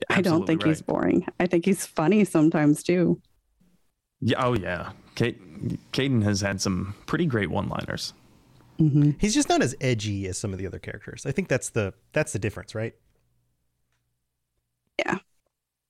I 0.09 0.15
don't 0.21 0.43
Absolutely 0.43 0.47
think 0.47 0.65
he's 0.65 0.83
boring. 0.83 1.27
I 1.41 1.47
think 1.47 1.65
he's 1.65 1.85
funny 1.85 2.25
sometimes 2.25 2.83
too. 2.83 3.21
Yeah. 4.21 4.45
Oh 4.45 4.55
yeah. 4.55 4.93
Kate, 5.15 5.41
Kaidan 5.93 6.23
has 6.23 6.41
had 6.41 6.61
some 6.61 6.95
pretty 7.07 7.27
great 7.27 7.51
one-liners. 7.51 8.13
He's 9.19 9.33
just 9.33 9.49
not 9.49 9.63
as 9.63 9.75
edgy 9.81 10.27
as 10.27 10.37
some 10.37 10.53
of 10.53 10.59
the 10.59 10.67
other 10.67 10.79
characters. 10.79 11.25
I 11.25 11.33
think 11.33 11.49
that's 11.49 11.71
the 11.71 11.95
that's 12.13 12.35
the 12.35 12.39
difference, 12.39 12.75
right? 12.75 12.95
Yeah. 14.99 15.19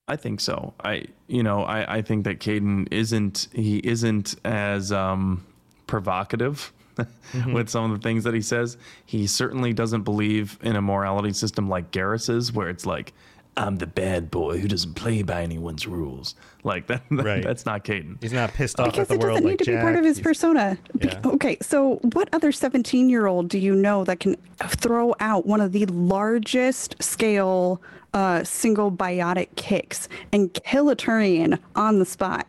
I 0.08 0.14
think 0.14 0.40
so. 0.40 0.72
I, 0.84 1.06
you 1.26 1.42
know, 1.42 1.62
I, 1.62 1.96
I 1.96 2.02
think 2.02 2.24
that 2.24 2.38
Kaidan 2.38 2.86
isn't 2.92 3.48
he 3.52 3.78
isn't 3.78 4.36
as 4.44 4.92
um, 4.92 5.44
provocative 5.88 6.72
with 7.52 7.68
some 7.68 7.90
of 7.90 8.00
the 8.00 8.02
things 8.02 8.22
that 8.22 8.34
he 8.34 8.40
says. 8.40 8.78
He 9.04 9.26
certainly 9.26 9.72
doesn't 9.72 10.02
believe 10.02 10.58
in 10.62 10.76
a 10.76 10.82
morality 10.82 11.32
system 11.32 11.68
like 11.68 11.90
Garrus's 11.90 12.52
where 12.52 12.68
it's 12.68 12.86
like, 12.86 13.12
I'm 13.58 13.76
the 13.76 13.86
bad 13.86 14.30
boy 14.30 14.58
who 14.58 14.68
doesn't 14.68 14.94
play 14.94 15.22
by 15.22 15.42
anyone's 15.42 15.86
rules. 15.86 16.34
Like 16.62 16.88
that. 16.88 17.02
Right. 17.10 17.42
That's 17.42 17.64
not 17.64 17.84
Kaidan. 17.84 18.22
He's 18.22 18.32
not 18.32 18.52
pissed 18.52 18.78
off 18.78 18.86
Because 18.92 19.02
at 19.02 19.08
the 19.08 19.14
it 19.14 19.20
doesn't 19.20 19.34
like 19.34 19.44
need 19.44 19.58
to 19.60 19.70
be 19.76 19.76
part 19.78 19.96
of 19.96 20.04
his 20.04 20.18
He's- 20.18 20.24
persona. 20.24 20.78
Yeah. 21.00 21.20
Okay, 21.24 21.56
so 21.62 21.96
what 22.12 22.28
other 22.34 22.52
17 22.52 23.08
year 23.08 23.26
old 23.26 23.48
do 23.48 23.58
you 23.58 23.74
know 23.74 24.04
that 24.04 24.20
can 24.20 24.36
throw 24.60 25.14
out 25.20 25.46
one 25.46 25.60
of 25.62 25.72
the 25.72 25.86
largest 25.86 27.02
scale 27.02 27.80
uh, 28.12 28.44
single 28.44 28.90
biotic 28.92 29.48
kicks 29.56 30.08
and 30.32 30.52
kill 30.52 30.90
a 30.90 30.96
Turian 30.96 31.58
on 31.74 31.98
the 31.98 32.04
spot? 32.04 32.46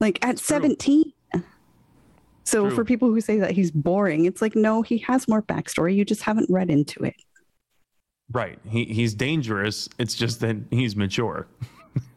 Like 0.00 0.24
at 0.24 0.38
17. 0.38 1.12
So 2.44 2.66
True. 2.68 2.74
for 2.74 2.84
people 2.84 3.08
who 3.08 3.20
say 3.20 3.38
that 3.40 3.50
he's 3.50 3.70
boring, 3.70 4.24
it's 4.24 4.40
like, 4.40 4.56
no, 4.56 4.80
he 4.82 4.98
has 4.98 5.28
more 5.28 5.42
backstory. 5.42 5.94
You 5.94 6.04
just 6.04 6.22
haven't 6.22 6.48
read 6.48 6.70
into 6.70 7.04
it. 7.04 7.14
Right. 8.32 8.58
He 8.68 8.84
he's 8.84 9.14
dangerous. 9.14 9.88
It's 9.98 10.14
just 10.14 10.40
that 10.40 10.56
he's 10.70 10.96
mature. 10.96 11.46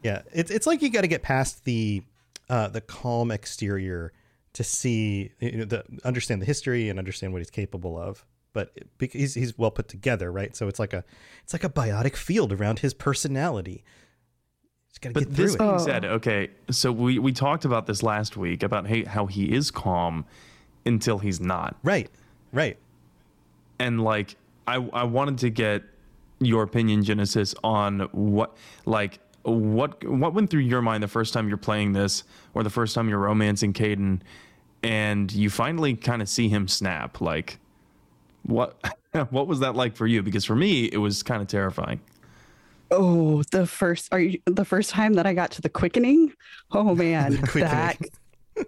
Yeah, 0.03 0.21
it's 0.33 0.51
it's 0.51 0.67
like 0.67 0.81
you 0.83 0.89
got 0.89 1.01
to 1.01 1.07
get 1.07 1.23
past 1.23 1.63
the 1.65 2.03
uh, 2.49 2.67
the 2.67 2.81
calm 2.81 3.31
exterior 3.31 4.13
to 4.53 4.63
see 4.63 5.31
you 5.39 5.57
know, 5.57 5.65
the 5.65 5.83
understand 6.03 6.41
the 6.41 6.45
history 6.45 6.89
and 6.89 6.99
understand 6.99 7.33
what 7.33 7.39
he's 7.39 7.49
capable 7.49 7.97
of. 7.97 8.25
But 8.53 8.77
he's 8.99 9.33
he's 9.35 9.57
well 9.57 9.71
put 9.71 9.87
together, 9.87 10.31
right? 10.31 10.55
So 10.55 10.67
it's 10.67 10.77
like 10.79 10.93
a 10.93 11.03
it's 11.43 11.53
like 11.53 11.63
a 11.63 11.69
biotic 11.69 12.15
field 12.15 12.51
around 12.51 12.79
his 12.79 12.93
personality. 12.93 13.83
Just 14.89 15.01
got 15.01 15.09
to 15.09 15.13
But 15.13 15.19
get 15.29 15.35
through 15.35 15.45
this 15.45 15.55
it. 15.55 15.59
being 15.59 15.79
said, 15.79 16.05
okay, 16.05 16.49
so 16.69 16.91
we 16.91 17.17
we 17.17 17.31
talked 17.31 17.65
about 17.65 17.87
this 17.87 18.03
last 18.03 18.35
week 18.37 18.61
about 18.61 18.85
hey, 18.87 19.03
how 19.05 19.25
he 19.27 19.45
is 19.51 19.71
calm 19.71 20.25
until 20.85 21.19
he's 21.19 21.39
not. 21.39 21.75
Right, 21.83 22.09
right. 22.51 22.77
and 23.79 24.03
like 24.03 24.35
I 24.67 24.75
I 24.75 25.03
wanted 25.05 25.37
to 25.39 25.49
get 25.49 25.83
your 26.41 26.63
opinion, 26.63 27.03
Jennasis, 27.03 27.55
on 27.63 28.01
what 28.11 28.57
like 28.85 29.19
what 29.43 30.03
what 30.03 30.33
went 30.33 30.49
through 30.49 30.61
your 30.61 30.81
mind 30.81 31.03
the 31.03 31.07
first 31.07 31.33
time 31.33 31.47
you're 31.47 31.57
playing 31.57 31.93
this, 31.93 32.23
or 32.53 32.63
the 32.63 32.69
first 32.69 32.95
time 32.95 33.09
you're 33.09 33.19
romancing 33.19 33.73
Kaidan, 33.73 34.21
and 34.83 35.31
you 35.31 35.49
finally 35.49 35.95
kind 35.95 36.21
of 36.21 36.29
see 36.29 36.49
him 36.49 36.67
snap. 36.67 37.21
Like, 37.21 37.59
what 38.43 38.75
what 39.29 39.47
was 39.47 39.59
that 39.59 39.75
like 39.75 39.95
for 39.95 40.07
you? 40.07 40.21
Because 40.21 40.45
for 40.45 40.55
me, 40.55 40.85
it 40.85 40.97
was 40.97 41.23
kind 41.23 41.41
of 41.41 41.47
terrifying. 41.47 42.01
Oh, 42.91 43.41
the 43.51 43.65
first 43.65 44.09
are 44.11 44.19
you 44.19 44.39
the 44.45 44.65
first 44.65 44.89
time 44.89 45.13
that 45.13 45.25
I 45.25 45.33
got 45.33 45.51
to 45.51 45.61
the 45.61 45.69
quickening? 45.69 46.33
Oh 46.71 46.95
man, 46.95 47.37
quickening. 47.37 48.09
that 48.57 48.67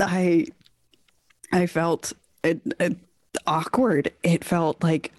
I 0.00 0.46
I 1.52 1.66
felt 1.66 2.12
it, 2.42 2.60
it 2.80 2.96
awkward. 3.46 4.12
It 4.22 4.44
felt 4.44 4.82
like 4.82 5.12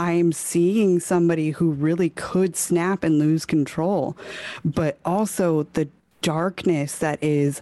I'm 0.00 0.32
seeing 0.32 0.98
somebody 0.98 1.50
who 1.50 1.72
really 1.72 2.08
could 2.08 2.56
snap 2.56 3.04
and 3.04 3.18
lose 3.18 3.44
control, 3.44 4.16
but 4.64 4.98
also 5.04 5.64
the 5.74 5.90
darkness 6.22 6.96
that 7.00 7.22
is 7.22 7.60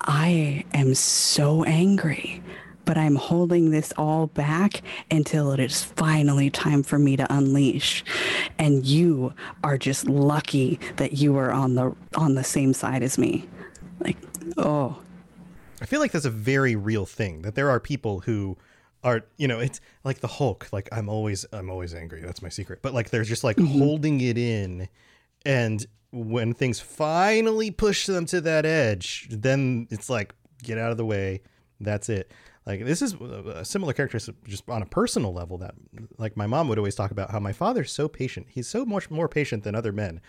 I 0.00 0.64
am 0.74 0.96
so 0.96 1.62
angry, 1.62 2.42
but 2.86 2.98
I'm 2.98 3.14
holding 3.14 3.70
this 3.70 3.92
all 3.96 4.26
back 4.26 4.82
until 5.12 5.52
it 5.52 5.60
is 5.60 5.84
finally 5.84 6.50
time 6.50 6.82
for 6.82 6.98
me 6.98 7.16
to 7.18 7.32
unleash. 7.32 8.04
And 8.58 8.84
you 8.84 9.32
are 9.62 9.78
just 9.78 10.08
lucky 10.08 10.80
that 10.96 11.12
you 11.12 11.36
are 11.36 11.52
on 11.52 11.76
the 11.76 11.94
on 12.16 12.34
the 12.34 12.42
same 12.42 12.74
side 12.74 13.04
as 13.04 13.16
me. 13.16 13.48
Like, 14.00 14.16
oh, 14.56 14.98
I 15.80 15.86
feel 15.86 16.00
like 16.00 16.10
that's 16.10 16.24
a 16.24 16.30
very 16.30 16.74
real 16.74 17.06
thing 17.06 17.42
that 17.42 17.54
there 17.54 17.70
are 17.70 17.78
people 17.78 18.20
who 18.20 18.56
are, 19.06 19.22
you 19.36 19.46
know, 19.48 19.60
it's 19.60 19.80
like 20.04 20.20
the 20.20 20.26
Hulk. 20.26 20.68
Like 20.72 20.88
I'm 20.92 21.08
always, 21.08 21.46
I'm 21.52 21.70
always 21.70 21.94
angry. 21.94 22.20
That's 22.20 22.42
my 22.42 22.48
secret. 22.48 22.80
But 22.82 22.92
like 22.92 23.10
they're 23.10 23.24
just 23.24 23.44
like 23.44 23.56
mm-hmm. 23.56 23.78
holding 23.78 24.20
it 24.20 24.36
in, 24.36 24.88
and 25.44 25.86
when 26.12 26.52
things 26.54 26.80
finally 26.80 27.70
push 27.70 28.06
them 28.06 28.26
to 28.26 28.40
that 28.42 28.66
edge, 28.66 29.28
then 29.30 29.86
it's 29.90 30.10
like 30.10 30.34
get 30.62 30.78
out 30.78 30.90
of 30.90 30.96
the 30.96 31.04
way. 31.04 31.42
That's 31.80 32.08
it. 32.08 32.32
Like 32.66 32.84
this 32.84 33.00
is 33.00 33.14
a 33.14 33.64
similar 33.64 33.92
character 33.92 34.18
just 34.44 34.68
on 34.68 34.82
a 34.82 34.86
personal 34.86 35.32
level 35.32 35.58
that 35.58 35.74
like 36.18 36.36
my 36.36 36.48
mom 36.48 36.68
would 36.68 36.78
always 36.78 36.96
talk 36.96 37.12
about 37.12 37.30
how 37.30 37.38
my 37.38 37.52
father's 37.52 37.92
so 37.92 38.08
patient. 38.08 38.48
He's 38.50 38.66
so 38.66 38.84
much 38.84 39.08
more 39.08 39.28
patient 39.28 39.62
than 39.62 39.76
other 39.76 39.92
men. 39.92 40.20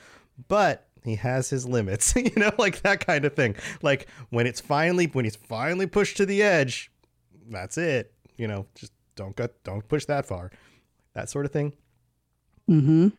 But 0.47 0.87
he 1.03 1.15
has 1.15 1.49
his 1.49 1.67
limits, 1.67 2.15
you 2.15 2.31
know, 2.35 2.51
like 2.59 2.81
that 2.81 3.05
kind 3.05 3.25
of 3.25 3.33
thing. 3.33 3.55
Like 3.81 4.07
when 4.29 4.45
it's 4.45 4.61
finally 4.61 5.07
when 5.07 5.25
he's 5.25 5.35
finally 5.35 5.87
pushed 5.87 6.17
to 6.17 6.27
the 6.27 6.43
edge, 6.43 6.91
that's 7.49 7.77
it. 7.77 8.13
You 8.37 8.47
know, 8.47 8.67
just 8.75 8.93
don't 9.15 9.35
go 9.35 9.47
don't 9.63 9.87
push 9.87 10.05
that 10.05 10.25
far. 10.25 10.51
That 11.13 11.29
sort 11.29 11.45
of 11.45 11.51
thing. 11.51 11.73
mm-hmm. 12.69 13.09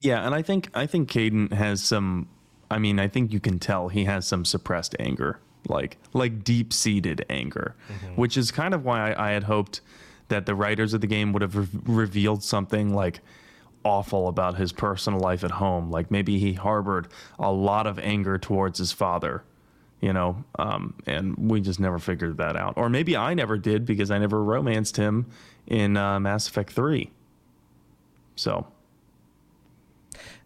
Yeah, 0.00 0.24
and 0.24 0.34
I 0.34 0.42
think 0.42 0.70
I 0.74 0.86
think 0.86 1.10
Kaidan 1.10 1.52
has 1.52 1.82
some. 1.82 2.28
I 2.70 2.78
mean, 2.78 2.98
I 2.98 3.08
think 3.08 3.32
you 3.32 3.40
can 3.40 3.58
tell 3.58 3.88
he 3.88 4.04
has 4.04 4.26
some 4.26 4.44
suppressed 4.44 4.94
anger, 4.98 5.40
like 5.68 5.98
like 6.12 6.44
deep 6.44 6.72
seated 6.72 7.24
anger, 7.28 7.74
which 8.14 8.36
is 8.36 8.50
kind 8.50 8.74
of 8.74 8.84
why 8.84 9.12
I, 9.12 9.28
I 9.28 9.30
had 9.32 9.44
hoped 9.44 9.80
that 10.28 10.46
the 10.46 10.54
writers 10.54 10.94
of 10.94 11.00
the 11.00 11.06
game 11.06 11.32
would 11.32 11.42
have 11.42 11.56
re- 11.56 11.80
revealed 11.86 12.42
something 12.42 12.94
like 12.94 13.20
awful 13.84 14.28
about 14.28 14.56
his 14.56 14.72
personal 14.72 15.18
life 15.20 15.42
at 15.42 15.52
home. 15.52 15.90
Like 15.90 16.10
maybe 16.10 16.38
he 16.38 16.52
harbored 16.52 17.08
a 17.38 17.50
lot 17.50 17.86
of 17.86 17.98
anger 17.98 18.38
towards 18.38 18.78
his 18.78 18.92
father, 18.92 19.42
you 20.00 20.12
know, 20.12 20.44
um, 20.58 20.94
and 21.06 21.36
we 21.50 21.60
just 21.60 21.80
never 21.80 21.98
figured 21.98 22.38
that 22.38 22.56
out. 22.56 22.74
Or 22.76 22.88
maybe 22.88 23.16
I 23.16 23.34
never 23.34 23.58
did 23.58 23.84
because 23.84 24.10
I 24.10 24.18
never 24.18 24.42
romanced 24.42 24.96
him 24.96 25.26
in 25.66 25.96
uh, 25.96 26.20
Mass 26.20 26.48
Effect 26.48 26.72
Three. 26.72 27.10
So. 28.36 28.66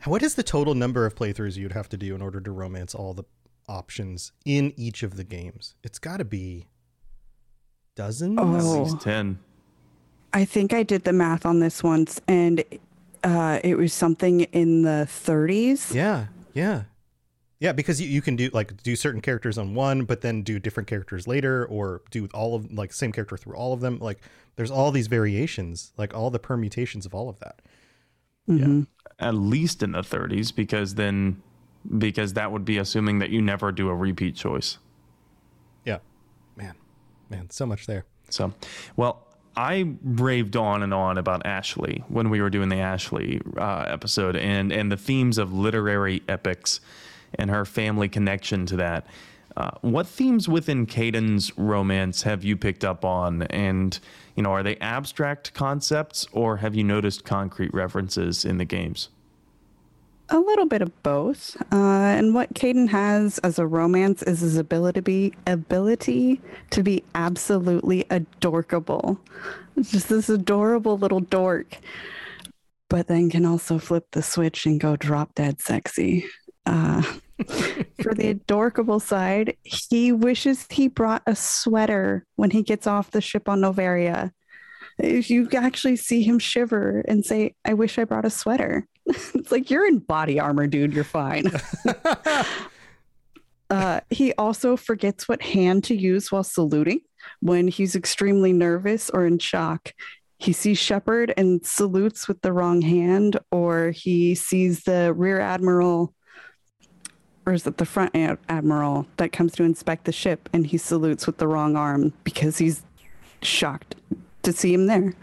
What 0.05 0.23
is 0.23 0.35
the 0.35 0.43
total 0.43 0.75
number 0.75 1.07
of 1.07 1.15
playthroughs 1.15 1.57
you'd 1.57 1.73
have 1.73 1.89
to 1.91 1.97
do 1.97 2.15
in 2.17 2.23
order 2.23 2.41
to 2.41 2.51
romance 2.51 2.93
all 2.93 3.15
the 3.15 3.23
options 3.69 4.33
in 4.45 4.73
each 4.77 5.05
of 5.05 5.17
the 5.17 5.23
games? 5.23 5.77
It's 5.85 6.01
got 6.01 6.17
to 6.17 6.25
be 6.25 6.67
dozens. 7.95 8.39
Oh. 8.41 8.57
At 8.57 8.85
least 8.85 9.01
10. 9.01 9.39
I 10.33 10.45
think 10.45 10.73
I 10.73 10.83
did 10.83 11.05
the 11.05 11.13
math 11.13 11.45
on 11.45 11.61
this 11.61 11.83
once, 11.83 12.21
and 12.27 12.65
uh, 13.23 13.61
it 13.63 13.77
was 13.77 13.93
something 13.93 14.41
in 14.41 14.83
the 14.83 15.07
30s. 15.07 15.95
Yeah, 15.95 16.27
yeah, 16.55 16.85
yeah. 17.63 17.73
Because 17.73 18.01
you, 18.01 18.09
you 18.09 18.21
can 18.21 18.35
do 18.35 18.51
like 18.53 18.83
do 18.83 18.97
certain 18.97 19.21
characters 19.21 19.57
on 19.57 19.75
one, 19.75 20.05
but 20.05 20.21
then 20.21 20.43
do 20.43 20.59
different 20.59 20.89
characters 20.89 21.29
later, 21.29 21.65
or 21.67 22.03
do 22.11 22.29
all 22.35 22.57
of 22.57 22.71
like 22.73 22.93
same 22.93 23.13
character 23.13 23.37
through 23.37 23.55
all 23.55 23.73
of 23.73 23.81
them. 23.81 23.99
Like 24.01 24.19
there's 24.57 24.71
all 24.71 24.91
these 24.91 25.07
variations, 25.07 25.93
like 25.97 26.13
all 26.15 26.31
the 26.31 26.41
permutations 26.41 27.07
of 27.07 27.15
all 27.15 27.29
of 27.29 27.39
that. 27.39 27.61
Mm-hmm. 28.49 28.81
Yeah. 28.81 28.85
At 29.29 29.35
least 29.35 29.83
in 29.83 29.93
the 29.93 30.01
30s, 30.01 30.55
because 30.55 30.97
then 30.97 31.41
because 31.99 32.33
that 32.33 32.51
would 32.51 32.65
be 32.65 32.79
assuming 32.79 33.21
that 33.21 33.31
you 33.31 33.41
never 33.41 33.71
do 33.71 33.89
a 33.89 33.95
repeat 33.95 34.35
choice. 34.35 34.79
Yeah, 35.85 35.99
man, 36.57 36.75
man, 37.31 37.51
so 37.51 37.67
much 37.67 37.87
there. 37.87 38.05
So, 38.31 38.53
well, 38.97 39.27
I 39.57 39.95
raved 40.03 40.57
on 40.57 40.83
and 40.83 40.95
on 40.95 41.19
about 41.19 41.45
Ashley 41.45 42.05
when 42.09 42.31
we 42.31 42.41
were 42.41 42.51
doing 42.51 42.69
the 42.69 42.79
Ashley 42.79 43.41
uh, 43.57 43.85
episode 43.87 44.37
and 44.37 44.73
and 44.73 44.91
the 44.91 44.97
themes 44.97 45.39
of 45.39 45.53
literary 45.53 46.23
epics 46.29 46.81
and 47.35 47.51
her 47.51 47.65
family 47.65 48.09
connection 48.09 48.67
to 48.67 48.77
that. 48.77 49.07
Uh, 49.57 49.71
what 49.83 50.07
themes 50.07 50.49
within 50.49 50.87
Kaidan's 50.87 51.57
romance 51.59 52.23
have 52.23 52.43
you 52.43 52.57
picked 52.57 52.85
up 52.85 53.05
on? 53.05 53.43
And, 53.43 53.99
you 54.35 54.43
know, 54.43 54.51
are 54.51 54.63
they 54.63 54.77
abstract 54.77 55.53
concepts 55.53 56.27
or 56.33 56.59
have 56.59 56.75
you 56.75 56.85
noticed 56.85 57.25
concrete 57.25 57.73
references 57.75 58.45
in 58.45 58.59
the 58.59 58.65
games? 58.65 59.11
A 60.31 60.39
little 60.39 60.65
bit 60.65 60.81
of 60.81 61.03
both. 61.03 61.61
Uh, 61.71 61.77
and 62.17 62.35
what 62.35 62.55
Kaidan 62.55 62.89
has 62.89 63.37
as 63.39 63.59
a 63.59 63.67
romance 63.67 64.23
is 64.23 64.41
his 64.41 64.57
ability 64.57 64.99
to 64.99 65.03
be, 65.03 65.35
ability 65.47 66.41
to 66.71 66.83
be 66.83 67.05
absolutely 67.15 68.07
adorkable. 68.09 69.21
Just 69.83 70.09
this 70.09 70.31
adorable 70.31 70.97
little 70.97 71.21
dork. 71.21 71.77
But 72.89 73.09
then 73.09 73.29
can 73.29 73.45
also 73.45 73.79
flip 73.79 74.07
the 74.13 74.23
switch 74.23 74.65
and 74.65 74.81
go 74.81 74.97
drop 74.97 75.35
dead 75.35 75.61
sexy. 75.61 76.25
Uh, 76.67 77.03
for 78.03 78.15
the 78.15 78.29
adorable 78.29 79.01
side, 79.01 79.57
he 79.63 80.13
wishes 80.13 80.67
he 80.71 80.89
brought 80.89 81.23
a 81.27 81.35
sweater 81.35 82.27
when 82.37 82.51
he 82.51 82.63
gets 82.63 82.87
off 82.87 83.11
the 83.11 83.21
ship 83.21 83.49
on 83.49 83.61
Noveria. 83.61 84.33
If 84.99 85.31
you 85.31 85.49
actually 85.53 85.97
see 85.97 86.23
him 86.23 86.39
shiver 86.39 87.05
and 87.09 87.25
say, 87.25 87.55
I 87.65 87.75
wish 87.75 87.99
I 87.99 88.05
brought 88.05 88.25
a 88.25 88.31
sweater. 88.31 88.87
it's 89.07 89.51
like 89.51 89.71
you're 89.71 89.87
in 89.87 89.99
body 89.99 90.39
armor, 90.39 90.67
dude. 90.67 90.93
You're 90.93 91.05
fine. 91.05 91.51
uh, 93.71 94.01
he 94.11 94.33
also 94.35 94.77
forgets 94.77 95.29
what 95.29 95.43
hand 95.43 95.85
to 95.85 95.97
use 95.97 96.31
while 96.31 96.45
saluting 96.45 97.01
when 97.41 97.69
he's 97.69 97.97
extremely 97.97 98.53
nervous 98.53 99.11
or 99.11 99.27
in 99.27 99.39
shock. 99.39 99.93
He 100.39 100.53
sees 100.53 100.79
Shepard 100.79 101.33
and 101.37 101.65
salutes 101.65 102.27
with 102.27 102.43
the 102.43 102.53
wrong 102.53 102.83
hand, 102.83 103.39
or 103.53 103.93
he 103.93 104.35
sees 104.35 104.83
the 104.83 105.15
rear 105.15 105.39
admiral, 105.39 106.15
or 107.47 107.53
is 107.53 107.67
it 107.67 107.79
the 107.79 107.85
front 107.85 108.15
ad- 108.15 108.39
admiral 108.49 109.07
that 109.17 109.33
comes 109.33 109.53
to 109.53 109.65
inspect 109.65 110.05
the 110.05 110.13
ship 110.13 110.49
and 110.53 110.67
he 110.67 110.79
salutes 110.79 111.27
with 111.27 111.39
the 111.39 111.49
wrong 111.49 111.77
arm 111.77 112.13
because 112.25 112.59
he's 112.59 112.83
shocked 113.43 113.95
to 114.43 114.53
see 114.53 114.75
him 114.75 114.87
there. 114.87 115.15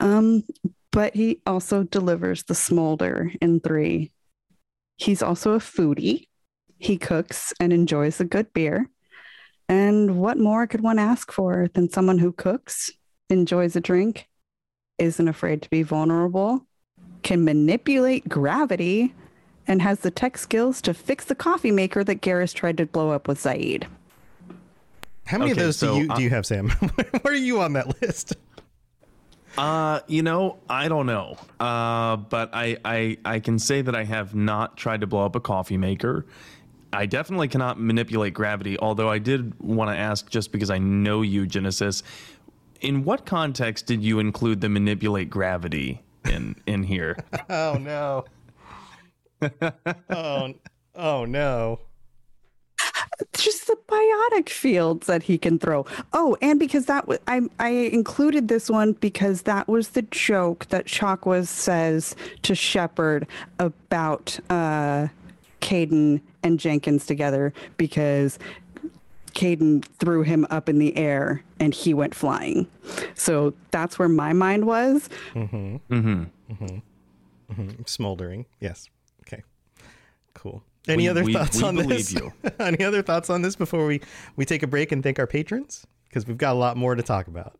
Um, 0.00 0.44
but 0.90 1.14
he 1.14 1.40
also 1.46 1.84
delivers 1.84 2.44
the 2.44 2.54
smolder 2.54 3.30
in 3.40 3.60
three. 3.60 4.12
He's 4.96 5.22
also 5.22 5.52
a 5.52 5.58
foodie. 5.58 6.26
He 6.78 6.96
cooks 6.96 7.52
and 7.60 7.72
enjoys 7.72 8.20
a 8.20 8.24
good 8.24 8.52
beer. 8.52 8.88
And 9.68 10.18
what 10.18 10.38
more 10.38 10.66
could 10.66 10.80
one 10.80 10.98
ask 10.98 11.30
for 11.30 11.68
than 11.74 11.90
someone 11.90 12.18
who 12.18 12.32
cooks, 12.32 12.90
enjoys 13.28 13.76
a 13.76 13.80
drink, 13.80 14.28
isn't 14.98 15.28
afraid 15.28 15.62
to 15.62 15.70
be 15.70 15.82
vulnerable, 15.82 16.66
can 17.22 17.44
manipulate 17.44 18.28
gravity, 18.28 19.14
and 19.68 19.82
has 19.82 20.00
the 20.00 20.10
tech 20.10 20.36
skills 20.38 20.80
to 20.82 20.94
fix 20.94 21.26
the 21.26 21.34
coffee 21.34 21.70
maker 21.70 22.02
that 22.02 22.20
Garrus 22.22 22.52
tried 22.52 22.78
to 22.78 22.86
blow 22.86 23.10
up 23.10 23.28
with 23.28 23.38
Zaeed. 23.38 23.84
How 25.26 25.38
many 25.38 25.52
Okay, 25.52 25.60
of 25.60 25.66
those 25.66 25.76
so, 25.76 25.94
do 25.94 26.00
you 26.00 26.08
do 26.08 26.22
you 26.22 26.30
have, 26.30 26.46
Sam? 26.46 26.70
Where 27.20 27.34
are 27.34 27.36
you 27.36 27.60
on 27.60 27.74
that 27.74 28.00
list? 28.02 28.34
Uh, 29.58 30.00
you 30.06 30.22
know, 30.22 30.58
I 30.70 30.88
don't 30.88 31.04
know. 31.06 31.36
Uh, 31.60 32.16
but 32.16 32.50
I, 32.54 32.78
I 32.84 33.18
I 33.24 33.40
can 33.40 33.58
say 33.58 33.82
that 33.82 33.94
I 33.94 34.04
have 34.04 34.34
not 34.34 34.76
tried 34.78 35.02
to 35.02 35.06
blow 35.06 35.26
up 35.26 35.36
a 35.36 35.40
coffee 35.40 35.76
maker. 35.76 36.24
I 36.94 37.04
definitely 37.04 37.48
cannot 37.48 37.78
manipulate 37.78 38.32
gravity, 38.32 38.78
although 38.78 39.10
I 39.10 39.18
did 39.18 39.58
want 39.60 39.90
to 39.90 39.96
ask 39.96 40.30
just 40.30 40.50
because 40.52 40.70
I 40.70 40.78
know 40.78 41.20
you, 41.20 41.44
Jennasis. 41.46 42.02
In 42.80 43.04
what 43.04 43.26
context 43.26 43.84
did 43.84 44.02
you 44.02 44.20
include 44.20 44.62
the 44.62 44.70
manipulate 44.70 45.28
gravity 45.28 46.00
in 46.24 46.54
in 46.66 46.82
here? 46.84 47.16
Oh 47.50 47.76
no. 47.78 48.24
Oh 50.10 50.54
oh 50.94 51.24
no. 51.24 51.80
just 53.32 53.66
the 53.66 53.76
biotic 53.88 54.48
fields 54.48 55.06
that 55.06 55.22
he 55.24 55.38
can 55.38 55.58
throw. 55.58 55.86
Oh, 56.12 56.36
and 56.40 56.58
because 56.58 56.86
that 56.86 57.08
was 57.08 57.18
I 57.26 57.42
I 57.58 57.70
included 57.70 58.48
this 58.48 58.68
one 58.70 58.92
because 58.92 59.42
that 59.42 59.68
was 59.68 59.90
the 59.90 60.02
joke 60.02 60.66
that 60.66 60.86
Chakwas 60.86 61.48
says 61.48 62.14
to 62.42 62.54
Shepard 62.54 63.26
about 63.58 64.38
uh 64.50 65.08
Kaidan 65.60 66.20
and 66.42 66.60
Jenkins 66.60 67.06
together 67.06 67.52
because 67.76 68.38
Kaidan 69.34 69.84
threw 69.98 70.22
him 70.22 70.46
up 70.50 70.68
in 70.68 70.78
the 70.78 70.96
air 70.96 71.42
and 71.60 71.74
he 71.74 71.94
went 71.94 72.14
flying. 72.14 72.66
So 73.14 73.54
that's 73.70 73.98
where 73.98 74.08
my 74.08 74.32
mind 74.32 74.66
was. 74.66 75.08
Mm-hmm. 75.34 75.76
Mm-hmm. 75.90 76.24
Mm-hmm. 77.52 77.82
Smoldering. 77.86 78.46
Yes. 78.60 78.88
Cool. 80.38 80.62
Any 80.86 81.02
We- 81.04 81.08
other 81.08 81.24
we- 81.24 81.32
thoughts 81.32 81.56
we 81.60 81.64
on 81.64 81.74
this? 81.74 82.12
you. 82.12 82.32
Any 82.60 82.84
other 82.84 83.02
thoughts 83.02 83.28
on 83.28 83.42
this 83.42 83.56
before 83.56 83.86
we 83.86 84.00
we 84.36 84.44
take 84.44 84.62
a 84.62 84.66
break 84.68 84.92
and 84.92 85.02
thank 85.02 85.18
our 85.18 85.26
patrons? 85.26 85.84
Because 86.08 86.26
we've 86.26 86.38
got 86.38 86.52
a 86.52 86.58
lot 86.58 86.76
more 86.76 86.94
to 86.94 87.02
talk 87.02 87.26
about. 87.26 87.58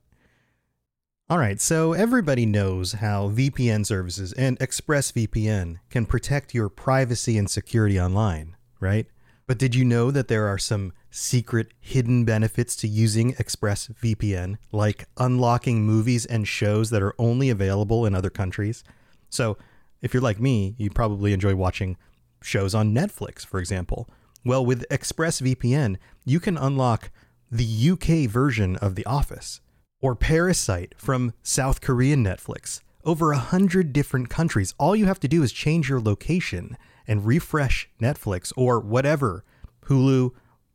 All 1.30 1.38
right, 1.38 1.60
so 1.60 1.92
everybody 1.92 2.46
knows 2.46 2.92
how 2.92 3.28
VPN 3.28 3.84
services 3.84 4.32
and 4.32 4.58
ExpressVPN 4.60 5.76
can 5.90 6.06
protect 6.06 6.54
your 6.54 6.70
privacy 6.70 7.36
and 7.36 7.50
security 7.50 8.00
online, 8.00 8.56
right? 8.80 9.06
But 9.46 9.58
did 9.58 9.74
you 9.74 9.84
know 9.84 10.10
that 10.10 10.28
there 10.28 10.46
are 10.46 10.56
some 10.56 10.92
secret 11.10 11.72
hidden 11.80 12.24
benefits 12.24 12.74
to 12.76 12.88
using 12.88 13.34
ExpressVPN, 13.34 14.56
like 14.72 15.06
unlocking 15.18 15.82
movies 15.82 16.24
and 16.24 16.46
shows 16.48 16.88
that 16.90 17.02
are 17.02 17.14
only 17.18 17.50
available 17.50 18.06
in 18.06 18.14
other 18.14 18.30
countries? 18.30 18.82
So, 19.28 19.58
if 20.00 20.14
you're 20.14 20.22
like 20.22 20.40
me, 20.40 20.76
you 20.78 20.90
probably 20.90 21.32
enjoy 21.34 21.54
watching 21.56 21.96
shows 22.42 22.74
on 22.74 22.94
Netflix, 22.94 23.44
for 23.44 23.58
example. 23.58 24.08
Well, 24.44 24.64
with 24.64 24.88
ExpressVPN, 24.88 25.96
you 26.24 26.40
can 26.40 26.56
unlock 26.56 27.10
the 27.50 27.90
UK 27.90 28.30
version 28.30 28.76
of 28.76 28.94
The 28.94 29.06
Office 29.06 29.60
or 30.00 30.14
Parasite 30.14 30.94
from 30.96 31.32
South 31.42 31.80
Korean 31.80 32.24
Netflix. 32.24 32.80
Over 33.04 33.32
a 33.32 33.38
hundred 33.38 33.92
different 33.92 34.28
countries. 34.28 34.74
All 34.78 34.94
you 34.94 35.06
have 35.06 35.20
to 35.20 35.28
do 35.28 35.42
is 35.42 35.52
change 35.52 35.88
your 35.88 36.00
location 36.00 36.76
and 37.06 37.26
refresh 37.26 37.88
Netflix 38.00 38.52
or 38.56 38.80
whatever 38.80 39.44
Hulu, 39.86 40.32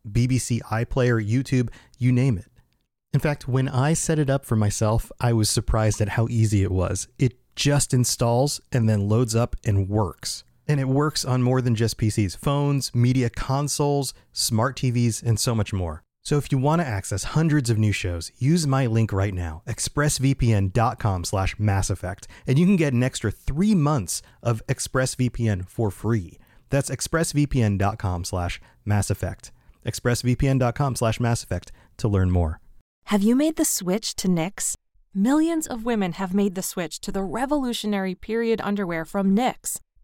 BBC 0.09 0.59
iPlayer, 0.61 1.25
YouTube, 1.25 1.69
you 1.97 2.11
name 2.11 2.37
it. 2.37 2.47
In 3.13 3.19
fact, 3.19 3.47
when 3.47 3.69
I 3.69 3.93
set 3.93 4.17
it 4.17 4.29
up 4.29 4.43
for 4.43 4.55
myself, 4.55 5.11
I 5.21 5.33
was 5.33 5.49
surprised 5.49 6.01
at 6.01 6.09
how 6.09 6.27
easy 6.29 6.63
it 6.63 6.71
was. 6.71 7.07
It 7.19 7.37
just 7.55 7.93
installs 7.93 8.59
and 8.71 8.89
then 8.89 9.07
loads 9.07 9.35
up 9.35 9.55
and 9.63 9.87
works. 9.87 10.43
And 10.67 10.79
it 10.79 10.87
works 10.87 11.25
on 11.25 11.43
more 11.43 11.61
than 11.61 11.75
just 11.75 11.97
PCs, 11.97 12.37
phones, 12.37 12.93
media 12.95 13.29
consoles, 13.29 14.13
smart 14.31 14.77
TVs, 14.77 15.21
and 15.21 15.39
so 15.39 15.53
much 15.53 15.73
more. 15.73 16.03
So 16.23 16.37
if 16.37 16.53
you 16.53 16.57
want 16.57 16.81
to 16.81 16.87
access 16.87 17.25
hundreds 17.25 17.69
of 17.69 17.77
new 17.77 17.91
shows, 17.91 18.31
use 18.37 18.65
my 18.65 18.85
link 18.85 19.11
right 19.11 19.33
now, 19.33 19.61
expressvpn.com 19.67 21.25
slash 21.25 21.59
Mass 21.59 21.89
Effect, 21.89 22.29
and 22.47 22.57
you 22.57 22.65
can 22.65 22.77
get 22.77 22.93
an 22.93 23.03
extra 23.03 23.29
three 23.29 23.75
months 23.75 24.21
of 24.41 24.65
ExpressVPN 24.67 25.67
for 25.67 25.91
free. 25.91 26.39
That's 26.69 26.89
expressvpn.com 26.89 28.23
slash 28.23 28.61
Mass 28.85 29.09
Effect. 29.09 29.51
expressvpn.com 29.85 30.95
slash 30.95 31.19
Mass 31.19 31.43
Effect 31.43 31.73
to 31.97 32.07
learn 32.07 32.31
more. 32.31 32.61
Have 33.07 33.21
you 33.21 33.35
made 33.35 33.57
the 33.57 33.65
switch 33.65 34.15
to 34.15 34.29
Knix? 34.29 34.75
Millions 35.13 35.67
of 35.67 35.85
women 35.85 36.13
have 36.13 36.33
made 36.33 36.55
the 36.55 36.63
switch 36.63 36.99
to 37.01 37.11
the 37.11 37.21
revolutionary 37.21 38.15
period 38.15 38.61
underwear 38.63 39.03
from 39.03 39.35
Knix. 39.35 39.79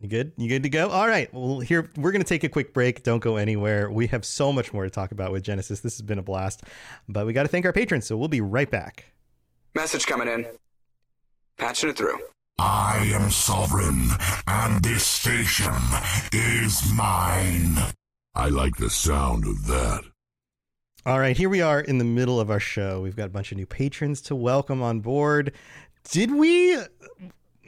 You 0.00 0.08
good? 0.08 0.32
You 0.36 0.48
good 0.48 0.64
to 0.64 0.68
go? 0.68 0.90
All 0.90 1.06
right. 1.06 1.32
Well, 1.32 1.60
here 1.60 1.88
we're 1.96 2.12
going 2.12 2.22
to 2.22 2.28
take 2.28 2.44
a 2.44 2.48
quick 2.48 2.74
break. 2.74 3.02
Don't 3.02 3.20
go 3.20 3.36
anywhere. 3.36 3.90
We 3.90 4.06
have 4.08 4.24
so 4.24 4.52
much 4.52 4.72
more 4.72 4.84
to 4.84 4.90
talk 4.90 5.12
about 5.12 5.32
with 5.32 5.44
Jennasis. 5.44 5.80
This 5.80 5.94
has 5.94 6.02
been 6.02 6.18
a 6.18 6.22
blast, 6.22 6.62
but 7.08 7.26
we 7.26 7.32
got 7.32 7.42
to 7.42 7.48
thank 7.48 7.64
our 7.64 7.72
patrons. 7.72 8.06
So 8.06 8.16
we'll 8.16 8.28
be 8.28 8.40
right 8.40 8.70
back. 8.70 9.06
Message 9.74 10.06
coming 10.06 10.28
in. 10.28 10.46
Patching 11.56 11.90
it 11.90 11.96
through. 11.96 12.18
I 12.58 13.10
am 13.14 13.30
sovereign, 13.30 14.10
and 14.46 14.82
this 14.84 15.04
station 15.04 15.74
is 16.32 16.92
mine. 16.92 17.76
I 18.34 18.48
like 18.48 18.76
the 18.76 18.90
sound 18.90 19.44
of 19.44 19.66
that. 19.66 20.02
All 21.06 21.18
right, 21.18 21.36
here 21.36 21.48
we 21.48 21.60
are 21.60 21.80
in 21.80 21.98
the 21.98 22.04
middle 22.04 22.40
of 22.40 22.50
our 22.50 22.60
show. 22.60 23.00
We've 23.00 23.16
got 23.16 23.26
a 23.26 23.30
bunch 23.30 23.52
of 23.52 23.58
new 23.58 23.66
patrons 23.66 24.20
to 24.22 24.36
welcome 24.36 24.82
on 24.82 25.00
board. 25.00 25.52
Did 26.10 26.30
we? 26.32 26.78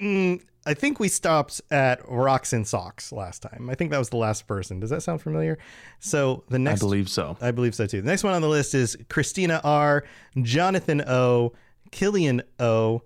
Mm, 0.00 0.42
I 0.66 0.74
think 0.74 0.98
we 0.98 1.08
stopped 1.08 1.60
at 1.70 2.00
Rocks 2.08 2.52
and 2.52 2.66
Socks 2.66 3.12
last 3.12 3.40
time. 3.42 3.70
I 3.70 3.74
think 3.76 3.92
that 3.92 3.98
was 3.98 4.08
the 4.08 4.16
last 4.16 4.48
person. 4.48 4.80
Does 4.80 4.90
that 4.90 5.02
sound 5.02 5.22
familiar? 5.22 5.58
So 6.00 6.42
the 6.48 6.58
next, 6.58 6.82
I 6.82 6.84
believe 6.84 7.08
so. 7.08 7.36
I 7.40 7.52
believe 7.52 7.74
so 7.74 7.86
too. 7.86 8.02
The 8.02 8.08
next 8.08 8.24
one 8.24 8.34
on 8.34 8.42
the 8.42 8.48
list 8.48 8.74
is 8.74 8.96
Christina 9.08 9.60
R, 9.62 10.04
Jonathan 10.42 11.02
O, 11.06 11.52
Killian 11.92 12.42
O, 12.58 13.02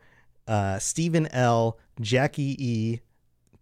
uh, 0.49 0.79
Stephen 0.79 1.27
L, 1.29 1.79
Jackie 2.01 2.57
E. 2.59 3.01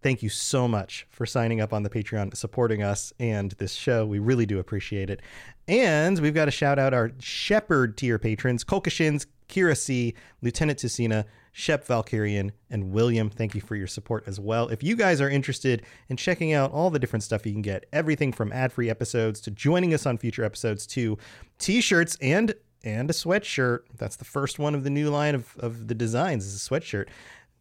Thank 0.01 0.23
you 0.23 0.29
so 0.29 0.65
much 0.65 1.05
for 1.09 1.25
signing 1.25 1.59
up 1.59 1.73
on 1.73 1.83
the 1.83 1.89
Patreon, 1.89 2.33
supporting 2.37 2.81
us 2.81 3.11
and 3.19 3.51
this 3.53 3.73
show. 3.73 4.05
We 4.05 4.19
really 4.19 4.45
do 4.45 4.59
appreciate 4.59 5.09
it. 5.09 5.21
And 5.67 6.17
we've 6.19 6.33
got 6.33 6.45
to 6.45 6.51
shout 6.51 6.79
out 6.79 6.93
our 6.93 7.11
Shepard 7.19 7.97
tier 7.97 8.17
patrons, 8.17 8.63
Kolkashins, 8.63 9.25
Kira 9.49 9.75
C, 9.75 10.13
Lieutenant 10.41 10.79
Ticina, 10.79 11.25
Shep 11.51 11.85
Valkyrian, 11.85 12.51
and 12.69 12.91
William. 12.91 13.29
Thank 13.29 13.55
you 13.55 13.61
for 13.61 13.75
your 13.75 13.87
support 13.87 14.23
as 14.27 14.39
well. 14.39 14.67
If 14.69 14.83
you 14.83 14.95
guys 14.95 15.21
are 15.21 15.29
interested 15.29 15.83
in 16.07 16.17
checking 16.17 16.53
out 16.53 16.71
all 16.71 16.89
the 16.89 16.99
different 16.99 17.23
stuff 17.23 17.45
you 17.45 17.51
can 17.51 17.61
get, 17.61 17.85
everything 17.91 18.31
from 18.31 18.51
ad-free 18.51 18.89
episodes 18.89 19.41
to 19.41 19.51
joining 19.51 19.93
us 19.93 20.05
on 20.05 20.17
future 20.17 20.43
episodes 20.43 20.85
to 20.87 21.17
t-shirts 21.57 22.17
and 22.21 22.53
and 22.83 23.09
a 23.09 23.13
sweatshirt. 23.13 23.79
That's 23.97 24.15
the 24.15 24.25
first 24.25 24.57
one 24.57 24.73
of 24.73 24.83
the 24.83 24.89
new 24.89 25.09
line 25.09 25.35
of, 25.35 25.55
of 25.59 25.87
the 25.87 25.95
designs 25.95 26.45
is 26.45 26.55
a 26.55 26.69
sweatshirt. 26.69 27.07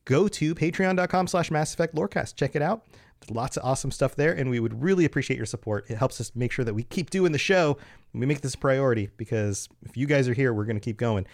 Go 0.05 0.29
to 0.29 0.55
patreon.com 0.55 1.27
slash 1.27 1.51
Mass 1.51 1.74
Effect 1.74 1.94
Lorecast. 1.94 2.37
Check 2.37 2.55
it 2.55 2.62
out. 2.62 2.87
Lots 3.31 3.57
of 3.57 3.64
awesome 3.64 3.90
stuff 3.90 4.14
there, 4.14 4.33
and 4.33 4.48
we 4.48 4.61
would 4.61 4.81
really 4.81 5.05
appreciate 5.05 5.37
your 5.37 5.44
support. 5.44 5.90
It 5.90 5.98
helps 5.98 6.20
us 6.20 6.33
make 6.35 6.53
sure 6.53 6.64
that 6.64 6.72
we 6.72 6.85
keep 6.85 7.11
doing 7.11 7.33
the 7.33 7.38
show. 7.38 7.77
We 8.14 8.24
make 8.24 8.40
this 8.40 8.55
a 8.55 8.59
priority 8.59 9.11
because 9.16 9.68
if 9.83 9.96
you 9.96 10.07
guys 10.07 10.29
are 10.29 10.35
here, 10.35 10.55
we're 10.55 10.64
going 10.64 10.77
to 10.77 10.81
keep 10.81 10.96
going. 10.96 11.27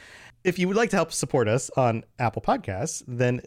If 0.44 0.58
you 0.58 0.68
would 0.68 0.76
like 0.76 0.90
to 0.90 0.96
help 0.96 1.10
support 1.10 1.48
us 1.48 1.70
on 1.74 2.04
Apple 2.18 2.42
Podcasts, 2.42 3.02
then 3.08 3.40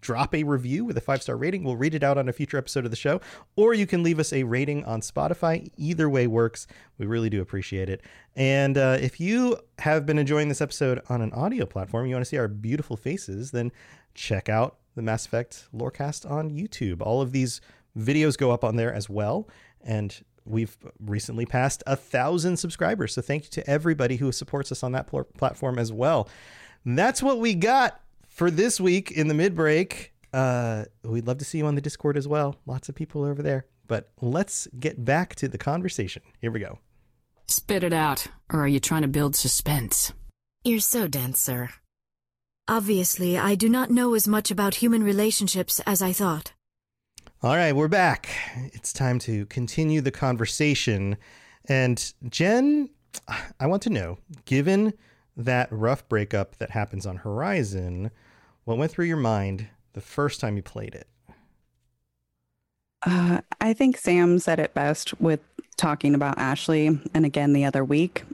drop 0.00 0.32
a 0.36 0.44
review 0.44 0.84
with 0.84 0.96
a 0.96 1.00
five 1.00 1.20
star 1.20 1.36
rating. 1.36 1.64
We'll 1.64 1.76
read 1.76 1.96
it 1.96 2.04
out 2.04 2.16
on 2.16 2.28
a 2.28 2.32
future 2.32 2.56
episode 2.56 2.84
of 2.84 2.92
the 2.92 2.96
show, 2.96 3.20
or 3.56 3.74
you 3.74 3.88
can 3.88 4.04
leave 4.04 4.20
us 4.20 4.32
a 4.32 4.44
rating 4.44 4.84
on 4.84 5.00
Spotify. 5.00 5.68
Either 5.76 6.08
way 6.08 6.28
works. 6.28 6.68
We 6.96 7.06
really 7.06 7.28
do 7.28 7.42
appreciate 7.42 7.88
it. 7.88 8.02
And 8.36 8.78
uh, 8.78 8.98
if 9.00 9.18
you 9.18 9.58
have 9.80 10.06
been 10.06 10.16
enjoying 10.16 10.48
this 10.48 10.60
episode 10.60 11.02
on 11.08 11.22
an 11.22 11.32
audio 11.32 11.66
platform, 11.66 12.06
you 12.06 12.14
want 12.14 12.24
to 12.24 12.28
see 12.28 12.38
our 12.38 12.46
beautiful 12.46 12.96
faces, 12.96 13.50
then 13.50 13.72
check 14.14 14.48
out 14.48 14.76
the 14.94 15.02
Mass 15.02 15.26
Effect 15.26 15.66
Lorecast 15.74 16.30
on 16.30 16.50
YouTube. 16.50 17.02
All 17.02 17.20
of 17.20 17.32
these 17.32 17.60
videos 17.98 18.38
go 18.38 18.52
up 18.52 18.62
on 18.62 18.76
there 18.76 18.94
as 18.94 19.10
well. 19.10 19.48
And 19.82 20.16
we've 20.48 20.76
recently 21.00 21.46
passed 21.46 21.82
a 21.86 21.96
thousand 21.96 22.56
subscribers. 22.56 23.14
So 23.14 23.22
thank 23.22 23.44
you 23.44 23.50
to 23.50 23.70
everybody 23.70 24.16
who 24.16 24.32
supports 24.32 24.72
us 24.72 24.82
on 24.82 24.92
that 24.92 25.06
pl- 25.06 25.28
platform 25.36 25.78
as 25.78 25.92
well. 25.92 26.28
And 26.84 26.98
that's 26.98 27.22
what 27.22 27.38
we 27.38 27.54
got 27.54 28.00
for 28.28 28.50
this 28.50 28.80
week 28.80 29.10
in 29.10 29.28
the 29.28 29.34
mid 29.34 29.54
break. 29.54 30.12
Uh, 30.32 30.84
we'd 31.04 31.26
love 31.26 31.38
to 31.38 31.44
see 31.44 31.58
you 31.58 31.66
on 31.66 31.74
the 31.74 31.80
Discord 31.80 32.16
as 32.16 32.28
well. 32.28 32.56
Lots 32.66 32.88
of 32.88 32.94
people 32.94 33.24
over 33.24 33.42
there. 33.42 33.66
But 33.86 34.10
let's 34.20 34.68
get 34.78 35.04
back 35.04 35.34
to 35.36 35.48
the 35.48 35.58
conversation. 35.58 36.22
Here 36.40 36.50
we 36.50 36.60
go. 36.60 36.78
Spit 37.46 37.82
it 37.82 37.94
out, 37.94 38.26
or 38.52 38.60
are 38.60 38.68
you 38.68 38.78
trying 38.78 39.02
to 39.02 39.08
build 39.08 39.34
suspense? 39.34 40.12
You're 40.64 40.80
so 40.80 41.08
dense, 41.08 41.40
sir. 41.40 41.70
Obviously, 42.68 43.38
I 43.38 43.54
do 43.54 43.70
not 43.70 43.90
know 43.90 44.12
as 44.12 44.28
much 44.28 44.50
about 44.50 44.76
human 44.76 45.02
relationships 45.02 45.80
as 45.86 46.02
I 46.02 46.12
thought. 46.12 46.52
All 47.40 47.54
right, 47.54 47.72
we're 47.72 47.86
back. 47.86 48.28
It's 48.72 48.92
time 48.92 49.20
to 49.20 49.46
continue 49.46 50.00
the 50.00 50.10
conversation. 50.10 51.16
And 51.66 52.12
Jen, 52.28 52.90
I 53.60 53.68
want 53.68 53.80
to 53.84 53.90
know, 53.90 54.18
given 54.44 54.92
that 55.36 55.68
rough 55.70 56.08
breakup 56.08 56.56
that 56.56 56.70
happens 56.70 57.06
on 57.06 57.18
Horizon, 57.18 58.10
what 58.64 58.76
went 58.76 58.90
through 58.90 59.04
your 59.04 59.18
mind 59.18 59.68
the 59.92 60.00
first 60.00 60.40
time 60.40 60.56
you 60.56 60.64
played 60.64 60.96
it? 60.96 61.06
Uh, 63.06 63.42
I 63.60 63.72
think 63.72 63.98
Sam 63.98 64.40
said 64.40 64.58
it 64.58 64.74
best 64.74 65.20
with 65.20 65.38
talking 65.76 66.16
about 66.16 66.38
Ashley, 66.38 66.88
and 67.14 67.24
again 67.24 67.52
the 67.52 67.64
other 67.64 67.84
week, 67.84 68.24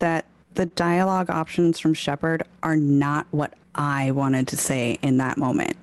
that 0.00 0.26
the 0.52 0.66
dialogue 0.66 1.30
options 1.30 1.80
from 1.80 1.94
Shepard 1.94 2.42
are 2.62 2.76
not 2.76 3.26
what 3.30 3.54
I 3.74 4.10
wanted 4.10 4.48
to 4.48 4.58
say 4.58 4.98
in 5.00 5.16
that 5.16 5.38
moment. 5.38 5.78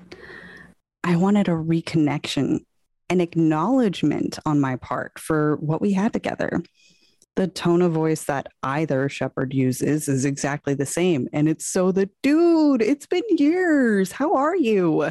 I 1.04 1.16
wanted 1.16 1.48
a 1.48 1.52
reconnection, 1.52 2.64
an 3.10 3.20
acknowledgement 3.20 4.38
on 4.46 4.60
my 4.60 4.76
part 4.76 5.18
for 5.18 5.56
what 5.56 5.80
we 5.80 5.92
had 5.92 6.12
together. 6.12 6.62
The 7.34 7.48
tone 7.48 7.82
of 7.82 7.92
voice 7.92 8.24
that 8.24 8.48
either 8.62 9.08
Shepard 9.08 9.54
uses 9.54 10.06
is 10.08 10.24
exactly 10.24 10.74
the 10.74 10.86
same. 10.86 11.28
And 11.32 11.48
it's 11.48 11.64
so 11.64 11.90
the 11.90 12.10
dude, 12.22 12.82
it's 12.82 13.06
been 13.06 13.22
years. 13.30 14.12
How 14.12 14.34
are 14.34 14.54
you? 14.54 15.10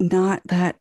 Not 0.00 0.42
that 0.46 0.76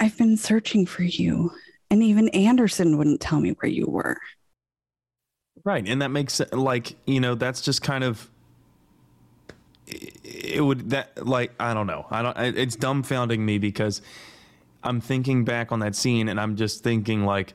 I've 0.00 0.18
been 0.18 0.36
searching 0.36 0.84
for 0.84 1.04
you. 1.04 1.52
And 1.90 2.02
even 2.02 2.28
Anderson 2.30 2.98
wouldn't 2.98 3.20
tell 3.20 3.40
me 3.40 3.50
where 3.50 3.70
you 3.70 3.86
were. 3.86 4.18
Right. 5.64 5.86
And 5.88 6.02
that 6.02 6.10
makes 6.10 6.40
like, 6.52 6.96
you 7.06 7.20
know, 7.20 7.34
that's 7.34 7.60
just 7.60 7.82
kind 7.82 8.04
of 8.04 8.28
it 9.86 10.64
would 10.64 10.90
that 10.90 11.26
like 11.26 11.52
I 11.60 11.74
don't 11.74 11.86
know. 11.86 12.06
I 12.10 12.22
don't 12.22 12.36
it's 12.38 12.76
dumbfounding 12.76 13.38
me 13.38 13.58
because 13.58 14.02
I'm 14.82 15.00
thinking 15.00 15.44
back 15.44 15.72
on 15.72 15.80
that 15.80 15.94
scene 15.94 16.28
and 16.28 16.40
I'm 16.40 16.56
just 16.56 16.82
thinking 16.82 17.24
like 17.24 17.54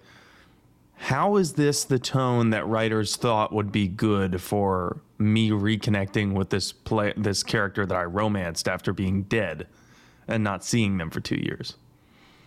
how 0.95 1.37
is 1.37 1.53
this 1.53 1.83
the 1.83 1.97
tone 1.97 2.51
that 2.51 2.67
writers 2.67 3.15
thought 3.15 3.51
would 3.51 3.71
be 3.71 3.87
good 3.87 4.39
for 4.39 5.01
me 5.17 5.49
reconnecting 5.49 6.33
with 6.33 6.51
this 6.51 6.71
play 6.71 7.13
this 7.17 7.43
character 7.43 7.85
that 7.85 7.95
I 7.95 8.03
romanced 8.03 8.67
after 8.67 8.93
being 8.93 9.23
dead 9.23 9.67
and 10.27 10.43
not 10.43 10.63
seeing 10.63 10.97
them 10.97 11.09
for 11.09 11.19
2 11.19 11.35
years? 11.35 11.75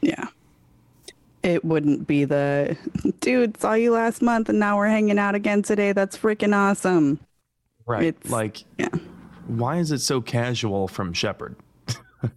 Yeah. 0.01 0.29
It 1.43 1.65
wouldn't 1.65 2.07
be 2.07 2.25
the 2.25 2.77
dude 3.21 3.61
saw 3.61 3.75
you 3.75 3.93
last 3.93 4.23
month 4.23 4.49
and 4.49 4.61
now 4.61 4.79
we're 4.79 4.89
hanging 4.89 5.19
out 5.19 5.35
again 5.35 5.63
today. 5.63 5.93
That's 5.93 6.17
freaking 6.17 6.55
awesome. 6.55 7.21
Right. 7.87 8.05
It's, 8.05 8.31
like 8.31 8.65
yeah. 8.79 8.89
Why 9.47 9.79
is 9.79 9.91
it 9.93 10.01
so 10.01 10.21
casual 10.21 10.89
from 10.89 11.13
Shepard? 11.13 11.57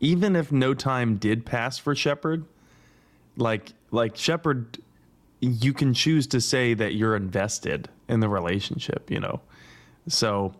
Even 0.00 0.36
if 0.36 0.50
no 0.52 0.74
time 0.74 1.16
did 1.16 1.46
pass 1.46 1.78
for 1.78 1.94
Shepard, 1.94 2.44
like 3.36 3.72
like 3.90 4.16
Shepard, 4.16 4.78
you 5.40 5.72
can 5.72 5.94
choose 5.94 6.26
to 6.28 6.40
say 6.40 6.74
that 6.74 6.94
you're 6.94 7.16
invested 7.16 7.88
in 8.08 8.20
the 8.20 8.28
relationship, 8.28 9.10
you 9.10 9.20
know. 9.20 9.40
So 10.08 10.54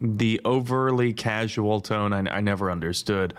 the 0.00 0.40
overly 0.44 1.12
casual 1.12 1.80
tone 1.80 2.12
I, 2.12 2.36
I 2.36 2.40
never 2.40 2.70
understood. 2.70 3.34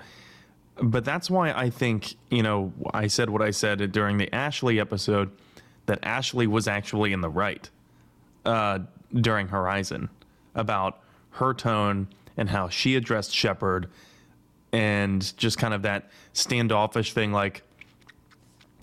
but 0.82 1.06
that's 1.06 1.30
why 1.30 1.52
I 1.52 1.70
think, 1.70 2.16
you 2.30 2.44
know, 2.44 2.74
I 2.94 3.08
said 3.08 3.30
what 3.30 3.42
I 3.42 3.52
said 3.52 3.92
during 3.92 4.18
the 4.18 4.34
Ashley 4.34 4.80
episode 4.80 5.32
that 5.86 6.00
Ashley 6.04 6.48
was 6.48 6.68
actually 6.68 7.14
in 7.14 7.22
the 7.22 7.30
right 7.30 7.70
uh, 8.46 8.80
during 9.14 9.48
Horizon 9.48 10.10
about 10.54 11.00
her 11.36 11.54
tone 11.54 12.08
and 12.38 12.50
how 12.50 12.70
she 12.70 12.96
addressed 12.96 13.34
Shepard 13.34 13.88
and 14.72 15.36
just 15.38 15.58
kind 15.58 15.74
of 15.74 15.84
that 15.84 16.10
standoffish 16.34 17.14
thing 17.14 17.32
like, 17.32 17.64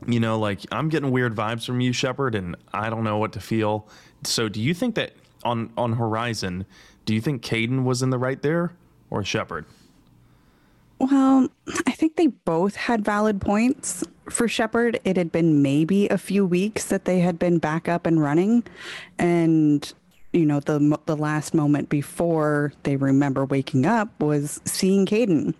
you 0.07 0.21
know, 0.21 0.39
like 0.39 0.61
I'm 0.73 0.89
getting 0.89 1.11
weird 1.11 1.35
vibes 1.35 1.67
from 1.67 1.81
you, 1.81 1.93
Shepard, 1.93 2.35
and 2.35 2.57
I 2.73 2.91
don't 2.91 3.05
know 3.05 3.19
what 3.19 3.33
to 3.35 3.41
feel. 3.41 3.89
So 4.25 4.49
do 4.49 4.61
you 4.61 4.75
think 4.75 4.95
that 4.95 5.13
on, 5.45 5.71
on 5.77 5.95
Horizon, 5.95 6.65
do 7.05 7.15
you 7.15 7.21
think 7.21 7.43
Kaidan 7.43 7.85
was 7.85 8.03
in 8.03 8.11
the 8.11 8.19
right 8.19 8.41
there 8.41 8.73
or 9.11 9.23
Shepard? 9.23 9.67
Well, 10.99 11.49
I 11.87 11.91
think 11.91 12.17
they 12.17 12.29
both 12.29 12.77
had 12.77 13.05
valid 13.05 13.41
points. 13.41 14.05
For 14.31 14.47
Shepard, 14.47 15.01
it 15.05 15.17
had 15.17 15.33
been 15.33 15.61
maybe 15.61 16.09
a 16.09 16.17
few 16.17 16.47
weeks 16.47 16.87
that 16.87 17.07
they 17.07 17.19
had 17.19 17.41
been 17.41 17.59
back 17.59 17.89
up 17.89 18.07
and 18.07 18.23
running, 18.23 18.63
and 19.19 19.93
you 20.33 20.47
know 20.47 20.61
the 20.61 20.99
the 21.07 21.17
last 21.17 21.55
moment 21.55 21.89
before 21.89 22.73
they 22.85 22.97
remember 22.97 23.45
waking 23.45 23.87
up 23.87 24.21
was 24.21 24.61
seeing 24.65 25.07
Kaidan. 25.07 25.55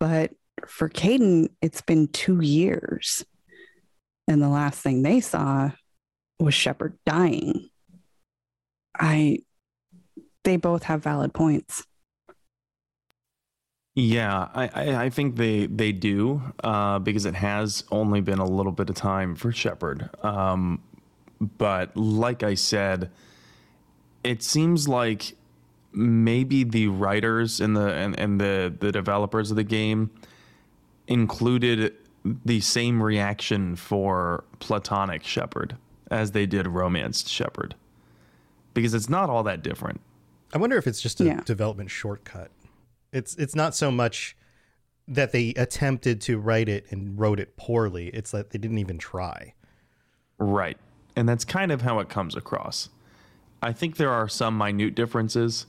But 0.00 0.32
for 0.66 0.88
Kaidan, 0.88 1.48
it's 1.60 1.80
been 1.80 2.08
two 2.08 2.40
years, 2.40 3.24
and 4.28 4.42
the 4.42 4.48
last 4.48 4.80
thing 4.80 5.02
they 5.02 5.20
saw 5.20 5.70
was 6.38 6.54
Shepard 6.54 6.98
dying. 7.06 7.68
I, 8.98 9.38
they 10.44 10.56
both 10.56 10.84
have 10.84 11.02
valid 11.02 11.34
points. 11.34 11.84
Yeah, 13.96 14.48
I, 14.54 14.70
I, 14.74 15.04
I, 15.04 15.10
think 15.10 15.36
they 15.36 15.66
they 15.66 15.92
do 15.92 16.42
uh, 16.64 16.98
because 16.98 17.26
it 17.26 17.36
has 17.36 17.84
only 17.92 18.20
been 18.20 18.40
a 18.40 18.44
little 18.44 18.72
bit 18.72 18.90
of 18.90 18.96
time 18.96 19.36
for 19.36 19.52
Shepard. 19.52 20.10
Um, 20.24 20.82
but 21.40 21.96
like 21.96 22.42
I 22.42 22.54
said, 22.54 23.10
it 24.24 24.42
seems 24.42 24.88
like 24.88 25.36
maybe 25.92 26.64
the 26.64 26.88
writers 26.88 27.60
and 27.60 27.76
the 27.76 27.92
and, 27.92 28.18
and 28.18 28.40
the 28.40 28.74
the 28.78 28.90
developers 28.90 29.50
of 29.50 29.56
the 29.56 29.64
game 29.64 30.10
included 31.06 31.94
the 32.44 32.60
same 32.60 33.02
reaction 33.02 33.76
for 33.76 34.44
platonic 34.58 35.22
Shepard 35.22 35.76
as 36.10 36.32
they 36.32 36.46
did 36.46 36.66
romanced 36.66 37.28
Shepard 37.28 37.74
because 38.72 38.94
it's 38.94 39.08
not 39.08 39.30
all 39.30 39.42
that 39.44 39.62
different. 39.62 40.00
I 40.52 40.58
wonder 40.58 40.76
if 40.76 40.86
it's 40.86 41.00
just 41.00 41.20
a 41.20 41.24
yeah. 41.24 41.40
development 41.44 41.90
shortcut 41.90 42.50
it's 43.14 43.36
it's 43.36 43.54
not 43.54 43.74
so 43.74 43.90
much 43.90 44.36
that 45.06 45.32
they 45.32 45.50
attempted 45.56 46.20
to 46.22 46.38
write 46.38 46.68
it 46.68 46.84
and 46.90 47.18
wrote 47.18 47.38
it 47.38 47.56
poorly. 47.56 48.08
It's 48.08 48.32
that 48.32 48.50
they 48.50 48.58
didn't 48.58 48.78
even 48.78 48.98
try. 48.98 49.54
Right. 50.38 50.76
And 51.14 51.28
that's 51.28 51.44
kind 51.44 51.70
of 51.70 51.82
how 51.82 52.00
it 52.00 52.08
comes 52.08 52.34
across. 52.34 52.88
I 53.64 53.72
think 53.72 53.96
there 53.96 54.10
are 54.10 54.28
some 54.28 54.58
minute 54.58 54.94
differences, 54.94 55.66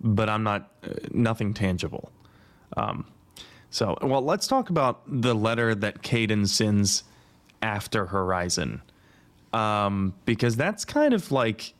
but 0.00 0.28
I'm 0.28 0.42
not 0.42 0.72
uh, 0.82 0.94
nothing 1.12 1.54
tangible. 1.54 2.10
Um, 2.76 3.06
so, 3.70 3.96
well, 4.02 4.20
let's 4.20 4.48
talk 4.48 4.68
about 4.70 5.02
the 5.06 5.32
letter 5.32 5.76
that 5.76 6.02
Kaidan 6.02 6.48
sends 6.48 7.04
after 7.62 8.06
Horizon, 8.06 8.82
um, 9.52 10.12
because 10.24 10.56
that's 10.56 10.84
kind 10.84 11.14
of 11.14 11.30
like, 11.30 11.72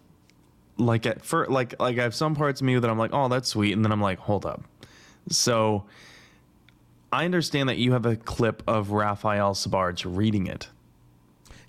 like 0.77 1.05
at 1.05 1.25
first, 1.25 1.51
like 1.51 1.75
like 1.81 1.99
I 1.99 2.05
have 2.05 2.15
some 2.15 2.37
parts 2.37 2.61
of 2.61 2.67
me 2.67 2.79
that 2.79 2.89
I'm 2.89 2.99
like, 2.99 3.11
oh, 3.13 3.29
that's 3.29 3.49
sweet, 3.49 3.73
and 3.73 3.85
then 3.85 3.91
I'm 3.91 4.01
like, 4.01 4.21
hold 4.21 4.47
up, 4.47 4.63
so 5.29 5.85
I 7.13 7.25
understand 7.25 7.69
that 7.69 7.79
you 7.79 7.91
have 7.93 8.07
a 8.07 8.15
clip 8.15 8.63
of 8.69 8.93
Raphael 8.93 9.55
Sbarge 9.55 10.05
reading 10.07 10.47
it. 10.47 10.69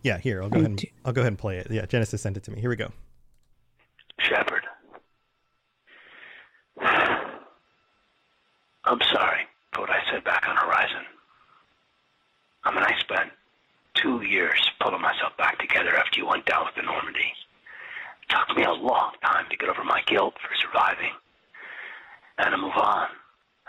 Yeah, 0.03 0.19
here 0.19 0.43
I'll 0.43 0.49
go 0.49 0.59
ahead. 0.59 0.69
And, 0.69 0.85
I'll 1.03 1.13
go 1.13 1.21
ahead 1.21 1.31
and 1.31 1.39
play 1.39 1.57
it. 1.57 1.67
Yeah, 1.71 1.85
Jennasis 1.87 2.19
sent 2.19 2.37
it 2.37 2.43
to 2.43 2.51
me. 2.51 2.61
Here 2.61 2.69
we 2.69 2.75
go. 2.75 2.91
Shepard, 4.19 4.63
I'm 8.85 9.01
sorry 9.13 9.41
for 9.73 9.81
what 9.81 9.89
I 9.89 10.01
said 10.11 10.23
back 10.23 10.47
on 10.47 10.55
Horizon. 10.55 11.05
I 12.63 12.73
mean, 12.73 12.83
I 12.83 12.97
spent 12.99 13.31
two 13.93 14.23
years 14.23 14.69
pulling 14.79 15.01
myself 15.01 15.35
back 15.37 15.59
together 15.59 15.95
after 15.95 16.19
you 16.19 16.27
went 16.27 16.45
down 16.45 16.65
with 16.65 16.75
the 16.75 16.81
Normandy. 16.83 17.33
It 18.23 18.29
took 18.29 18.55
me 18.57 18.63
a 18.63 18.71
long 18.71 19.11
time 19.23 19.45
to 19.49 19.57
get 19.57 19.69
over 19.69 19.83
my 19.83 20.01
guilt 20.07 20.35
for 20.41 20.55
surviving 20.55 21.11
and 22.37 22.51
to 22.51 22.57
move 22.57 22.75
on. 22.75 23.07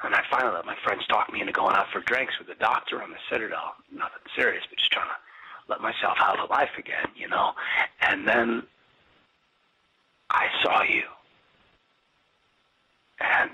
And 0.04 0.14
I 0.14 0.22
finally 0.30 0.54
let 0.54 0.66
my 0.66 0.76
friends 0.82 1.06
talk 1.06 1.32
me 1.32 1.40
into 1.40 1.52
going 1.52 1.76
out 1.76 1.86
for 1.92 2.00
drinks 2.00 2.38
with 2.38 2.48
the 2.48 2.56
doctor 2.56 3.02
on 3.02 3.10
the 3.10 3.18
Citadel. 3.30 3.74
Nothing 3.92 4.26
serious, 4.34 4.64
but 4.68 4.78
just 4.78 4.90
trying 4.90 5.06
to 5.06 5.16
let 5.68 5.80
myself 5.80 6.18
out 6.18 6.40
of 6.40 6.50
life 6.50 6.70
again, 6.76 7.06
you 7.14 7.28
know. 7.28 7.52
And 8.00 8.26
then 8.26 8.64
I 10.32 10.46
saw 10.62 10.82
you. 10.82 11.02
And 13.20 13.50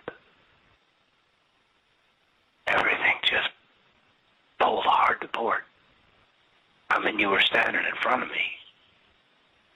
everything 2.68 3.14
just 3.22 3.50
pulled 4.60 4.84
hard 4.84 5.20
to 5.20 5.28
port. 5.28 5.64
I 6.90 7.04
mean, 7.04 7.18
you 7.18 7.28
were 7.28 7.40
standing 7.40 7.84
in 7.84 7.96
front 8.00 8.22
of 8.22 8.28
me. 8.30 8.44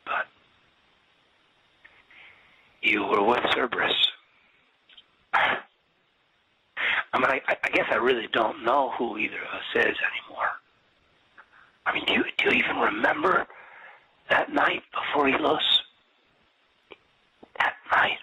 But 0.05 0.27
you 2.81 3.05
were 3.05 3.23
with 3.23 3.45
Cerberus. 3.53 3.93
I 5.35 7.19
mean, 7.19 7.27
I, 7.27 7.41
I 7.63 7.69
guess 7.71 7.87
I 7.91 7.97
really 7.97 8.29
don't 8.33 8.65
know 8.65 8.93
who 8.97 9.19
either 9.19 9.37
of 9.37 9.59
us 9.59 9.65
is 9.75 9.97
anymore. 9.99 10.51
I 11.85 11.93
mean, 11.93 12.05
do 12.07 12.13
you, 12.15 12.25
do 12.39 12.45
you 12.57 12.63
even 12.63 12.77
remember 12.77 13.47
that 14.31 14.53
night 14.53 14.83
before 14.93 15.27
Ilos? 15.29 15.59
That 15.59 15.82
night 17.93 18.19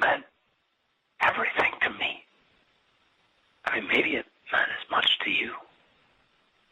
meant 0.00 0.24
everything 1.20 1.72
to 1.82 1.90
me. 1.90 2.24
I 3.64 3.80
mean, 3.80 3.88
maybe 3.88 4.16
it 4.16 4.26
meant 4.52 4.68
as 4.68 4.90
much 4.90 5.18
to 5.24 5.30
you, 5.30 5.52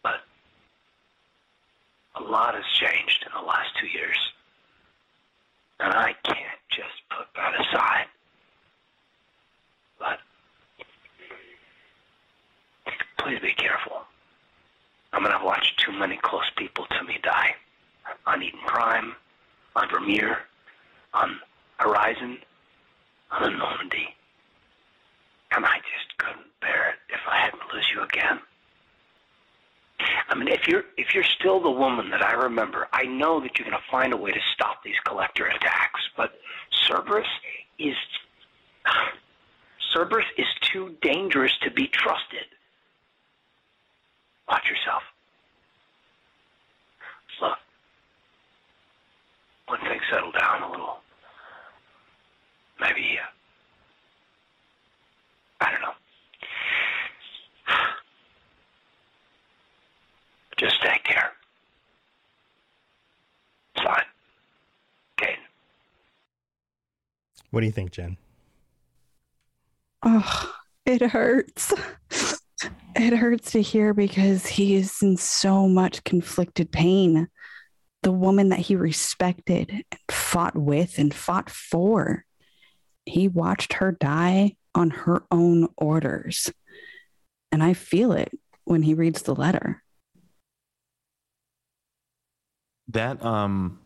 but 0.02 0.20
a 2.16 2.22
lot 2.22 2.54
has 2.54 2.64
changed 2.74 3.24
in 3.26 3.32
the 3.40 3.46
last 3.46 3.70
two 3.80 3.86
years. 3.86 4.18
And 5.80 5.92
I 5.94 6.14
can't 6.24 6.60
just 6.68 7.00
put 7.08 7.26
that 7.36 7.54
aside. 7.60 8.06
But 9.98 10.18
Please 13.20 13.40
be 13.40 13.52
careful. 13.52 14.02
I 15.12 15.20
mean, 15.20 15.30
I've 15.30 15.44
watched 15.44 15.78
too 15.78 15.92
many 15.92 16.16
close 16.22 16.50
people 16.56 16.86
to 16.86 17.04
me 17.04 17.18
die. 17.22 17.54
On 18.26 18.42
Eden 18.42 18.60
Prime, 18.66 19.14
on 19.76 19.88
Virmire, 19.88 20.38
on 21.12 21.38
Horizon, 21.80 22.38
on 23.30 23.42
the 23.42 23.56
Normandy. 23.56 24.14
And 25.52 25.64
I 25.64 25.76
just 25.78 26.18
couldn't 26.18 26.46
bear 26.60 26.90
it 26.90 26.96
if 27.08 27.20
I 27.28 27.38
had 27.38 27.50
to 27.50 27.74
lose 27.74 27.86
you 27.94 28.02
again. 28.02 28.38
I 30.28 30.34
mean, 30.34 30.48
if 30.48 30.66
you're 30.68 30.84
if 30.96 31.14
you're 31.14 31.24
still 31.24 31.60
the 31.60 31.70
woman 31.70 32.10
that 32.10 32.22
I 32.22 32.32
remember, 32.32 32.88
I 32.92 33.04
know 33.04 33.40
that 33.40 33.58
you're 33.58 33.68
going 33.68 33.76
to 33.76 33.90
find 33.90 34.12
a 34.12 34.16
way 34.16 34.30
to 34.30 34.40
stop 34.54 34.82
these 34.84 34.98
collector 35.04 35.46
attacks. 35.46 36.00
But 36.16 36.38
Cerberus 36.86 37.26
is 37.78 37.96
Cerberus 39.92 40.26
is 40.38 40.46
too 40.60 40.96
dangerous 41.02 41.56
to 41.62 41.70
be 41.70 41.88
trusted. 41.88 42.46
Watch 44.48 44.68
yourself. 44.68 45.02
Look, 47.40 47.58
when 49.68 49.80
things 49.80 50.02
settle 50.10 50.32
down 50.32 50.62
a 50.62 50.70
little, 50.70 50.99
maybe, 52.80 53.18
uh, 53.18 53.26
I 55.64 55.70
don't 55.70 55.82
know. 55.82 55.92
Just 60.58 60.82
take 60.82 61.04
care. 61.04 61.32
Fine. 63.76 64.02
Okay. 65.20 65.36
What 67.50 67.60
do 67.60 67.66
you 67.66 67.72
think, 67.72 67.92
Jen? 67.92 68.16
Oh, 70.02 70.54
it 70.86 71.02
hurts 71.02 71.74
it 72.96 73.16
hurts 73.16 73.52
to 73.52 73.62
hear 73.62 73.94
because 73.94 74.46
he 74.46 74.74
is 74.74 75.02
in 75.02 75.16
so 75.16 75.68
much 75.68 76.04
conflicted 76.04 76.72
pain. 76.72 77.28
The 78.02 78.12
woman 78.12 78.48
that 78.48 78.60
he 78.60 78.76
respected 78.76 79.70
and 79.70 80.00
fought 80.10 80.56
with 80.56 80.98
and 80.98 81.12
fought 81.12 81.50
for, 81.50 82.24
he 83.06 83.28
watched 83.28 83.74
her 83.74 83.92
die 83.92 84.56
on 84.74 84.90
her 84.90 85.22
own 85.30 85.68
orders. 85.76 86.52
And 87.52 87.62
I 87.62 87.74
feel 87.74 88.12
it 88.12 88.30
when 88.64 88.82
he 88.82 88.94
reads 88.94 89.22
the 89.22 89.34
letter. 89.34 89.82
That 92.88 93.24
um 93.24 93.78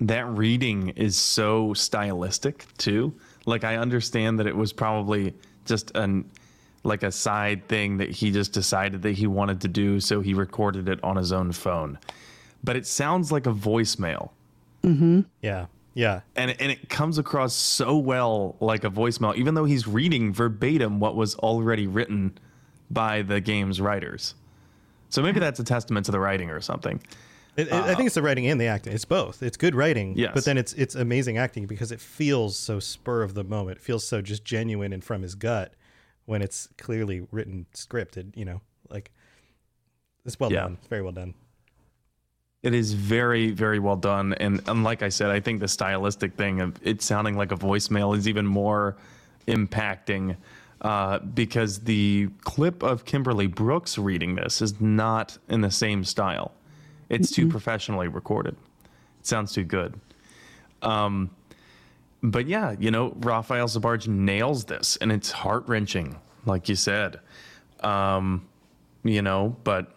that 0.00 0.26
reading 0.26 0.90
is 0.90 1.16
so 1.16 1.74
stylistic 1.74 2.66
too. 2.78 3.14
Like 3.46 3.64
I 3.64 3.76
understand 3.76 4.38
that 4.38 4.46
it 4.46 4.56
was 4.56 4.72
probably 4.72 5.34
just 5.66 5.94
an 5.94 6.30
like 6.82 7.02
a 7.02 7.12
side 7.12 7.68
thing 7.68 7.98
that 7.98 8.08
he 8.08 8.30
just 8.30 8.52
decided 8.52 9.02
that 9.02 9.12
he 9.12 9.26
wanted 9.26 9.60
to 9.60 9.68
do, 9.68 10.00
so 10.00 10.20
he 10.20 10.32
recorded 10.32 10.88
it 10.88 11.02
on 11.04 11.16
his 11.16 11.32
own 11.32 11.52
phone. 11.52 11.98
But 12.64 12.76
it 12.76 12.86
sounds 12.86 13.30
like 13.30 13.46
a 13.46 13.52
voicemail. 13.52 14.30
Mm-hmm. 14.82 15.20
Yeah. 15.42 15.66
Yeah. 15.94 16.20
And 16.36 16.50
and 16.60 16.70
it 16.70 16.88
comes 16.88 17.18
across 17.18 17.54
so 17.54 17.96
well 17.96 18.56
like 18.60 18.84
a 18.84 18.90
voicemail, 18.90 19.34
even 19.36 19.54
though 19.54 19.64
he's 19.64 19.86
reading 19.86 20.32
verbatim 20.32 21.00
what 21.00 21.16
was 21.16 21.34
already 21.36 21.86
written 21.86 22.38
by 22.90 23.22
the 23.22 23.40
game's 23.40 23.80
writers. 23.80 24.34
So 25.08 25.22
maybe 25.22 25.38
hmm. 25.38 25.44
that's 25.44 25.60
a 25.60 25.64
testament 25.64 26.06
to 26.06 26.12
the 26.12 26.20
writing 26.20 26.50
or 26.50 26.60
something. 26.60 27.00
It, 27.56 27.66
it, 27.66 27.72
I 27.72 27.94
think 27.94 28.06
it's 28.06 28.14
the 28.14 28.22
writing 28.22 28.46
and 28.46 28.60
the 28.60 28.66
acting. 28.66 28.92
It's 28.92 29.04
both. 29.04 29.42
It's 29.42 29.56
good 29.56 29.74
writing, 29.74 30.16
Yes. 30.16 30.30
but 30.34 30.44
then 30.44 30.56
it's 30.56 30.72
it's 30.74 30.94
amazing 30.94 31.36
acting 31.36 31.66
because 31.66 31.90
it 31.90 32.00
feels 32.00 32.56
so 32.56 32.78
spur 32.78 33.22
of 33.22 33.34
the 33.34 33.44
moment. 33.44 33.78
It 33.78 33.82
feels 33.82 34.06
so 34.06 34.22
just 34.22 34.44
genuine 34.44 34.92
and 34.92 35.02
from 35.02 35.22
his 35.22 35.34
gut 35.34 35.74
when 36.26 36.42
it's 36.42 36.68
clearly 36.78 37.26
written, 37.32 37.66
scripted. 37.74 38.36
You 38.36 38.44
know, 38.44 38.60
like 38.88 39.10
it's 40.24 40.38
well 40.38 40.52
Yeah. 40.52 40.62
done. 40.62 40.78
It's 40.78 40.86
very 40.86 41.02
well 41.02 41.12
done. 41.12 41.34
It 42.62 42.74
is 42.74 42.92
very, 42.92 43.50
very 43.52 43.78
well 43.78 43.96
done. 43.96 44.34
And, 44.34 44.60
and 44.68 44.84
like 44.84 45.02
I 45.02 45.08
said, 45.08 45.30
I 45.30 45.40
think 45.40 45.60
the 45.60 45.68
stylistic 45.68 46.34
thing 46.34 46.60
of 46.60 46.78
it 46.82 47.00
sounding 47.00 47.36
like 47.36 47.52
a 47.52 47.56
voicemail 47.56 48.16
is 48.16 48.28
even 48.28 48.46
more 48.46 48.96
impacting 49.48 50.36
uh, 50.82 51.18
because 51.20 51.80
the 51.80 52.28
clip 52.42 52.82
of 52.82 53.04
Kimberly 53.04 53.46
Brooks 53.46 53.98
reading 53.98 54.34
this 54.34 54.60
is 54.60 54.80
not 54.80 55.38
in 55.48 55.60
the 55.60 55.70
same 55.70 56.04
style. 56.04 56.52
It's 57.08 57.30
too 57.30 57.48
professionally 57.48 58.08
recorded. 58.08 58.56
It 59.20 59.26
sounds 59.26 59.52
too 59.52 59.64
good. 59.64 59.98
Um, 60.82 61.30
but 62.22 62.46
yeah, 62.46 62.76
you 62.78 62.90
know, 62.90 63.14
Raphael 63.20 63.66
Sbarge 63.66 64.06
nails 64.06 64.64
this, 64.64 64.96
and 64.96 65.10
it's 65.10 65.30
heart 65.30 65.64
wrenching, 65.66 66.16
like 66.46 66.68
you 66.68 66.76
said. 66.76 67.20
Um, 67.80 68.46
you 69.02 69.22
know, 69.22 69.56
but 69.64 69.94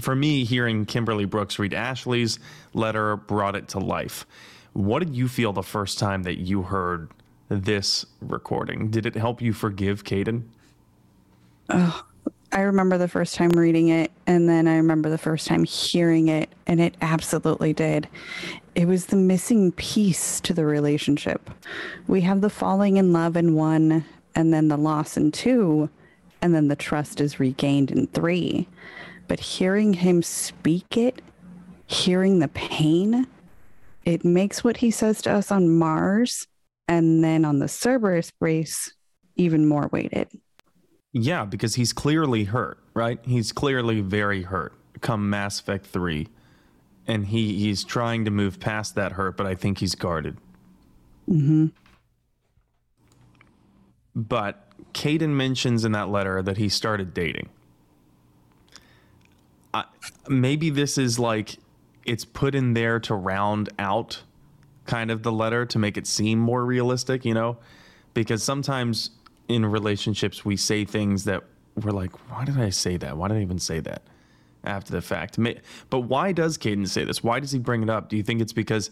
for 0.00 0.14
me, 0.14 0.44
hearing 0.44 0.86
Kimberly 0.86 1.24
Brooks 1.24 1.58
read 1.58 1.74
Ashley's 1.74 2.38
letter 2.74 3.16
brought 3.16 3.56
it 3.56 3.68
to 3.68 3.78
life. 3.78 4.26
What 4.72 5.00
did 5.00 5.16
you 5.16 5.28
feel 5.28 5.52
the 5.52 5.62
first 5.62 5.98
time 5.98 6.22
that 6.24 6.38
you 6.38 6.62
heard 6.62 7.10
this 7.48 8.06
recording? 8.20 8.90
Did 8.90 9.06
it 9.06 9.14
help 9.14 9.40
you 9.40 9.52
forgive 9.52 10.04
Kaidan? 10.04 10.44
Oh, 11.70 12.04
I 12.52 12.60
remember 12.60 12.96
the 12.96 13.08
first 13.08 13.34
time 13.34 13.50
reading 13.50 13.88
it, 13.88 14.10
and 14.26 14.48
then 14.48 14.66
I 14.68 14.76
remember 14.76 15.10
the 15.10 15.18
first 15.18 15.46
time 15.46 15.64
hearing 15.64 16.28
it, 16.28 16.48
and 16.66 16.80
it 16.80 16.96
absolutely 17.02 17.72
did. 17.72 18.08
It 18.74 18.86
was 18.86 19.06
the 19.06 19.16
missing 19.16 19.72
piece 19.72 20.40
to 20.42 20.54
the 20.54 20.64
relationship. 20.64 21.50
We 22.06 22.22
have 22.22 22.40
the 22.40 22.50
falling 22.50 22.96
in 22.96 23.12
love 23.12 23.36
in 23.36 23.54
one, 23.54 24.04
and 24.34 24.54
then 24.54 24.68
the 24.68 24.78
loss 24.78 25.16
in 25.16 25.32
two, 25.32 25.90
and 26.40 26.54
then 26.54 26.68
the 26.68 26.76
trust 26.76 27.20
is 27.20 27.40
regained 27.40 27.90
in 27.90 28.06
three. 28.08 28.68
But 29.28 29.40
hearing 29.40 29.92
him 29.92 30.22
speak 30.22 30.96
it, 30.96 31.22
hearing 31.86 32.38
the 32.38 32.48
pain, 32.48 33.26
it 34.04 34.24
makes 34.24 34.64
what 34.64 34.78
he 34.78 34.90
says 34.90 35.22
to 35.22 35.32
us 35.32 35.52
on 35.52 35.68
Mars 35.68 36.46
and 36.88 37.22
then 37.22 37.44
on 37.44 37.58
the 37.58 37.68
Cerberus 37.68 38.30
brace 38.30 38.92
even 39.36 39.66
more 39.66 39.88
weighted. 39.92 40.28
Yeah, 41.12 41.44
because 41.44 41.74
he's 41.76 41.92
clearly 41.92 42.44
hurt, 42.44 42.78
right? 42.94 43.18
He's 43.24 43.52
clearly 43.52 44.00
very 44.00 44.42
hurt 44.42 44.74
come 45.00 45.30
Mass 45.30 45.60
Effect 45.60 45.86
3. 45.86 46.28
And 47.06 47.26
he, 47.26 47.58
he's 47.58 47.84
trying 47.84 48.24
to 48.26 48.30
move 48.30 48.60
past 48.60 48.94
that 48.96 49.12
hurt, 49.12 49.36
but 49.36 49.46
I 49.46 49.54
think 49.54 49.78
he's 49.78 49.94
guarded. 49.94 50.36
Mm-hmm. 51.28 51.66
But 54.14 54.70
Kaidan 54.92 55.30
mentions 55.30 55.84
in 55.84 55.92
that 55.92 56.10
letter 56.10 56.42
that 56.42 56.58
he 56.58 56.68
started 56.68 57.14
dating. 57.14 57.48
I, 59.74 59.84
maybe 60.28 60.70
this 60.70 60.98
is 60.98 61.18
like 61.18 61.58
it's 62.04 62.24
put 62.24 62.54
in 62.54 62.74
there 62.74 62.98
to 63.00 63.14
round 63.14 63.68
out 63.78 64.22
kind 64.86 65.10
of 65.10 65.22
the 65.22 65.32
letter 65.32 65.66
to 65.66 65.78
make 65.78 65.96
it 65.96 66.06
seem 66.06 66.38
more 66.38 66.64
realistic, 66.64 67.24
you 67.24 67.34
know? 67.34 67.58
Because 68.14 68.42
sometimes 68.42 69.10
in 69.48 69.66
relationships 69.66 70.44
we 70.44 70.56
say 70.56 70.84
things 70.84 71.24
that 71.24 71.44
we're 71.76 71.92
like, 71.92 72.12
why 72.30 72.44
did 72.44 72.58
I 72.58 72.70
say 72.70 72.96
that? 72.96 73.16
Why 73.16 73.28
did 73.28 73.36
I 73.36 73.42
even 73.42 73.58
say 73.58 73.80
that 73.80 74.02
after 74.64 74.92
the 74.92 75.02
fact? 75.02 75.38
But 75.90 76.00
why 76.00 76.32
does 76.32 76.58
Kaidan 76.58 76.88
say 76.88 77.04
this? 77.04 77.22
Why 77.22 77.38
does 77.38 77.52
he 77.52 77.58
bring 77.58 77.82
it 77.82 77.90
up? 77.90 78.08
Do 78.08 78.16
you 78.16 78.22
think 78.22 78.40
it's 78.40 78.52
because, 78.52 78.90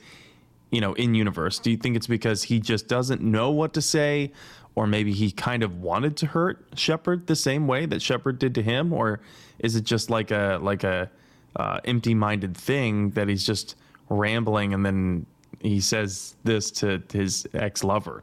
you 0.71 0.81
know, 0.81 0.95
in 0.95 1.15
universe, 1.15 1.59
do 1.59 1.71
you 1.71 1.77
think 1.77 1.97
it's 1.97 2.07
because 2.07 2.45
he 2.45 2.61
just 2.61 2.89
doesn't 2.89 3.21
know 3.21 3.51
what 3.51 3.73
to 3.75 3.83
say? 3.83 4.33
Or 4.75 4.87
maybe 4.87 5.13
he 5.13 5.31
kind 5.31 5.63
of 5.63 5.81
wanted 5.81 6.17
to 6.19 6.27
hurt 6.27 6.67
Shepard 6.75 7.27
the 7.27 7.37
same 7.37 7.67
way 7.67 7.87
that 7.87 8.03
Shepard 8.03 8.39
did 8.39 8.55
to 8.57 8.63
him? 8.63 8.93
Or 8.93 9.21
is 9.59 9.75
it 9.75 9.85
just 9.85 10.11
like 10.11 10.31
a 10.31 10.59
like 10.61 10.85
a 10.85 11.11
uh, 11.57 11.81
empty-minded 11.85 12.57
thing 12.57 13.11
that 13.11 13.29
he's 13.29 13.47
just 13.47 13.77
rambling 14.11 14.75
and 14.75 14.85
then 14.85 15.27
he 15.61 15.81
says 15.81 16.37
this 16.45 16.71
to 16.71 17.03
his 17.11 17.47
ex-lover? 17.55 18.23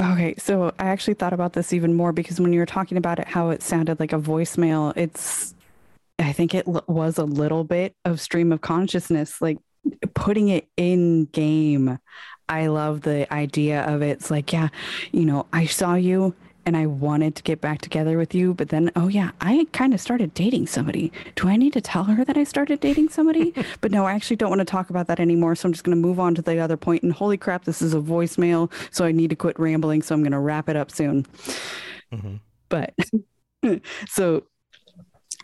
Okay, 0.00 0.34
so 0.38 0.74
I 0.78 0.86
actually 0.86 1.14
thought 1.14 1.32
about 1.32 1.52
this 1.52 1.72
even 1.72 1.94
more 1.94 2.12
because 2.12 2.40
when 2.40 2.52
you 2.52 2.58
were 2.58 2.66
talking 2.66 2.98
about 2.98 3.20
it, 3.20 3.28
how 3.28 3.50
it 3.50 3.62
sounded 3.62 4.00
like 4.00 4.12
a 4.12 4.18
voicemail, 4.18 4.92
it's, 4.96 5.54
I 6.18 6.32
think 6.32 6.52
it 6.52 6.66
was 6.66 7.16
a 7.16 7.24
little 7.24 7.62
bit 7.62 7.94
of 8.04 8.20
stream 8.20 8.50
of 8.50 8.60
consciousness, 8.60 9.40
like 9.40 9.58
putting 10.14 10.48
it 10.48 10.68
in 10.76 11.26
game. 11.26 11.98
I 12.48 12.66
love 12.66 13.02
the 13.02 13.32
idea 13.32 13.82
of 13.82 14.02
it. 14.02 14.10
It's 14.10 14.30
like, 14.30 14.52
yeah, 14.52 14.68
you 15.12 15.24
know, 15.24 15.46
I 15.52 15.66
saw 15.66 15.94
you 15.94 16.34
and 16.66 16.76
I 16.76 16.86
wanted 16.86 17.34
to 17.36 17.42
get 17.42 17.60
back 17.60 17.80
together 17.80 18.16
with 18.16 18.34
you, 18.34 18.54
but 18.54 18.70
then, 18.70 18.90
oh 18.96 19.08
yeah, 19.08 19.32
I 19.40 19.66
kind 19.72 19.92
of 19.92 20.00
started 20.00 20.32
dating 20.34 20.66
somebody. 20.66 21.12
Do 21.36 21.48
I 21.48 21.56
need 21.56 21.74
to 21.74 21.80
tell 21.80 22.04
her 22.04 22.24
that 22.24 22.36
I 22.36 22.44
started 22.44 22.80
dating 22.80 23.10
somebody? 23.10 23.54
but 23.80 23.90
no, 23.90 24.06
I 24.06 24.12
actually 24.12 24.36
don't 24.36 24.48
want 24.50 24.60
to 24.60 24.64
talk 24.64 24.90
about 24.90 25.06
that 25.08 25.20
anymore. 25.20 25.54
So 25.54 25.68
I'm 25.68 25.72
just 25.72 25.84
going 25.84 25.96
to 25.96 26.00
move 26.00 26.18
on 26.18 26.34
to 26.36 26.42
the 26.42 26.58
other 26.58 26.76
point. 26.76 27.02
And 27.02 27.12
holy 27.12 27.36
crap, 27.36 27.64
this 27.64 27.82
is 27.82 27.94
a 27.94 28.00
voicemail. 28.00 28.72
So 28.90 29.04
I 29.04 29.12
need 29.12 29.30
to 29.30 29.36
quit 29.36 29.58
rambling. 29.58 30.02
So 30.02 30.14
I'm 30.14 30.22
going 30.22 30.32
to 30.32 30.38
wrap 30.38 30.68
it 30.68 30.76
up 30.76 30.90
soon. 30.90 31.26
Mm-hmm. 32.12 32.36
But 32.68 32.94
so 34.08 34.44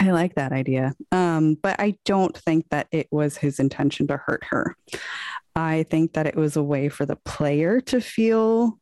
I 0.00 0.12
like 0.12 0.34
that 0.36 0.52
idea. 0.52 0.94
Um, 1.12 1.58
but 1.62 1.78
I 1.78 1.96
don't 2.06 2.36
think 2.36 2.66
that 2.70 2.88
it 2.90 3.06
was 3.10 3.36
his 3.36 3.60
intention 3.60 4.06
to 4.06 4.16
hurt 4.16 4.42
her. 4.48 4.74
I 5.54 5.84
think 5.90 6.14
that 6.14 6.26
it 6.26 6.36
was 6.36 6.56
a 6.56 6.62
way 6.62 6.88
for 6.88 7.04
the 7.04 7.16
player 7.16 7.80
to 7.82 8.00
feel 8.00 8.78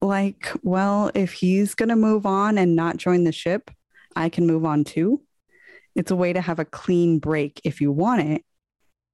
like, 0.00 0.50
well, 0.62 1.10
if 1.14 1.32
he's 1.32 1.74
going 1.74 1.88
to 1.88 1.96
move 1.96 2.24
on 2.24 2.56
and 2.56 2.76
not 2.76 2.98
join 2.98 3.24
the 3.24 3.32
ship, 3.32 3.70
I 4.14 4.28
can 4.28 4.46
move 4.46 4.64
on 4.64 4.84
too. 4.84 5.22
It's 5.96 6.12
a 6.12 6.16
way 6.16 6.32
to 6.32 6.40
have 6.40 6.60
a 6.60 6.64
clean 6.64 7.18
break 7.18 7.60
if 7.64 7.80
you 7.80 7.90
want 7.90 8.22
it, 8.22 8.44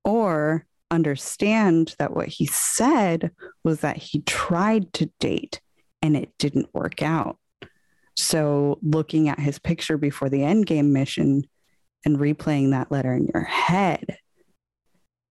or 0.04 0.66
understand 0.90 1.94
that 1.98 2.14
what 2.14 2.28
he 2.28 2.46
said 2.46 3.30
was 3.64 3.80
that 3.80 3.96
he 3.96 4.20
tried 4.20 4.92
to 4.92 5.10
date 5.18 5.60
and 6.02 6.16
it 6.16 6.32
didn't 6.38 6.74
work 6.74 7.02
out. 7.02 7.38
So, 8.16 8.78
looking 8.82 9.28
at 9.28 9.38
his 9.38 9.58
picture 9.58 9.98
before 9.98 10.28
the 10.28 10.42
end 10.42 10.66
game 10.66 10.92
mission 10.92 11.44
and 12.04 12.18
replaying 12.18 12.70
that 12.70 12.90
letter 12.90 13.12
in 13.14 13.28
your 13.32 13.44
head, 13.44 14.16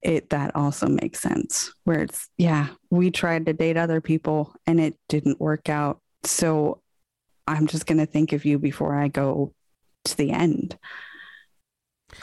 it 0.02 0.30
that 0.30 0.56
also 0.56 0.88
makes 0.88 1.20
sense. 1.20 1.74
Where 1.84 2.02
it's, 2.02 2.30
yeah, 2.38 2.68
we 2.92 3.10
tried 3.10 3.48
to 3.48 3.54
date 3.54 3.78
other 3.78 4.02
people 4.02 4.54
and 4.68 4.80
it 4.80 4.96
didn't 5.10 5.42
work 5.42 5.68
out. 5.70 6.00
So, 6.24 6.82
I'm 7.48 7.68
just 7.68 7.86
going 7.86 8.00
to 8.00 8.06
think 8.06 8.34
of 8.34 8.46
you 8.46 8.60
before 8.60 8.96
I 8.96 9.08
go 9.08 9.54
to 10.06 10.18
the 10.18 10.32
end. 10.32 10.78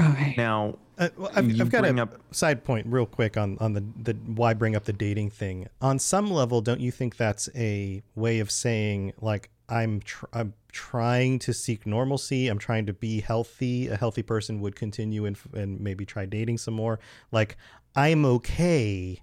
Okay. 0.01 0.35
Now, 0.37 0.79
Uh, 0.99 1.09
well, 1.17 1.31
I've, 1.35 1.61
I've 1.61 1.71
got 1.71 1.85
a 1.85 2.03
up- 2.03 2.21
side 2.31 2.65
point 2.65 2.87
real 2.89 3.07
quick 3.07 3.37
on, 3.37 3.59
on 3.61 3.73
the, 3.73 3.85
the 4.03 4.13
why 4.15 4.55
bring 4.55 4.77
up 4.77 4.85
the 4.85 4.93
dating 4.93 5.31
thing. 5.31 5.69
On 5.81 5.99
some 5.99 6.31
level, 6.31 6.61
don't 6.61 6.81
you 6.81 6.91
think 6.93 7.17
that's 7.17 7.49
a 7.55 8.03
way 8.15 8.39
of 8.41 8.51
saying 8.51 9.13
like 9.21 9.51
I'm 9.73 10.01
tr- 10.01 10.27
I'm 10.35 10.53
trying 10.71 11.39
to 11.41 11.55
seek 11.55 11.87
normalcy. 11.87 12.49
I'm 12.49 12.59
trying 12.59 12.85
to 12.87 12.93
be 12.93 13.21
healthy. 13.21 13.89
A 13.89 13.97
healthy 13.97 14.23
person 14.23 14.61
would 14.61 14.77
continue 14.77 15.25
and 15.25 15.35
f- 15.35 15.53
and 15.55 15.81
maybe 15.81 16.05
try 16.05 16.27
dating 16.27 16.59
some 16.59 16.75
more. 16.75 17.01
Like 17.31 17.57
I'm 17.97 18.27
okay, 18.27 19.23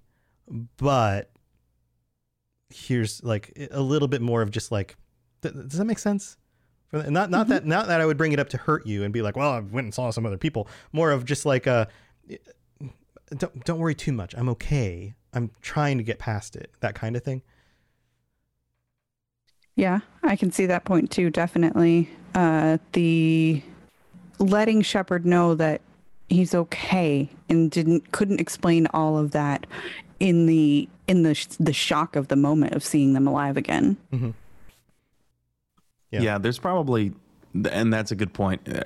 but 0.78 1.30
here's 2.72 3.24
like 3.24 3.70
a 3.72 3.82
little 3.82 4.08
bit 4.08 4.22
more 4.22 4.42
of 4.42 4.50
just 4.50 4.72
like 4.72 4.96
th- 5.44 5.54
does 5.54 5.78
that 5.78 5.86
make 5.86 6.00
sense? 6.00 6.38
Not 6.92 7.30
not 7.30 7.30
mm-hmm. 7.30 7.52
that 7.52 7.66
not 7.68 7.88
that 7.88 8.02
I 8.02 8.06
would 8.08 8.18
bring 8.18 8.32
it 8.32 8.40
up 8.40 8.50
to 8.50 8.58
hurt 8.58 8.88
you 8.88 9.04
and 9.04 9.14
be 9.14 9.22
like, 9.22 9.38
well, 9.38 9.52
I 9.52 9.60
went 9.60 9.86
and 9.86 9.94
saw 9.94 10.10
some 10.10 10.26
other 10.26 10.40
people. 10.40 10.68
More 10.92 11.12
of 11.12 11.26
just 11.26 11.46
like 11.46 11.68
uh, 11.68 11.86
a 12.28 12.40
don't 13.38 13.64
don't 13.66 13.78
worry 13.78 13.94
too 13.94 14.14
much. 14.14 14.34
I'm 14.36 14.50
okay. 14.50 15.14
I'm 15.32 15.52
trying 15.62 16.00
to 16.00 16.04
get 16.04 16.18
past 16.18 16.56
it. 16.56 16.72
That 16.80 16.96
kind 16.96 17.16
of 17.16 17.24
thing. 17.24 17.44
Yeah, 19.80 20.02
I 20.24 20.36
can 20.36 20.52
see 20.52 20.66
that 20.66 20.84
point 20.84 21.10
too. 21.10 21.30
Definitely, 21.30 22.10
uh, 22.36 22.80
the 22.92 23.64
letting 24.38 24.82
Shepard 24.82 25.26
know 25.26 25.56
that 25.56 25.80
he's 26.28 26.54
okay 26.54 27.30
and 27.48 27.72
didn't 27.72 28.12
couldn't 28.12 28.42
explain 28.42 28.88
all 28.88 29.18
of 29.18 29.32
that 29.32 29.66
in 30.20 30.48
the 30.48 30.90
in 31.08 31.24
the 31.24 31.34
sh- 31.34 31.48
the 31.62 31.72
shock 31.72 32.18
of 32.18 32.28
the 32.28 32.36
moment 32.36 32.74
of 32.74 32.84
seeing 32.84 33.14
them 33.14 33.26
alive 33.26 33.56
again. 33.56 33.96
Mm-hmm. 34.12 34.32
Yeah. 36.12 36.40
there's 36.40 36.60
probably, 36.60 37.14
and 37.72 37.94
that's 37.94 38.12
a 38.12 38.16
good 38.16 38.34
point. 38.34 38.68
Uh, 38.68 38.82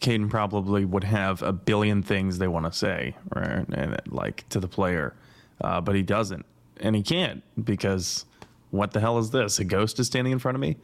Kaidan 0.00 0.28
probably 0.28 0.84
would 0.84 1.04
have 1.04 1.40
a 1.40 1.52
billion 1.52 2.02
things 2.02 2.36
they 2.36 2.48
want 2.48 2.66
to 2.66 2.72
say, 2.72 3.16
right? 3.34 3.64
And 3.72 3.98
like 4.08 4.46
to 4.50 4.60
the 4.60 4.68
player, 4.68 5.14
uh, 5.62 5.80
but 5.80 5.94
he 5.94 6.02
doesn't, 6.02 6.44
and 6.76 6.94
he 6.94 7.02
can't 7.02 7.42
because 7.64 8.26
what 8.70 8.92
the 8.92 9.00
hell 9.00 9.18
is 9.18 9.30
this? 9.30 9.58
A 9.58 9.64
ghost 9.64 9.98
is 9.98 10.06
standing 10.06 10.32
in 10.32 10.38
front 10.38 10.56
of 10.56 10.60
me. 10.60 10.76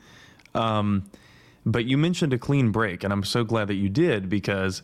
Um, 0.55 1.11
but 1.65 1.85
you 1.85 1.99
mentioned 1.99 2.33
a 2.33 2.39
clean 2.39 2.71
break, 2.71 3.05
and 3.05 3.13
I'm 3.13 3.25
so 3.25 3.45
glad 3.45 3.69
that 3.69 3.75
you 3.75 3.89
did 3.89 4.29
because 4.29 4.83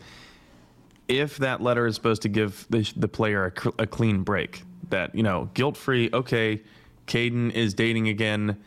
if 1.09 1.36
that 1.38 1.61
letter 1.61 1.86
is 1.86 1.94
supposed 1.94 2.22
to 2.22 2.28
give 2.28 2.66
the, 2.70 2.90
the 2.96 3.09
player 3.09 3.53
a, 3.78 3.82
a 3.82 3.86
clean 3.86 4.22
break, 4.22 4.64
that 4.90 5.14
you 5.14 5.22
know, 5.22 5.48
guilt 5.55 5.76
free, 5.76 6.11
okay, 6.12 6.61
Kaidan 7.07 7.53
is 7.53 7.74
dating 7.74 8.09
again, 8.09 8.59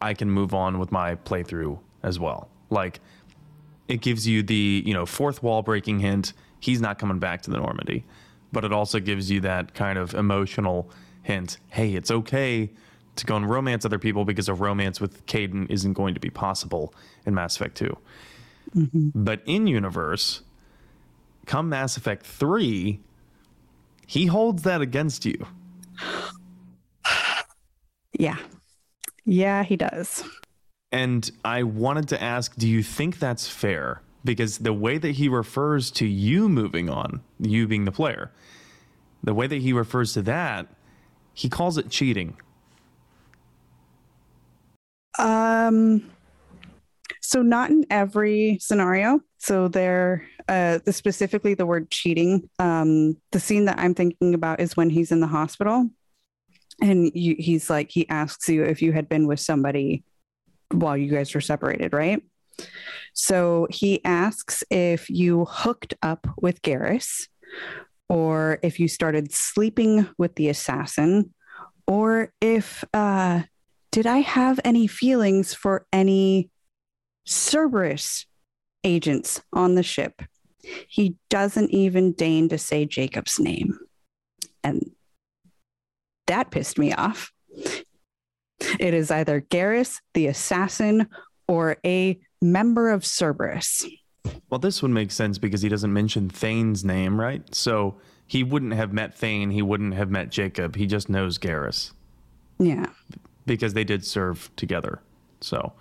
I 0.00 0.14
can 0.14 0.30
move 0.30 0.54
on 0.54 0.78
with 0.78 0.92
my 0.92 1.16
playthrough 1.16 1.78
as 2.02 2.18
well. 2.18 2.48
Like 2.70 3.00
it 3.88 4.00
gives 4.00 4.26
you 4.26 4.42
the 4.42 4.82
you 4.84 4.94
know 4.94 5.06
fourth 5.06 5.42
wall 5.42 5.62
breaking 5.62 6.00
hint. 6.00 6.32
He's 6.60 6.80
not 6.80 6.98
coming 6.98 7.18
back 7.18 7.42
to 7.42 7.50
the 7.50 7.58
Normandy, 7.58 8.04
but 8.52 8.64
it 8.64 8.72
also 8.72 9.00
gives 9.00 9.30
you 9.30 9.40
that 9.40 9.74
kind 9.74 9.98
of 9.98 10.14
emotional 10.14 10.90
hint. 11.22 11.58
Hey, 11.68 11.94
it's 11.94 12.10
okay 12.10 12.70
to 13.16 13.26
go 13.26 13.36
and 13.36 13.48
romance 13.48 13.84
other 13.84 13.98
people 13.98 14.24
because 14.24 14.48
a 14.48 14.54
romance 14.54 15.00
with 15.00 15.26
Kaidan 15.26 15.70
isn't 15.70 15.94
going 15.94 16.14
to 16.14 16.20
be 16.20 16.30
possible 16.30 16.94
in 17.24 17.34
Mass 17.34 17.56
Effect 17.56 17.76
2. 17.76 17.96
Mm-hmm. 18.74 19.08
But 19.14 19.42
in 19.46 19.66
universe, 19.66 20.42
come 21.46 21.68
Mass 21.68 21.96
Effect 21.96 22.26
3, 22.26 23.00
he 24.06 24.26
holds 24.26 24.62
that 24.62 24.80
against 24.80 25.24
you. 25.24 25.46
Yeah. 28.18 28.38
Yeah, 29.26 29.62
he 29.62 29.76
does. 29.76 30.24
And 30.90 31.30
I 31.44 31.64
wanted 31.64 32.08
to 32.08 32.22
ask 32.22 32.56
do 32.56 32.66
you 32.66 32.82
think 32.82 33.18
that's 33.18 33.46
fair? 33.46 34.00
Because 34.24 34.58
the 34.58 34.72
way 34.72 34.96
that 34.96 35.12
he 35.12 35.28
refers 35.28 35.90
to 35.92 36.06
you 36.06 36.48
moving 36.48 36.88
on, 36.88 37.20
you 37.38 37.68
being 37.68 37.84
the 37.84 37.92
player, 37.92 38.32
the 39.22 39.34
way 39.34 39.46
that 39.46 39.60
he 39.60 39.74
refers 39.74 40.14
to 40.14 40.22
that, 40.22 40.68
he 41.34 41.48
calls 41.48 41.76
it 41.76 41.90
cheating. 41.90 42.38
Um, 45.18 46.10
so 47.20 47.42
not 47.42 47.70
in 47.70 47.84
every 47.90 48.58
scenario. 48.60 49.20
So 49.38 49.68
there, 49.68 50.26
uh, 50.48 50.78
specifically 50.90 51.54
the 51.54 51.66
word 51.66 51.90
cheating. 51.90 52.48
Um, 52.58 53.16
the 53.32 53.40
scene 53.40 53.64
that 53.66 53.78
I'm 53.78 53.94
thinking 53.94 54.34
about 54.34 54.60
is 54.60 54.76
when 54.76 54.90
he's 54.90 55.12
in 55.12 55.20
the 55.20 55.26
hospital, 55.26 55.88
and 56.80 57.10
you, 57.14 57.36
he's 57.38 57.70
like, 57.70 57.90
he 57.90 58.08
asks 58.08 58.48
you 58.48 58.62
if 58.64 58.82
you 58.82 58.92
had 58.92 59.08
been 59.08 59.26
with 59.26 59.40
somebody 59.40 60.04
while 60.70 60.96
you 60.96 61.10
guys 61.10 61.34
were 61.34 61.40
separated, 61.40 61.92
right? 61.92 62.22
So 63.12 63.66
he 63.70 64.04
asks 64.04 64.62
if 64.70 65.08
you 65.08 65.46
hooked 65.48 65.94
up 66.02 66.26
with 66.40 66.62
Garrus, 66.62 67.28
or 68.08 68.58
if 68.62 68.78
you 68.78 68.88
started 68.88 69.32
sleeping 69.32 70.08
with 70.18 70.34
the 70.36 70.48
assassin, 70.48 71.32
or 71.86 72.32
if 72.40 72.84
uh, 72.92 73.42
did 73.96 74.06
I 74.06 74.18
have 74.18 74.60
any 74.62 74.86
feelings 74.86 75.54
for 75.54 75.86
any 75.90 76.50
Cerberus 77.26 78.26
agents 78.84 79.40
on 79.54 79.74
the 79.74 79.82
ship? 79.82 80.20
He 80.86 81.14
doesn't 81.30 81.70
even 81.70 82.12
deign 82.12 82.50
to 82.50 82.58
say 82.58 82.84
Jacob's 82.84 83.40
name. 83.40 83.78
And 84.62 84.90
that 86.26 86.50
pissed 86.50 86.78
me 86.78 86.92
off. 86.92 87.32
It 88.78 88.92
is 88.92 89.10
either 89.10 89.40
Garrus, 89.40 89.96
the 90.12 90.26
assassin, 90.26 91.06
or 91.48 91.78
a 91.82 92.18
member 92.42 92.90
of 92.90 93.02
Cerberus. 93.02 93.86
Well, 94.50 94.58
this 94.58 94.82
would 94.82 94.90
make 94.90 95.10
sense 95.10 95.38
because 95.38 95.62
he 95.62 95.70
doesn't 95.70 95.94
mention 95.94 96.28
Thane's 96.28 96.84
name, 96.84 97.18
right? 97.18 97.42
So 97.54 97.96
he 98.26 98.42
wouldn't 98.42 98.74
have 98.74 98.92
met 98.92 99.16
Thane. 99.16 99.52
He 99.52 99.62
wouldn't 99.62 99.94
have 99.94 100.10
met 100.10 100.28
Jacob. 100.28 100.76
He 100.76 100.84
just 100.84 101.08
knows 101.08 101.38
Garrus. 101.38 101.92
Yeah 102.58 102.90
because 103.46 103.74
they 103.74 103.84
did 103.84 104.04
serve 104.04 104.50
together. 104.56 105.00
So, 105.40 105.72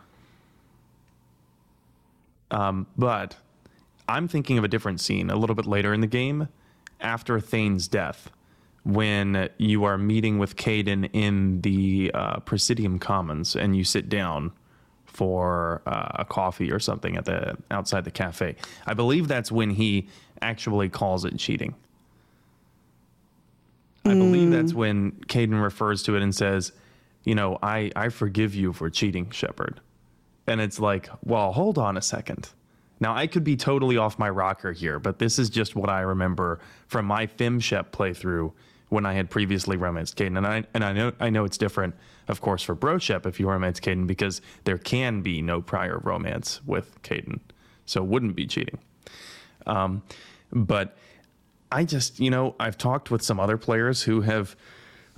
um, 2.51 2.87
but 2.97 3.35
I'm 4.07 4.27
thinking 4.27 4.57
of 4.57 4.63
a 4.63 4.67
different 4.67 5.01
scene 5.01 5.29
a 5.29 5.35
little 5.35 5.55
bit 5.55 5.65
later 5.65 5.93
in 5.93 6.01
the 6.01 6.07
game 6.07 6.47
after 7.01 7.39
Thane's 7.39 7.87
death 7.87 8.29
when 8.83 9.49
you 9.57 9.83
are 9.83 9.97
meeting 9.97 10.37
with 10.37 10.55
Kaidan 10.55 11.09
in 11.11 11.61
the 11.61 12.11
uh, 12.13 12.39
Presidium 12.41 12.99
Commons 12.99 13.55
and 13.55 13.75
you 13.75 13.83
sit 13.83 14.09
down 14.09 14.51
for 15.05 15.81
uh, 15.87 16.09
a 16.15 16.25
coffee 16.25 16.71
or 16.71 16.79
something 16.79 17.17
at 17.17 17.25
the 17.25 17.57
outside 17.71 18.03
the 18.03 18.11
cafe. 18.11 18.55
I 18.85 18.93
believe 18.93 19.27
that's 19.27 19.51
when 19.51 19.71
he 19.71 20.07
actually 20.41 20.89
calls 20.89 21.25
it 21.25 21.37
cheating. 21.37 21.73
I 24.03 24.13
believe 24.13 24.51
that's 24.51 24.73
mm. 24.73 24.75
when 24.75 25.11
Kaidan 25.27 25.63
refers 25.63 26.03
to 26.03 26.15
it 26.15 26.21
and 26.21 26.35
says, 26.35 26.71
you 27.25 27.35
know, 27.35 27.59
I, 27.61 27.91
I 27.95 28.09
forgive 28.09 28.55
you 28.55 28.71
for 28.71 28.89
cheating, 28.89 29.29
Shepard. 29.31 29.81
And 30.47 30.61
it's 30.61 30.79
like, 30.79 31.09
well, 31.23 31.51
hold 31.51 31.77
on 31.77 31.97
a 31.97 32.01
second. 32.01 32.49
Now, 32.99 33.13
I 33.13 33.27
could 33.27 33.43
be 33.43 33.57
totally 33.57 33.97
off 33.97 34.17
my 34.17 34.29
rocker 34.29 34.71
here, 34.71 34.99
but 34.99 35.19
this 35.19 35.37
is 35.37 35.49
just 35.49 35.75
what 35.75 35.89
I 35.89 36.01
remember 36.01 36.59
from 36.87 37.05
my 37.05 37.27
FemShep 37.27 37.89
playthrough 37.89 38.53
when 38.89 39.05
I 39.05 39.13
had 39.13 39.29
previously 39.29 39.75
romanced 39.75 40.15
Kaidan. 40.15 40.37
And 40.37 40.47
I, 40.47 40.63
and 40.73 40.83
I 40.83 40.93
know 40.93 41.11
I 41.19 41.29
know 41.29 41.43
it's 41.43 41.57
different, 41.57 41.95
of 42.27 42.39
course, 42.39 42.63
for 42.63 42.75
Broshep 42.75 43.25
if 43.25 43.39
you 43.39 43.49
romance 43.49 43.79
Kaidan, 43.79 44.07
because 44.07 44.41
there 44.63 44.77
can 44.77 45.21
be 45.21 45.41
no 45.41 45.61
prior 45.61 45.99
romance 46.03 46.61
with 46.65 47.01
Kaidan. 47.01 47.39
So 47.85 48.01
it 48.03 48.07
wouldn't 48.07 48.35
be 48.35 48.45
cheating. 48.45 48.77
Um, 49.65 50.03
but 50.53 50.95
I 51.71 51.83
just, 51.83 52.19
you 52.19 52.29
know, 52.29 52.55
I've 52.59 52.77
talked 52.77 53.11
with 53.11 53.21
some 53.21 53.39
other 53.39 53.57
players 53.57 54.03
who 54.03 54.21
have 54.21 54.55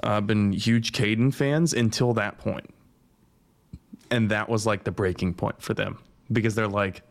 uh, 0.03 0.21
been 0.21 0.51
huge 0.51 0.91
Kaidan 0.91 1.33
fans 1.33 1.73
until 1.73 2.13
that 2.13 2.37
point. 2.37 2.69
And 4.09 4.29
that 4.29 4.47
was 4.49 4.65
like 4.65 4.83
the 4.83 4.91
breaking 4.91 5.33
point 5.33 5.61
for 5.61 5.73
them 5.73 5.99
because 6.31 6.55
they're 6.55 6.67
like, 6.67 7.01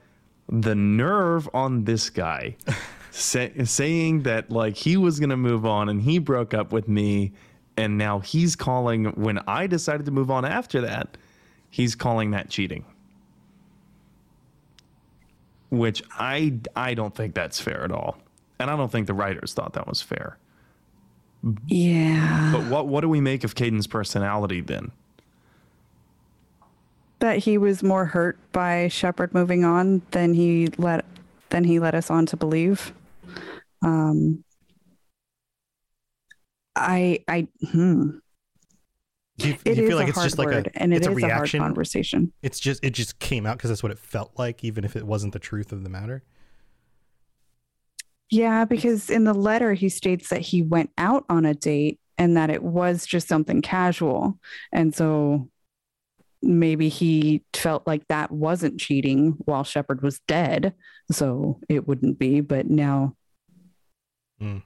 the 0.49 0.74
nerve 0.74 1.49
on 1.53 1.84
this 1.84 2.09
guy 2.09 2.57
say, 3.11 3.53
saying 3.64 4.22
that 4.22 4.51
like 4.51 4.76
he 4.76 4.97
was 4.97 5.18
going 5.18 5.30
to 5.30 5.37
move 5.37 5.66
on 5.66 5.89
and 5.89 6.01
he 6.01 6.18
broke 6.18 6.55
up 6.55 6.72
with 6.72 6.89
me. 6.89 7.32
And 7.78 7.99
now 7.99 8.20
he's 8.20 8.57
calling 8.57 9.07
when 9.16 9.39
I 9.47 9.66
decided 9.66 10.07
to 10.07 10.12
move 10.12 10.30
on 10.30 10.47
after 10.47 10.80
that, 10.82 11.18
he's 11.68 11.95
calling 11.95 12.30
that 12.30 12.49
cheating. 12.49 12.87
Which 15.68 16.03
I, 16.12 16.59
I 16.74 16.95
don't 16.95 17.14
think 17.14 17.34
that's 17.34 17.61
fair 17.61 17.82
at 17.82 17.93
all. 17.93 18.16
And 18.59 18.70
I 18.70 18.76
don't 18.76 18.91
think 18.91 19.09
the 19.09 19.14
writers 19.14 19.53
thought 19.53 19.74
that 19.74 19.87
was 19.87 20.01
fair. 20.01 20.39
Yeah. 21.66 22.53
But 22.53 22.64
what 22.64 22.88
what 22.88 23.01
do 23.03 23.09
we 23.09 23.20
make 23.20 23.44
of 23.44 23.55
Kaidan's 23.55 23.86
personality 23.86 24.61
then? 24.61 24.90
That 27.20 27.38
he 27.38 27.57
was 27.59 27.82
more 27.82 28.07
hurt 28.07 28.38
by 28.53 28.88
Shepard 28.88 29.32
moving 29.32 29.64
on 29.64 30.03
than 30.11 30.34
he 30.34 30.68
let 30.78 31.05
than 31.51 31.64
he 31.64 31.78
led 31.78 31.94
us 31.94 32.11
on 32.11 32.26
to 32.26 32.36
believe. 32.36 32.92
Um 33.82 34.44
I 36.74 37.20
I 37.28 37.49
hmm. 37.70 38.18
Do 39.38 39.49
you, 39.49 39.55
do 39.64 39.70
you 39.70 39.88
feel 39.88 39.99
like 39.99 40.09
it's 40.09 40.22
just 40.22 40.38
like 40.38 40.49
a 40.49 40.64
and 40.76 40.94
it's 40.94 41.07
a 41.07 41.11
reaction 41.11 41.61
a 41.61 41.64
conversation? 41.64 42.32
It's 42.42 42.59
just 42.59 42.82
it 42.82 42.90
just 42.90 43.18
came 43.18 43.44
out 43.47 43.59
because 43.59 43.68
that's 43.68 43.82
what 43.82 43.92
it 43.92 43.99
felt 43.99 44.32
like, 44.38 44.64
even 44.64 44.82
if 44.82 44.97
it 44.97 45.07
wasn't 45.07 45.34
the 45.34 45.38
truth 45.38 45.72
of 45.72 45.82
the 45.82 45.90
matter. 45.90 46.22
Yeah, 48.30 48.64
because 48.64 49.08
in 49.08 49.24
the 49.24 49.34
letter 49.34 49.74
he 49.74 49.88
states 49.88 50.28
that 50.30 50.40
he 50.40 50.62
went 50.62 50.90
out 50.98 51.24
on 51.28 51.44
a 51.44 51.54
date 51.54 52.00
and 52.18 52.36
that 52.36 52.50
it 52.50 52.62
was 52.62 53.06
just 53.06 53.28
something 53.28 53.62
casual. 53.62 54.38
And 54.72 54.94
so 54.94 55.48
maybe 56.42 56.88
he 56.88 57.42
felt 57.52 57.86
like 57.86 58.06
that 58.08 58.30
wasn't 58.30 58.80
cheating 58.80 59.36
while 59.44 59.64
Shepard 59.64 60.02
was 60.02 60.20
dead. 60.26 60.74
So 61.10 61.60
it 61.68 61.86
wouldn't 61.86 62.18
be, 62.18 62.40
but 62.40 62.68
now. 62.68 63.14
Mm. 64.40 64.62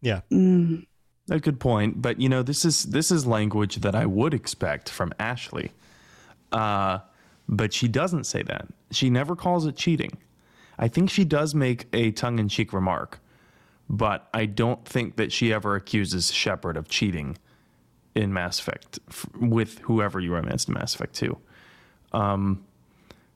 Yeah. 0.00 0.20
Mm. 0.32 0.86
A 1.30 1.40
good 1.40 1.58
point, 1.58 2.02
but 2.02 2.20
you 2.20 2.28
know 2.28 2.42
this 2.42 2.66
is 2.66 2.84
this 2.84 3.10
is 3.10 3.26
language 3.26 3.76
that 3.76 3.94
I 3.94 4.04
would 4.04 4.34
expect 4.34 4.90
from 4.90 5.14
Ashley, 5.18 5.72
uh, 6.52 6.98
but 7.48 7.72
she 7.72 7.88
doesn't 7.88 8.24
say 8.24 8.42
that. 8.42 8.68
She 8.90 9.08
never 9.08 9.34
calls 9.34 9.64
it 9.64 9.74
cheating. 9.74 10.18
I 10.78 10.88
think 10.88 11.10
she 11.10 11.24
does 11.24 11.54
make 11.54 11.86
a 11.92 12.10
tongue 12.10 12.38
in 12.38 12.48
cheek 12.48 12.72
remark, 12.72 13.20
but 13.88 14.28
I 14.34 14.46
don't 14.46 14.84
think 14.84 15.16
that 15.16 15.32
she 15.32 15.52
ever 15.52 15.76
accuses 15.76 16.32
Shepard 16.32 16.76
of 16.76 16.88
cheating 16.88 17.38
in 18.14 18.32
Mass 18.32 18.58
Effect 18.58 18.98
f- 19.08 19.26
with 19.38 19.78
whoever 19.80 20.20
you 20.20 20.32
romanced 20.32 20.68
in 20.68 20.74
Mass 20.74 20.94
Effect 20.94 21.14
2. 21.14 21.36
Um, 22.12 22.64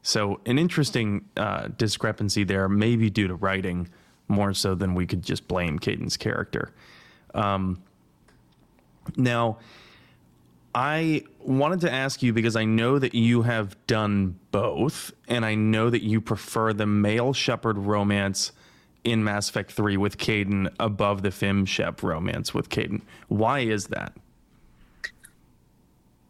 so, 0.03 0.41
an 0.47 0.59
interesting 0.59 1.25
uh, 1.37 1.69
discrepancy 1.77 2.45
there, 2.45 2.69
maybe 2.69 3.11
due 3.11 3.29
to 3.29 3.35
writing 3.35 3.89
more 4.29 4.55
so 4.55 4.75
than 4.75 4.95
we 4.95 5.07
could 5.07 5.23
just 5.23 5.49
blame 5.49 5.79
Kaidan's 5.79 6.17
character. 6.17 6.73
Um, 7.35 7.83
now, 9.17 9.59
I 10.75 11.25
wanted 11.41 11.81
to 11.81 11.93
ask 11.93 12.23
you 12.23 12.33
because 12.33 12.57
I 12.57 12.65
know 12.65 12.99
that 12.99 13.15
you 13.15 13.43
have 13.43 13.77
done 13.87 14.39
both, 14.51 15.13
and 15.27 15.45
I 15.45 15.55
know 15.55 15.91
that 15.91 16.03
you 16.03 16.21
prefer 16.21 16.73
the 16.73 16.87
male 16.87 17.33
Shepard 17.33 17.79
romance 17.79 18.53
in 19.05 19.25
Mass 19.25 19.49
Effect 19.49 19.73
3 19.73 19.97
with 19.97 20.19
Kaidan 20.19 20.73
above 20.79 21.23
the 21.23 21.31
Fem 21.31 21.65
Shep 21.65 22.03
romance 22.03 22.53
with 22.53 22.69
Kaidan. 22.69 23.03
Why 23.29 23.61
is 23.61 23.87
that? 23.87 24.13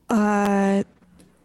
Uh, 0.08 0.84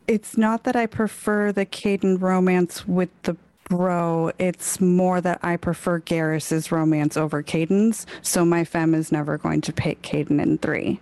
it's 0.08 0.38
not 0.38 0.64
that 0.64 0.76
I 0.76 0.86
prefer 0.86 1.52
the 1.52 1.66
Kaidan 1.66 2.22
romance 2.22 2.88
with 2.88 3.10
the 3.24 3.36
bro. 3.70 4.32
It's 4.38 4.80
more 4.80 5.22
that 5.22 5.40
I 5.42 5.58
prefer 5.58 6.00
Garrus's 6.00 6.72
romance 6.72 7.18
over 7.18 7.42
Kaidan's, 7.42 8.06
So 8.22 8.46
my 8.46 8.64
fem 8.64 8.94
is 8.94 9.12
never 9.12 9.38
going 9.38 9.62
to 9.62 9.74
pick 9.74 10.02
Kaidan 10.02 10.42
in 10.42 10.58
three. 10.58 11.00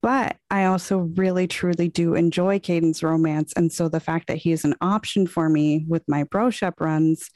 But 0.00 0.36
I 0.50 0.64
also 0.66 0.98
really 0.98 1.48
truly 1.48 1.88
do 1.88 2.14
enjoy 2.14 2.60
Kaidan's 2.60 3.02
romance. 3.02 3.52
And 3.54 3.72
so 3.72 3.88
the 3.88 4.00
fact 4.00 4.28
that 4.28 4.36
he 4.36 4.52
is 4.52 4.64
an 4.64 4.74
option 4.80 5.26
for 5.26 5.48
me 5.48 5.84
with 5.88 6.04
my 6.06 6.24
bro 6.24 6.50
shep 6.50 6.80
runs, 6.80 7.30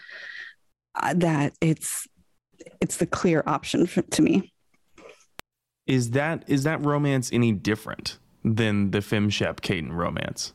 uh, 0.95 1.15
that 1.15 1.55
it's 1.61 2.07
it's 2.81 2.99
the 2.99 3.07
clear 3.07 3.43
option 3.47 3.87
for, 3.87 4.03
to 4.03 4.23
me. 4.23 4.53
Is 5.87 6.11
that 6.11 6.45
is 6.47 6.63
that 6.63 6.85
romance 6.85 7.31
any 7.33 7.53
different 7.53 8.19
than 8.45 8.93
the 8.93 9.03
Fem 9.03 9.29
Shep 9.31 9.61
Kaidan 9.61 9.93
romance? 9.93 10.53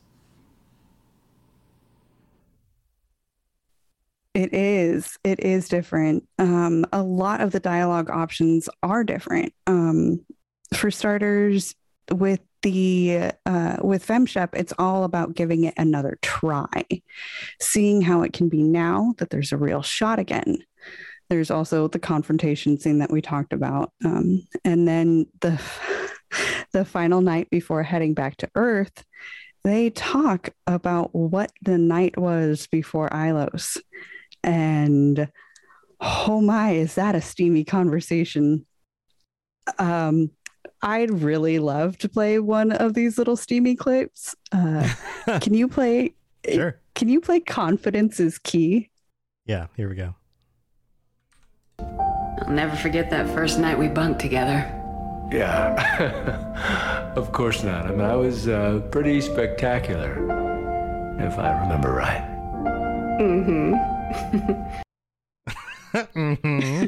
It 4.34 4.54
is. 4.54 5.18
It 5.24 5.40
is 5.40 5.68
different. 5.68 6.26
Um, 6.38 6.86
a 6.92 7.02
lot 7.02 7.40
of 7.40 7.50
the 7.50 7.60
dialogue 7.60 8.08
options 8.08 8.68
are 8.82 9.02
different. 9.04 9.52
Um, 9.66 10.24
for 10.74 10.90
starters, 10.90 11.74
with 12.10 12.40
the 12.62 13.32
uh, 13.46 13.76
with 13.82 14.06
FemShep, 14.06 14.50
it's 14.52 14.72
all 14.78 15.04
about 15.04 15.34
giving 15.34 15.64
it 15.64 15.74
another 15.76 16.18
try, 16.22 16.84
seeing 17.60 18.02
how 18.02 18.22
it 18.22 18.32
can 18.32 18.48
be 18.48 18.62
now 18.62 19.14
that 19.18 19.30
there's 19.30 19.52
a 19.52 19.56
real 19.56 19.82
shot 19.82 20.18
again. 20.18 20.58
There's 21.30 21.50
also 21.50 21.88
the 21.88 21.98
confrontation 21.98 22.78
scene 22.78 22.98
that 22.98 23.12
we 23.12 23.20
talked 23.20 23.52
about, 23.52 23.92
um, 24.04 24.46
and 24.64 24.88
then 24.88 25.26
the 25.40 25.60
the 26.72 26.84
final 26.84 27.20
night 27.20 27.48
before 27.50 27.82
heading 27.82 28.14
back 28.14 28.36
to 28.38 28.50
Earth, 28.54 29.04
they 29.64 29.90
talk 29.90 30.50
about 30.66 31.14
what 31.14 31.52
the 31.62 31.78
night 31.78 32.18
was 32.18 32.66
before 32.66 33.08
Ilos, 33.10 33.76
and 34.42 35.30
oh 36.00 36.40
my, 36.40 36.72
is 36.72 36.94
that 36.96 37.14
a 37.14 37.20
steamy 37.20 37.64
conversation? 37.64 38.66
Um, 39.78 40.30
I'd 40.82 41.10
really 41.10 41.58
love 41.58 41.98
to 41.98 42.08
play 42.08 42.38
one 42.38 42.72
of 42.72 42.94
these 42.94 43.18
little 43.18 43.36
steamy 43.36 43.74
clips. 43.74 44.34
Uh, 44.52 44.88
can 45.40 45.54
you 45.54 45.68
play? 45.68 46.14
Sure. 46.48 46.78
Can 46.94 47.08
you 47.08 47.20
play 47.20 47.40
"Confidence 47.40 48.20
is 48.20 48.38
Key"? 48.38 48.90
Yeah, 49.46 49.66
here 49.76 49.88
we 49.88 49.94
go. 49.94 50.14
I'll 51.80 52.50
never 52.50 52.76
forget 52.76 53.10
that 53.10 53.28
first 53.34 53.58
night 53.58 53.78
we 53.78 53.88
bunked 53.88 54.20
together. 54.20 54.74
Yeah, 55.30 57.12
of 57.16 57.32
course 57.32 57.62
not. 57.62 57.86
I 57.86 57.90
mean, 57.90 58.00
I 58.00 58.14
was 58.14 58.48
uh, 58.48 58.80
pretty 58.90 59.20
spectacular, 59.20 60.12
if 61.20 61.38
I 61.38 61.60
remember 61.62 61.92
right. 61.92 62.24
Mm-hmm. 63.20 63.74
mm-hmm. 66.14 66.84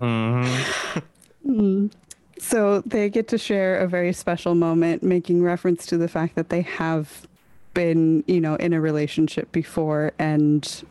mm-hmm. 0.00 0.98
Mm. 1.46 1.92
So 2.38 2.82
they 2.82 3.08
get 3.08 3.28
to 3.28 3.38
share 3.38 3.78
a 3.78 3.88
very 3.88 4.12
special 4.12 4.54
moment, 4.54 5.02
making 5.02 5.42
reference 5.42 5.86
to 5.86 5.96
the 5.96 6.08
fact 6.08 6.34
that 6.34 6.50
they 6.50 6.62
have 6.62 7.26
been, 7.72 8.24
you 8.26 8.40
know, 8.40 8.56
in 8.56 8.72
a 8.72 8.80
relationship 8.80 9.50
before, 9.52 10.12
and 10.18 10.84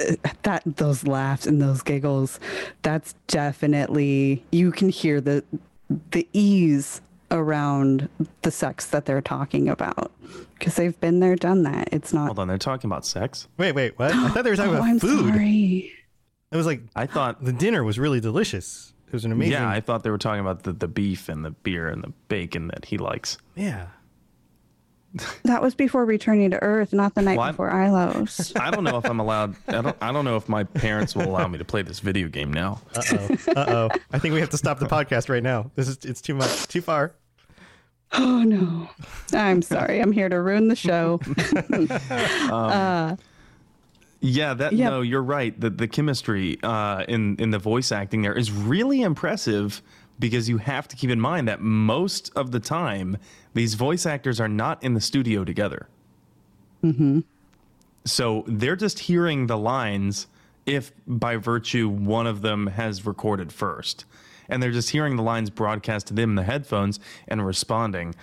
uh, 0.00 0.14
that 0.42 0.62
those 0.66 1.06
laughs 1.06 1.46
and 1.46 1.62
those 1.62 1.82
giggles, 1.82 2.38
that's 2.82 3.14
definitely 3.26 4.44
you 4.50 4.70
can 4.70 4.88
hear 4.88 5.20
the 5.20 5.44
the 6.10 6.26
ease 6.32 7.00
around 7.30 8.08
the 8.42 8.50
sex 8.50 8.86
that 8.86 9.06
they're 9.06 9.22
talking 9.22 9.68
about 9.68 10.12
because 10.58 10.76
they've 10.76 10.98
been 11.00 11.20
there, 11.20 11.34
done 11.34 11.62
that. 11.64 11.88
It's 11.90 12.12
not. 12.12 12.26
Hold 12.26 12.38
on, 12.38 12.48
they're 12.48 12.58
talking 12.58 12.88
about 12.88 13.06
sex. 13.06 13.48
Wait, 13.56 13.72
wait, 13.72 13.98
what? 13.98 14.12
I 14.12 14.28
thought 14.28 14.44
they 14.44 14.50
were 14.50 14.56
talking 14.56 14.72
oh, 14.74 14.76
about 14.76 14.88
I'm 14.88 15.00
food. 15.00 15.32
Sorry. 15.32 15.92
It 16.50 16.56
was 16.56 16.66
like 16.66 16.82
I 16.94 17.06
thought 17.06 17.42
the 17.42 17.52
dinner 17.52 17.82
was 17.82 17.98
really 17.98 18.20
delicious. 18.20 18.91
It 19.12 19.16
was 19.16 19.26
an 19.26 19.32
amazing. 19.32 19.52
Yeah, 19.52 19.68
I 19.68 19.80
thought 19.80 20.04
they 20.04 20.10
were 20.10 20.16
talking 20.16 20.40
about 20.40 20.62
the, 20.62 20.72
the 20.72 20.88
beef 20.88 21.28
and 21.28 21.44
the 21.44 21.50
beer 21.50 21.86
and 21.86 22.02
the 22.02 22.14
bacon 22.28 22.68
that 22.68 22.86
he 22.86 22.96
likes. 22.96 23.36
Yeah. 23.54 23.88
That 25.44 25.60
was 25.60 25.74
before 25.74 26.06
returning 26.06 26.52
to 26.52 26.62
Earth, 26.62 26.94
not 26.94 27.14
the 27.14 27.20
night 27.20 27.36
well, 27.36 27.52
before 27.52 27.70
Ilos. 27.70 28.58
I 28.60 28.70
don't 28.70 28.84
know 28.84 28.96
if 28.96 29.04
I'm 29.04 29.20
allowed. 29.20 29.54
I 29.68 29.82
don't. 29.82 29.96
I 30.00 30.12
don't 30.12 30.24
know 30.24 30.36
if 30.36 30.48
my 30.48 30.64
parents 30.64 31.14
will 31.14 31.28
allow 31.28 31.46
me 31.46 31.58
to 31.58 31.64
play 31.66 31.82
this 31.82 32.00
video 32.00 32.28
game 32.28 32.50
now. 32.50 32.80
Uh 32.96 33.02
oh. 33.12 33.36
Uh 33.54 33.64
oh. 33.68 33.88
I 34.10 34.18
think 34.18 34.32
we 34.32 34.40
have 34.40 34.48
to 34.48 34.56
stop 34.56 34.78
the 34.78 34.86
podcast 34.86 35.28
right 35.28 35.42
now. 35.42 35.70
This 35.74 35.88
is. 35.88 35.98
It's 36.06 36.22
too 36.22 36.32
much. 36.32 36.66
Too 36.68 36.80
far. 36.80 37.12
Oh 38.12 38.42
no. 38.42 38.88
I'm 39.34 39.60
sorry. 39.60 40.00
I'm 40.00 40.12
here 40.12 40.30
to 40.30 40.40
ruin 40.40 40.68
the 40.68 40.76
show. 40.76 41.20
um, 41.74 41.90
uh, 42.50 43.16
yeah, 44.22 44.54
that 44.54 44.72
no, 44.72 45.00
you're 45.00 45.22
right. 45.22 45.58
The 45.58 45.68
the 45.68 45.88
chemistry 45.88 46.58
uh, 46.62 47.04
in 47.08 47.36
in 47.36 47.50
the 47.50 47.58
voice 47.58 47.90
acting 47.90 48.22
there 48.22 48.34
is 48.34 48.52
really 48.52 49.02
impressive 49.02 49.82
because 50.18 50.48
you 50.48 50.58
have 50.58 50.86
to 50.88 50.96
keep 50.96 51.10
in 51.10 51.20
mind 51.20 51.48
that 51.48 51.60
most 51.60 52.30
of 52.36 52.52
the 52.52 52.60
time 52.60 53.16
these 53.54 53.74
voice 53.74 54.06
actors 54.06 54.40
are 54.40 54.48
not 54.48 54.82
in 54.82 54.94
the 54.94 55.00
studio 55.00 55.44
together. 55.44 55.88
Mm-hmm. 56.84 57.20
So 58.04 58.44
they're 58.46 58.76
just 58.76 59.00
hearing 59.00 59.48
the 59.48 59.58
lines 59.58 60.28
if 60.66 60.92
by 61.06 61.36
virtue 61.36 61.88
one 61.88 62.26
of 62.26 62.42
them 62.42 62.68
has 62.68 63.04
recorded 63.04 63.52
first. 63.52 64.04
And 64.48 64.62
they're 64.62 64.70
just 64.70 64.90
hearing 64.90 65.16
the 65.16 65.22
lines 65.22 65.50
broadcast 65.50 66.08
to 66.08 66.14
them 66.14 66.30
in 66.30 66.36
the 66.36 66.44
headphones 66.44 67.00
and 67.26 67.44
responding 67.44 68.14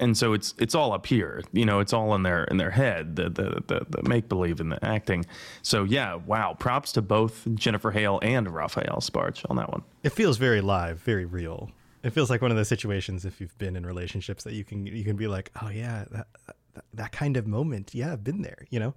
and 0.00 0.16
so 0.16 0.32
it's 0.32 0.54
it's 0.58 0.74
all 0.74 0.92
up 0.92 1.06
here 1.06 1.42
you 1.52 1.64
know 1.64 1.78
it's 1.78 1.92
all 1.92 2.14
in 2.14 2.22
their 2.22 2.44
in 2.44 2.56
their 2.56 2.70
head 2.70 3.16
the 3.16 3.28
the 3.28 3.62
the, 3.66 3.86
the 3.88 4.08
make 4.08 4.28
believe 4.28 4.60
and 4.60 4.72
the 4.72 4.84
acting. 4.84 5.24
So 5.62 5.84
yeah 5.84 6.14
wow 6.14 6.54
props 6.58 6.92
to 6.92 7.02
both 7.02 7.46
jennifer 7.54 7.90
hale 7.90 8.18
and 8.22 8.52
raphael 8.52 8.98
sbarge 9.00 9.44
on 9.48 9.56
that 9.56 9.70
one. 9.70 9.82
It 10.02 10.10
feels 10.10 10.38
very 10.38 10.60
live 10.60 10.98
very 11.00 11.24
real. 11.24 11.70
It 12.02 12.10
feels 12.10 12.30
like 12.30 12.40
one 12.40 12.50
of 12.50 12.56
those 12.56 12.68
situations 12.68 13.24
if 13.24 13.40
you've 13.40 13.56
been 13.58 13.76
in 13.76 13.84
relationships 13.84 14.42
that 14.44 14.54
you 14.54 14.64
can 14.64 14.86
you 14.86 15.04
can 15.04 15.16
be 15.16 15.28
like 15.28 15.50
oh 15.62 15.68
yeah 15.68 16.04
that 16.10 16.26
that, 16.74 16.84
that 16.94 17.12
kind 17.12 17.36
of 17.36 17.46
moment. 17.46 17.94
Yeah 17.94 18.12
i've 18.12 18.24
been 18.24 18.42
there 18.42 18.66
you 18.70 18.80
know? 18.80 18.94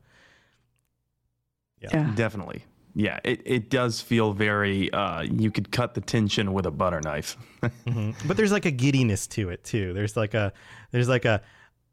Yeah, 1.82 1.90
yeah. 1.92 2.12
definitely 2.16 2.64
yeah, 2.96 3.20
it, 3.24 3.42
it 3.46 3.70
does 3.70 4.02
feel 4.02 4.34
very. 4.34 4.92
Uh, 4.94 5.22
you 5.22 5.50
could 5.52 5.72
cut 5.72 5.96
the 5.96 6.02
tension 6.02 6.54
with 6.54 6.66
a 6.66 6.72
butter 6.72 7.02
knife. 7.02 7.38
mm-hmm. 7.64 8.12
But 8.28 8.38
there's 8.38 8.52
like 8.52 8.66
a 8.66 8.72
giddiness 8.72 9.26
to 9.28 9.50
it 9.50 9.64
too. 9.64 9.94
There's 9.94 10.16
like 10.16 10.34
a 10.34 10.54
there's 10.92 11.10
like 11.10 11.26
a 11.26 11.42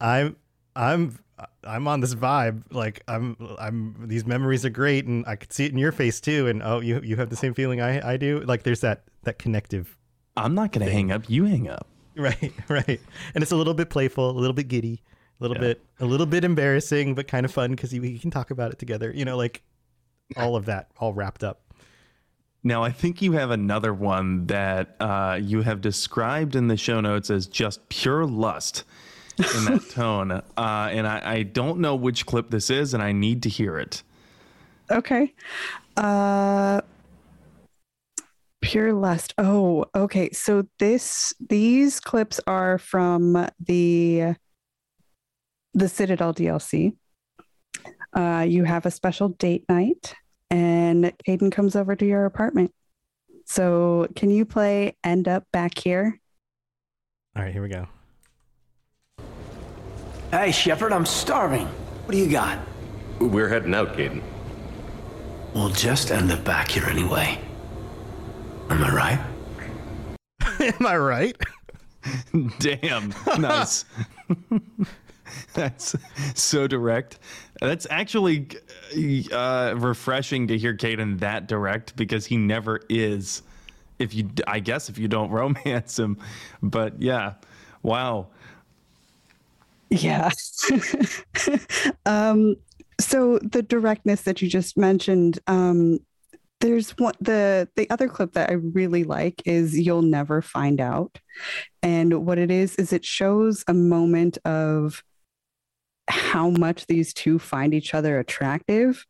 I'm 0.01 0.37
I'm 0.77 1.19
I'm 1.65 1.89
on 1.89 2.01
this 2.01 2.15
vibe. 2.15 2.65
Like 2.71 3.03
I'm 3.09 3.37
I'm 3.59 3.97
these 4.07 4.27
memories 4.27 4.65
are 4.65 4.71
great, 4.71 5.07
and 5.07 5.25
I 5.27 5.37
could 5.37 5.53
see 5.53 5.65
it 5.65 5.73
in 5.73 5.79
your 5.79 5.93
face 5.93 6.21
too. 6.21 6.49
And 6.49 6.63
oh, 6.63 6.81
you 6.81 7.01
you 7.03 7.17
have 7.17 7.31
the 7.31 7.37
same 7.37 7.55
feeling 7.55 7.81
I 7.81 8.13
I 8.13 8.17
do. 8.17 8.41
Like 8.41 8.63
there's 8.63 8.81
that 8.81 9.05
that 9.23 9.39
connective. 9.39 9.97
I'm 10.37 10.55
not 10.55 10.73
gonna 10.73 10.87
thing. 10.87 11.09
hang 11.09 11.13
up. 11.13 11.29
You 11.29 11.45
hang 11.45 11.69
up. 11.69 11.87
Right, 12.17 12.53
right. 12.69 13.01
And 13.35 13.41
it's 13.41 13.53
a 13.53 13.57
little 13.57 13.73
bit 13.73 13.89
playful, 13.89 14.31
a 14.31 14.33
little 14.33 14.53
bit 14.53 14.69
giddy, 14.69 15.01
a 15.41 15.45
little 15.45 15.57
yeah. 15.57 15.69
bit 15.69 15.85
a 16.01 16.05
little 16.05 16.27
bit 16.27 16.45
embarrassing, 16.45 17.15
but 17.15 17.29
kind 17.29 17.47
of 17.47 17.53
fun 17.53 17.71
because 17.71 17.93
we 17.93 18.19
can 18.19 18.31
talk 18.31 18.51
about 18.51 18.73
it 18.73 18.79
together. 18.79 19.11
You 19.15 19.25
know, 19.25 19.39
like 19.39 19.63
all 20.37 20.57
of 20.57 20.67
that 20.67 20.91
all 20.99 21.13
wrapped 21.13 21.45
up. 21.45 21.61
Now, 22.63 22.83
I 22.83 22.91
think 22.91 23.23
you 23.23 23.33
have 23.33 23.51
another 23.51 23.95
one 23.95 24.47
that 24.47 24.97
uh, 25.01 25.39
you 25.41 25.63
have 25.63 25.81
described 25.81 26.55
in 26.55 26.69
the 26.69 26.77
show 26.77 27.01
notes 27.01 27.31
as 27.31 27.47
just 27.47 27.89
pure 27.89 28.27
lust 28.27 28.85
in 29.39 29.65
that 29.65 29.89
tone. 29.91 30.31
Uh, 30.31 30.43
and 30.57 31.07
I, 31.07 31.23
I, 31.25 31.43
don't 31.45 31.81
know 31.81 31.95
which 31.95 32.27
clip 32.27 32.51
this 32.51 32.69
is, 32.69 32.93
and 32.93 33.03
I 33.03 33.13
need 33.13 33.43
to 33.45 33.49
hear 33.49 33.79
it. 33.79 34.03
Okay. 34.91 35.33
Uh, 35.97 36.83
pure 38.61 38.93
lust. 38.93 39.33
Oh, 39.39 39.87
okay. 39.95 40.31
So 40.33 40.67
this 40.79 41.33
these 41.49 42.01
clips 42.01 42.41
are 42.47 42.79
from 42.79 43.49
the 43.59 44.35
the 45.75 45.89
Citadel 45.89 46.35
DLC. 46.35 46.97
Uh, 48.13 48.45
you 48.49 48.65
have 48.65 48.87
a 48.87 48.91
special 48.91 49.29
date 49.29 49.65
night, 49.69 50.15
and 50.51 51.13
Kaidan 51.27 51.53
comes 51.53 51.77
over 51.77 51.95
to 51.97 52.07
your 52.07 52.27
apartment. 52.27 52.73
So, 53.47 54.07
can 54.15 54.31
you 54.31 54.45
play 54.45 54.97
End 55.03 55.27
Up 55.27 55.45
Back 55.53 55.79
Here? 55.79 56.21
All 57.37 57.43
right, 57.43 57.53
here 57.53 57.63
we 57.63 57.69
go. 57.69 57.87
Hey, 60.31 60.53
Shepard, 60.53 60.93
I'm 60.93 61.07
starving. 61.07 61.67
What 61.67 62.13
do 62.13 62.19
you 62.19 62.31
got? 62.31 62.59
We're 63.19 63.49
heading 63.49 63.75
out, 63.75 63.95
Kaidan. 63.95 64.23
We'll 65.55 65.71
just 65.71 66.13
end 66.13 66.31
up 66.31 66.45
back 66.45 66.71
here 66.71 66.85
anyway. 66.87 67.39
Am 68.71 68.85
I 68.85 68.95
right? 68.95 69.21
Am 70.61 70.87
I 70.87 70.97
right? 70.97 71.37
Damn. 72.61 73.13
Nice. 73.39 73.85
That's 75.55 75.97
so 76.35 76.67
direct. 76.67 77.19
That's 77.61 77.87
actually 77.91 78.49
uh, 79.33 79.75
refreshing 79.77 80.49
to 80.49 80.59
hear 80.59 80.77
Kaidan 80.77 81.19
that 81.21 81.47
direct 81.47 81.97
because 81.97 82.27
he 82.27 82.37
never 82.37 82.81
is. 82.89 83.43
If 83.99 84.15
you, 84.15 84.31
I 84.47 84.61
guess, 84.61 84.89
if 84.89 84.99
you 84.99 85.09
don't 85.09 85.31
romance 85.31 85.99
him, 85.99 86.19
but 86.63 87.01
yeah, 87.01 87.35
wow. 87.83 88.29
Yeah. 89.91 90.31
um, 92.07 92.57
so 93.01 93.39
the 93.39 93.63
directness 93.63 94.23
that 94.23 94.41
you 94.41 94.49
just 94.49 94.77
mentioned, 94.77 95.39
um, 95.47 95.99
there's 96.61 96.91
one 96.99 97.15
the 97.21 97.69
the 97.75 97.89
other 97.91 98.09
clip 98.09 98.35
that 98.35 98.51
I 98.51 98.55
really 98.55 99.05
like 99.05 99.43
is 99.47 99.79
"You'll 99.79 100.03
Never 100.03 100.43
Find 100.43 100.81
Out," 100.81 101.19
and 101.83 102.27
what 102.27 102.39
it 102.39 102.51
is 102.51 102.77
is 102.77 102.93
it 102.93 103.05
shows 103.05 103.65
a 103.67 103.75
moment 103.75 104.39
of 104.45 105.03
how 106.11 106.51
much 106.51 106.87
these 106.87 107.15
two 107.15 107.39
find 107.39 107.75
each 107.75 107.95
other 107.95 108.19
attractive, 108.19 109.07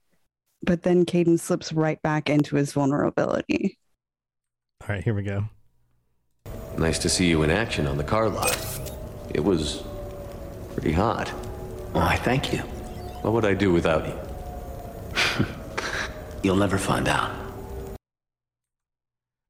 but 0.63 0.83
then 0.83 1.05
Kaidan 1.05 1.39
slips 1.39 1.73
right 1.73 2.01
back 2.03 2.29
into 2.29 2.57
his 2.57 2.73
vulnerability. 2.73 3.79
All 4.83 4.89
right, 4.89 5.03
here 5.03 5.15
we 5.15 5.23
go. 5.23 5.45
Nice 6.79 6.99
to 7.01 7.09
see 7.09 7.29
you 7.29 7.43
in 7.43 7.51
action 7.51 7.87
on 7.87 7.97
the 7.97 8.05
car 8.05 8.29
lot. 8.29 8.57
It 9.35 9.41
was 9.41 9.83
pretty 10.75 10.93
hot. 10.93 11.29
Why, 11.93 12.17
thank 12.17 12.53
you. 12.53 12.61
What 13.23 13.33
would 13.35 13.45
I 13.45 13.55
do 13.55 13.73
without 13.73 14.07
you? 14.07 15.47
You'll 16.43 16.57
never 16.57 16.79
find 16.79 17.09
out. 17.09 17.31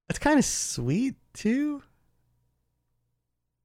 That's 0.08 0.18
kind 0.18 0.38
of 0.38 0.44
sweet 0.44 1.14
too. 1.34 1.82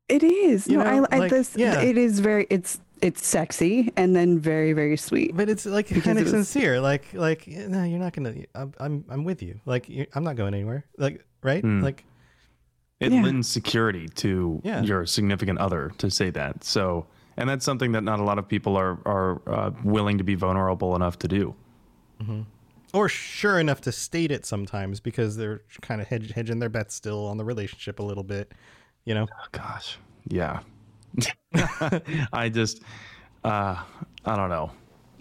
It 0.08 0.22
is. 0.22 0.68
You 0.68 0.78
no, 0.78 0.84
know, 0.84 1.08
I, 1.10 1.16
I 1.16 1.20
like, 1.20 1.32
this. 1.32 1.56
yeah. 1.56 1.82
It 1.82 1.98
is 1.98 2.20
very. 2.20 2.46
It's 2.52 2.80
it's 3.06 3.26
sexy 3.26 3.92
and 3.96 4.16
then 4.16 4.40
very 4.40 4.74
very 4.74 4.98
sweet. 4.98 5.36
But 5.36 5.48
it's 5.50 5.66
like 5.66 5.88
kind 6.04 6.18
of 6.20 6.28
sincere. 6.28 6.82
Like 6.82 7.06
like 7.14 7.48
no, 7.48 7.84
you're 7.84 8.00
not 8.00 8.14
gonna. 8.14 8.34
I'm 8.56 8.74
I'm, 8.80 9.06
I'm 9.10 9.24
with 9.24 9.42
you. 9.44 9.60
Like 9.66 9.88
you 9.90 10.06
I'm 10.16 10.24
not 10.24 10.36
going 10.36 10.54
anywhere. 10.54 10.86
Like 10.98 11.24
right. 11.44 11.62
Hmm. 11.62 11.82
Like 11.82 12.04
It 13.00 13.12
Yeah. 13.12 13.22
lends 13.22 13.48
security 13.48 14.08
to 14.24 14.62
Yeah. 14.64 14.82
your 14.82 15.06
significant 15.06 15.60
other 15.60 15.92
to 16.00 16.10
say 16.10 16.30
that. 16.32 16.64
So, 16.64 17.06
and 17.38 17.50
that's 17.50 17.66
something 17.66 17.92
that 17.92 18.04
not 18.04 18.20
a 18.20 18.24
lot 18.24 18.40
of 18.40 18.48
people 18.48 18.76
are 18.78 18.98
are 19.06 19.42
uh, 19.48 19.72
willing 19.84 20.18
to 20.18 20.24
be 20.24 20.36
vulnerable 20.36 20.96
enough 20.96 21.20
to 21.20 21.28
do. 21.28 21.54
or 22.94 23.10
sure 23.10 23.60
enough 23.60 23.82
to 23.82 23.92
state 23.92 24.32
it 24.32 24.46
sometimes 24.46 25.00
because 25.02 25.36
they're 25.36 25.62
kind 25.82 26.00
of 26.02 26.08
hedge, 26.08 26.32
hedging 26.32 26.60
their 26.60 26.70
bets 26.70 26.96
still 26.96 27.28
on 27.28 27.38
the 27.38 27.44
relationship 27.44 28.00
a 28.00 28.04
little 28.04 28.24
bit. 28.24 28.54
You 29.04 29.14
know. 29.14 29.28
gosh. 29.52 29.98
Yeah. 30.30 30.62
I 32.34 32.50
just, 32.50 32.82
uh, 33.44 33.82
I 34.26 34.36
don't 34.36 34.50
know. 34.50 34.72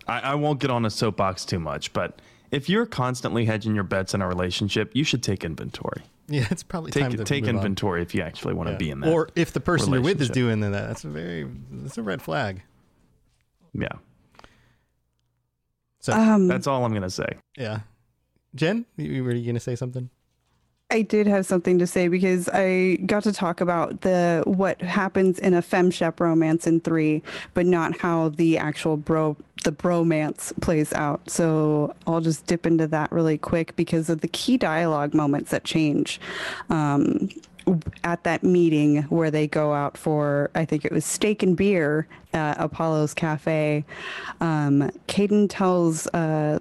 I, 0.06 0.20
I 0.20 0.34
won't 0.34 0.60
get 0.60 0.70
on 0.70 0.84
a 0.84 0.90
soapbox 0.90 1.44
too 1.44 1.58
much, 1.58 1.92
but 1.92 2.20
if 2.50 2.68
you're 2.68 2.86
constantly 2.86 3.44
hedging 3.46 3.74
your 3.74 3.84
bets 3.84 4.14
in 4.14 4.20
a 4.22 4.28
relationship, 4.28 4.90
you 4.94 5.04
should 5.04 5.22
take 5.22 5.44
inventory. 5.44 6.02
Yeah, 6.28 6.46
it's 6.50 6.62
probably 6.62 6.90
time 6.90 7.10
Take 7.10 7.18
to 7.18 7.24
take 7.24 7.42
move 7.44 7.50
on. 7.50 7.56
inventory 7.56 8.00
if 8.02 8.14
you 8.14 8.22
actually 8.22 8.54
want 8.54 8.70
to 8.70 8.76
be 8.76 8.90
in 8.90 9.00
that. 9.00 9.12
Or 9.12 9.28
if 9.36 9.52
the 9.52 9.60
person 9.60 9.92
you're 9.92 10.00
with 10.00 10.20
is 10.22 10.30
relationship. 10.30 10.34
doing 10.60 10.60
that, 10.72 10.86
that's 10.88 11.04
a 11.04 11.08
very 11.08 11.46
that's 11.70 11.98
a 11.98 12.02
red 12.02 12.22
flag. 12.22 12.62
Yeah. 13.74 13.88
So 16.00 16.12
Um, 16.12 16.48
That's 16.48 16.66
all 16.66 16.84
I'm 16.84 16.92
gonna 16.94 17.10
say. 17.10 17.28
yeah, 17.56 17.80
Jen, 18.54 18.84
you, 18.96 19.06
you 19.10 19.24
were 19.24 19.32
you 19.32 19.44
gonna 19.46 19.60
say 19.60 19.74
something? 19.76 20.08
I 20.94 21.02
did 21.02 21.26
have 21.26 21.44
something 21.44 21.80
to 21.80 21.88
say 21.88 22.06
because 22.06 22.48
I 22.50 23.00
got 23.04 23.24
to 23.24 23.32
talk 23.32 23.60
about 23.60 24.02
the 24.02 24.44
what 24.46 24.80
happens 24.80 25.40
in 25.40 25.52
a 25.52 25.60
femshep 25.60 26.20
romance 26.20 26.68
in 26.68 26.78
three, 26.78 27.20
but 27.52 27.66
not 27.66 27.98
how 27.98 28.28
the 28.28 28.58
actual 28.58 28.96
bro 28.96 29.36
the 29.64 29.72
bromance 29.72 30.52
plays 30.60 30.92
out. 30.92 31.28
So 31.28 31.96
I'll 32.06 32.20
just 32.20 32.46
dip 32.46 32.64
into 32.64 32.86
that 32.86 33.10
really 33.10 33.38
quick 33.38 33.74
because 33.74 34.08
of 34.08 34.20
the 34.20 34.28
key 34.28 34.56
dialogue 34.56 35.14
moments 35.14 35.50
that 35.50 35.64
change. 35.64 36.20
Um, 36.70 37.28
at 38.04 38.22
that 38.22 38.44
meeting 38.44 39.02
where 39.04 39.32
they 39.32 39.48
go 39.48 39.72
out 39.72 39.96
for, 39.96 40.50
I 40.54 40.64
think 40.64 40.84
it 40.84 40.92
was 40.92 41.04
steak 41.04 41.42
and 41.42 41.56
beer 41.56 42.06
at 42.34 42.60
Apollo's 42.60 43.14
Cafe, 43.14 43.84
um, 44.40 44.90
Kaidan 45.08 45.48
tells 45.48 46.06
uh, 46.08 46.58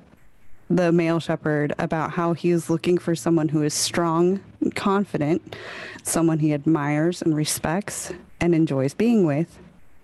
the 0.76 0.92
male 0.92 1.20
shepard 1.20 1.74
about 1.78 2.12
how 2.12 2.34
he 2.34 2.50
is 2.50 2.70
looking 2.70 2.98
for 2.98 3.16
someone 3.16 3.50
who 3.50 3.62
is 3.62 3.74
strong 3.74 4.40
and 4.60 4.74
confident, 4.76 5.56
someone 6.02 6.40
he 6.40 6.54
admires 6.54 7.22
and 7.22 7.36
respects 7.36 8.12
and 8.42 8.56
enjoys 8.56 8.94
being 8.94 9.26
with, 9.26 9.60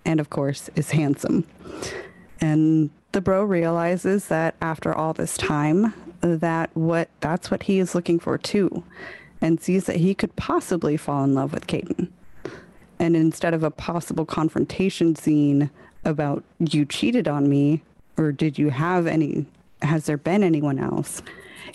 and 0.05 0.19
of 0.19 0.29
course 0.29 0.69
is 0.75 0.91
handsome. 0.91 1.45
And 2.39 2.91
the 3.13 3.21
bro 3.21 3.43
realizes 3.43 4.27
that 4.27 4.55
after 4.61 4.93
all 4.93 5.13
this 5.13 5.37
time, 5.37 5.93
that 6.21 6.69
what 6.75 7.09
that's 7.19 7.49
what 7.49 7.63
he 7.63 7.79
is 7.79 7.95
looking 7.95 8.19
for 8.19 8.37
too, 8.37 8.83
and 9.41 9.59
sees 9.59 9.85
that 9.85 9.95
he 9.95 10.13
could 10.13 10.35
possibly 10.35 10.97
fall 10.97 11.23
in 11.23 11.33
love 11.33 11.51
with 11.51 11.65
Kaidan. 11.65 12.09
And 12.99 13.15
instead 13.15 13.53
of 13.53 13.63
a 13.63 13.71
possible 13.71 14.25
confrontation 14.25 15.15
scene 15.15 15.71
about 16.05 16.43
you 16.59 16.85
cheated 16.85 17.27
on 17.27 17.49
me, 17.49 17.81
or 18.17 18.31
did 18.31 18.59
you 18.59 18.69
have 18.69 19.07
any, 19.07 19.45
has 19.81 20.05
there 20.05 20.17
been 20.17 20.43
anyone 20.43 20.79
else? 20.79 21.21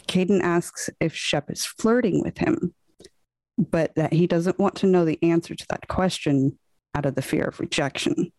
Kaidan 0.09 0.43
asks 0.43 0.91
if 1.01 1.15
Shep 1.15 1.51
is 1.51 1.65
flirting 1.65 2.23
with 2.23 2.39
him, 2.39 2.75
but 3.59 3.95
that 3.95 4.13
he 4.13 4.27
doesn't 4.27 4.59
want 4.59 4.77
to 4.77 4.87
know 4.87 5.05
the 5.05 5.23
answer 5.23 5.55
to 5.55 5.67
that 5.71 5.89
question 5.89 6.59
out 6.95 7.07
of 7.07 7.15
the 7.15 7.23
fear 7.23 7.45
of 7.45 7.61
rejection. 7.61 8.33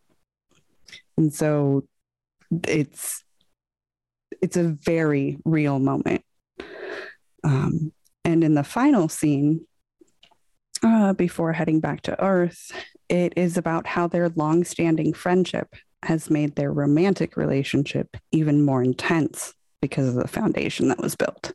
And 1.18 1.34
so 1.34 1.88
it's 2.68 3.24
it's 4.42 4.58
a 4.58 4.64
very 4.64 5.38
real 5.46 5.80
moment. 5.80 6.24
Um, 7.44 7.94
and 8.24 8.44
in 8.44 8.56
the 8.56 8.64
final 8.64 9.08
scene, 9.08 9.66
uh, 10.84 11.14
before 11.14 11.54
heading 11.54 11.80
back 11.80 12.02
to 12.02 12.24
Earth, 12.24 12.72
it 13.08 13.34
is 13.36 13.58
about 13.58 13.88
how 13.88 14.08
their 14.08 14.30
long-standing 14.30 15.14
friendship 15.14 15.76
has 16.04 16.30
made 16.30 16.56
their 16.56 16.72
romantic 16.72 17.36
relationship 17.38 18.16
even 18.32 18.64
more 18.64 18.84
intense 18.84 19.54
because 19.82 20.08
of 20.08 20.16
the 20.16 20.28
foundation 20.28 20.88
that 20.90 21.00
was 21.02 21.16
built. 21.16 21.54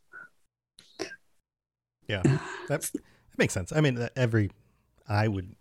Yeah, 2.08 2.22
that, 2.68 2.80
that 2.90 3.02
makes 3.38 3.54
sense. 3.54 3.72
I 3.72 3.80
mean, 3.80 4.08
every 4.16 4.50
I 5.08 5.28
would 5.28 5.54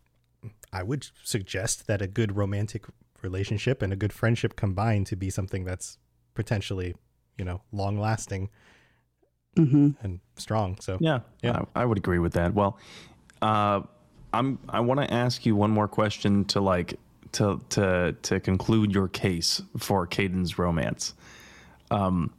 I 0.73 0.83
would 0.83 1.07
suggest 1.23 1.87
that 1.87 2.01
a 2.01 2.07
good 2.07 2.35
romantic 2.35 2.85
relationship 3.21 3.81
and 3.81 3.91
a 3.91 3.95
good 3.95 4.13
friendship 4.13 4.55
combine 4.55 5.03
to 5.05 5.15
be 5.15 5.29
something 5.29 5.65
that's 5.65 5.97
potentially 6.33 6.95
you 7.37 7.45
know 7.45 7.61
long 7.71 7.99
lasting 7.99 8.49
Mm-hmm. 9.57 9.89
and 10.01 10.19
strong. 10.37 10.77
So 10.79 10.97
Yeah, 11.01 11.19
yeah. 11.43 11.63
I, 11.75 11.81
I 11.81 11.85
would 11.85 11.97
agree 11.97 12.19
with 12.19 12.33
that. 12.33 12.53
Well, 12.53 12.77
uh, 13.41 13.81
I'm 14.31 14.59
I 14.69 14.79
want 14.79 15.01
to 15.01 15.11
ask 15.13 15.45
you 15.45 15.55
one 15.55 15.71
more 15.71 15.87
question 15.87 16.45
to 16.45 16.61
like 16.61 16.97
to 17.33 17.61
to 17.69 18.15
to 18.21 18.39
conclude 18.39 18.93
your 18.93 19.07
case 19.07 19.61
for 19.77 20.07
Kaidan's 20.07 20.57
romance. 20.57 21.13
Um, 21.91 22.33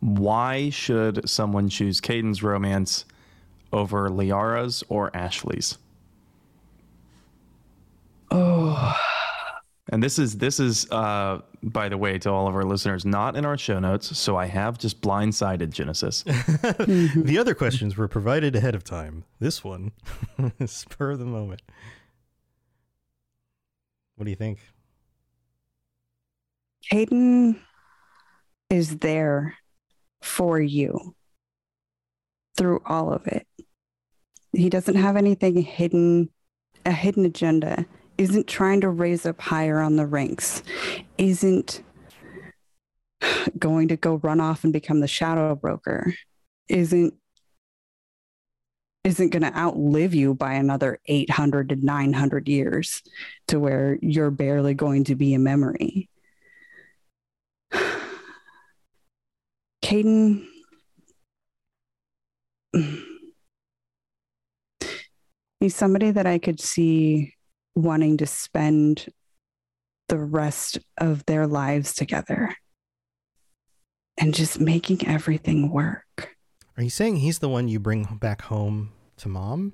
why 0.00 0.70
should 0.70 1.28
someone 1.28 1.68
choose 1.68 2.00
Kaidan's 2.00 2.42
romance 2.42 3.04
over 3.72 4.10
Liara's 4.10 4.84
or 4.88 5.14
Ashley's? 5.16 5.78
Oh, 8.30 8.96
And 9.92 10.02
this 10.02 10.18
is 10.18 10.38
this 10.38 10.58
is 10.58 10.90
uh, 10.90 11.40
by 11.62 11.88
the 11.88 11.96
way 11.96 12.18
to 12.18 12.30
all 12.30 12.48
of 12.48 12.54
our 12.54 12.64
listeners 12.64 13.04
not 13.04 13.36
in 13.36 13.44
our 13.44 13.56
show 13.56 13.78
notes, 13.78 14.16
so 14.18 14.36
I 14.36 14.46
have 14.46 14.78
just 14.78 15.00
blindsided 15.00 15.70
Jennasis. 15.70 16.24
the 17.24 17.38
other 17.38 17.54
questions 17.54 17.96
were 17.96 18.08
provided 18.08 18.56
ahead 18.56 18.74
of 18.74 18.82
time. 18.82 19.24
This 19.38 19.62
one 19.62 19.92
spur 20.66 21.12
of 21.12 21.20
the 21.20 21.24
moment. 21.24 21.62
What 24.16 24.24
do 24.24 24.30
you 24.30 24.36
think? 24.36 24.60
Kaidan 26.90 27.60
is 28.70 28.98
there 28.98 29.56
for 30.22 30.60
you 30.60 31.14
through 32.56 32.80
all 32.86 33.12
of 33.12 33.26
it. 33.26 33.46
He 34.52 34.70
doesn't 34.70 34.94
have 34.94 35.16
anything 35.16 35.60
hidden, 35.60 36.30
a 36.86 36.92
hidden 36.92 37.26
agenda, 37.26 37.84
isn't 38.16 38.46
trying 38.46 38.80
to 38.80 38.88
raise 38.88 39.26
up 39.26 39.40
higher 39.40 39.80
on 39.80 39.96
the 39.96 40.06
ranks, 40.06 40.62
isn't 41.18 41.82
going 43.58 43.88
to 43.88 43.96
go 43.96 44.16
run 44.16 44.40
off 44.40 44.64
and 44.64 44.72
become 44.72 45.00
the 45.00 45.08
shadow 45.08 45.54
broker, 45.54 46.14
isn't 46.68 47.12
isn't 49.06 49.30
going 49.30 49.44
to 49.44 49.56
outlive 49.56 50.12
you 50.14 50.34
by 50.34 50.54
another 50.54 50.98
800 51.06 51.68
to 51.68 51.76
900 51.76 52.48
years 52.48 53.04
to 53.46 53.60
where 53.60 54.00
you're 54.02 54.32
barely 54.32 54.74
going 54.74 55.04
to 55.04 55.14
be 55.14 55.32
a 55.32 55.38
memory. 55.38 56.08
Kaidan. 59.80 60.44
He's 65.60 65.76
somebody 65.76 66.10
that 66.10 66.26
I 66.26 66.38
could 66.38 66.60
see 66.60 67.32
wanting 67.76 68.16
to 68.16 68.26
spend 68.26 69.06
the 70.08 70.18
rest 70.18 70.80
of 70.98 71.24
their 71.26 71.46
lives 71.46 71.94
together 71.94 72.56
and 74.18 74.34
just 74.34 74.58
making 74.58 75.06
everything 75.06 75.70
work. 75.70 76.36
Are 76.76 76.82
you 76.82 76.90
saying 76.90 77.16
he's 77.16 77.38
the 77.38 77.48
one 77.48 77.68
you 77.68 77.78
bring 77.78 78.18
back 78.20 78.42
home 78.42 78.92
to 79.18 79.28
mom? 79.28 79.72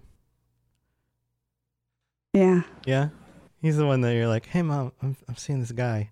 Yeah. 2.33 2.63
Yeah. 2.87 3.09
He's 3.61 3.77
the 3.77 3.87
one 3.87 4.01
that 4.03 4.15
you're 4.15 4.29
like, 4.29 4.47
hey, 4.47 4.63
mom, 4.63 4.93
I'm, 5.03 5.17
I'm 5.29 5.37
seeing 5.37 5.61
this 5.61 5.73
guy. 5.73 6.11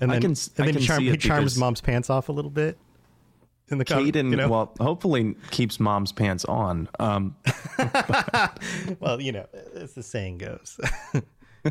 And 0.00 0.10
I 0.10 0.14
then, 0.14 0.22
can 0.22 0.30
s- 0.32 0.50
and 0.56 0.64
I 0.64 0.66
then 0.66 0.74
can 0.74 0.82
charm, 0.84 0.98
see 1.00 1.10
he 1.10 1.16
charms 1.16 1.56
mom's 1.56 1.80
pants 1.80 2.10
off 2.10 2.28
a 2.28 2.32
little 2.32 2.50
bit 2.50 2.78
in 3.70 3.78
the 3.78 3.84
com- 3.84 4.04
Kaidan, 4.04 4.30
you 4.30 4.36
know? 4.36 4.48
well, 4.48 4.74
hopefully 4.80 5.34
keeps 5.50 5.80
mom's 5.80 6.12
pants 6.12 6.44
on. 6.44 6.88
Um, 7.00 7.36
well, 9.00 9.20
you 9.20 9.32
know, 9.32 9.46
as 9.74 9.94
the 9.94 10.02
saying 10.02 10.38
goes. 10.38 10.78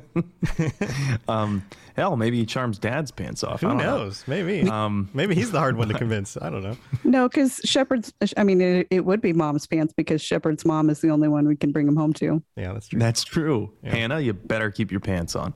um, 1.27 1.63
hell, 1.95 2.15
maybe 2.17 2.37
he 2.37 2.45
charms 2.45 2.77
dad's 2.79 3.11
pants 3.11 3.43
off. 3.43 3.61
Who 3.61 3.67
I 3.67 3.69
don't 3.71 3.77
know. 3.77 3.97
knows? 3.99 4.23
Maybe. 4.27 4.67
Um, 4.67 5.09
Maybe 5.13 5.35
he's 5.35 5.51
the 5.51 5.59
hard 5.59 5.77
one 5.77 5.87
to 5.89 5.93
convince. 5.97 6.37
I 6.41 6.49
don't 6.49 6.63
know. 6.63 6.77
No, 7.03 7.27
because 7.27 7.59
Shepard's, 7.63 8.13
I 8.35 8.43
mean, 8.43 8.61
it, 8.61 8.87
it 8.89 9.05
would 9.05 9.21
be 9.21 9.33
mom's 9.33 9.65
pants 9.67 9.93
because 9.95 10.21
Shepard's 10.21 10.65
mom 10.65 10.89
is 10.89 11.01
the 11.01 11.09
only 11.09 11.27
one 11.27 11.47
we 11.47 11.55
can 11.55 11.71
bring 11.71 11.87
him 11.87 11.95
home 11.95 12.13
to. 12.13 12.41
Yeah, 12.55 12.73
that's 12.73 12.87
true. 12.87 12.99
That's 12.99 13.23
true. 13.23 13.71
Hannah, 13.83 14.19
you 14.19 14.33
better 14.33 14.71
keep 14.71 14.91
your 14.91 14.99
pants 14.99 15.35
on. 15.35 15.53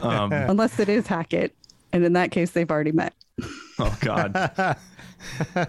Um, 0.00 0.32
Unless 0.32 0.78
it 0.78 0.88
is 0.88 1.06
Hackett. 1.06 1.54
And 1.92 2.04
in 2.04 2.14
that 2.14 2.30
case, 2.30 2.52
they've 2.52 2.70
already 2.70 2.92
met. 2.92 3.14
oh 3.78 3.96
God. 4.00 4.76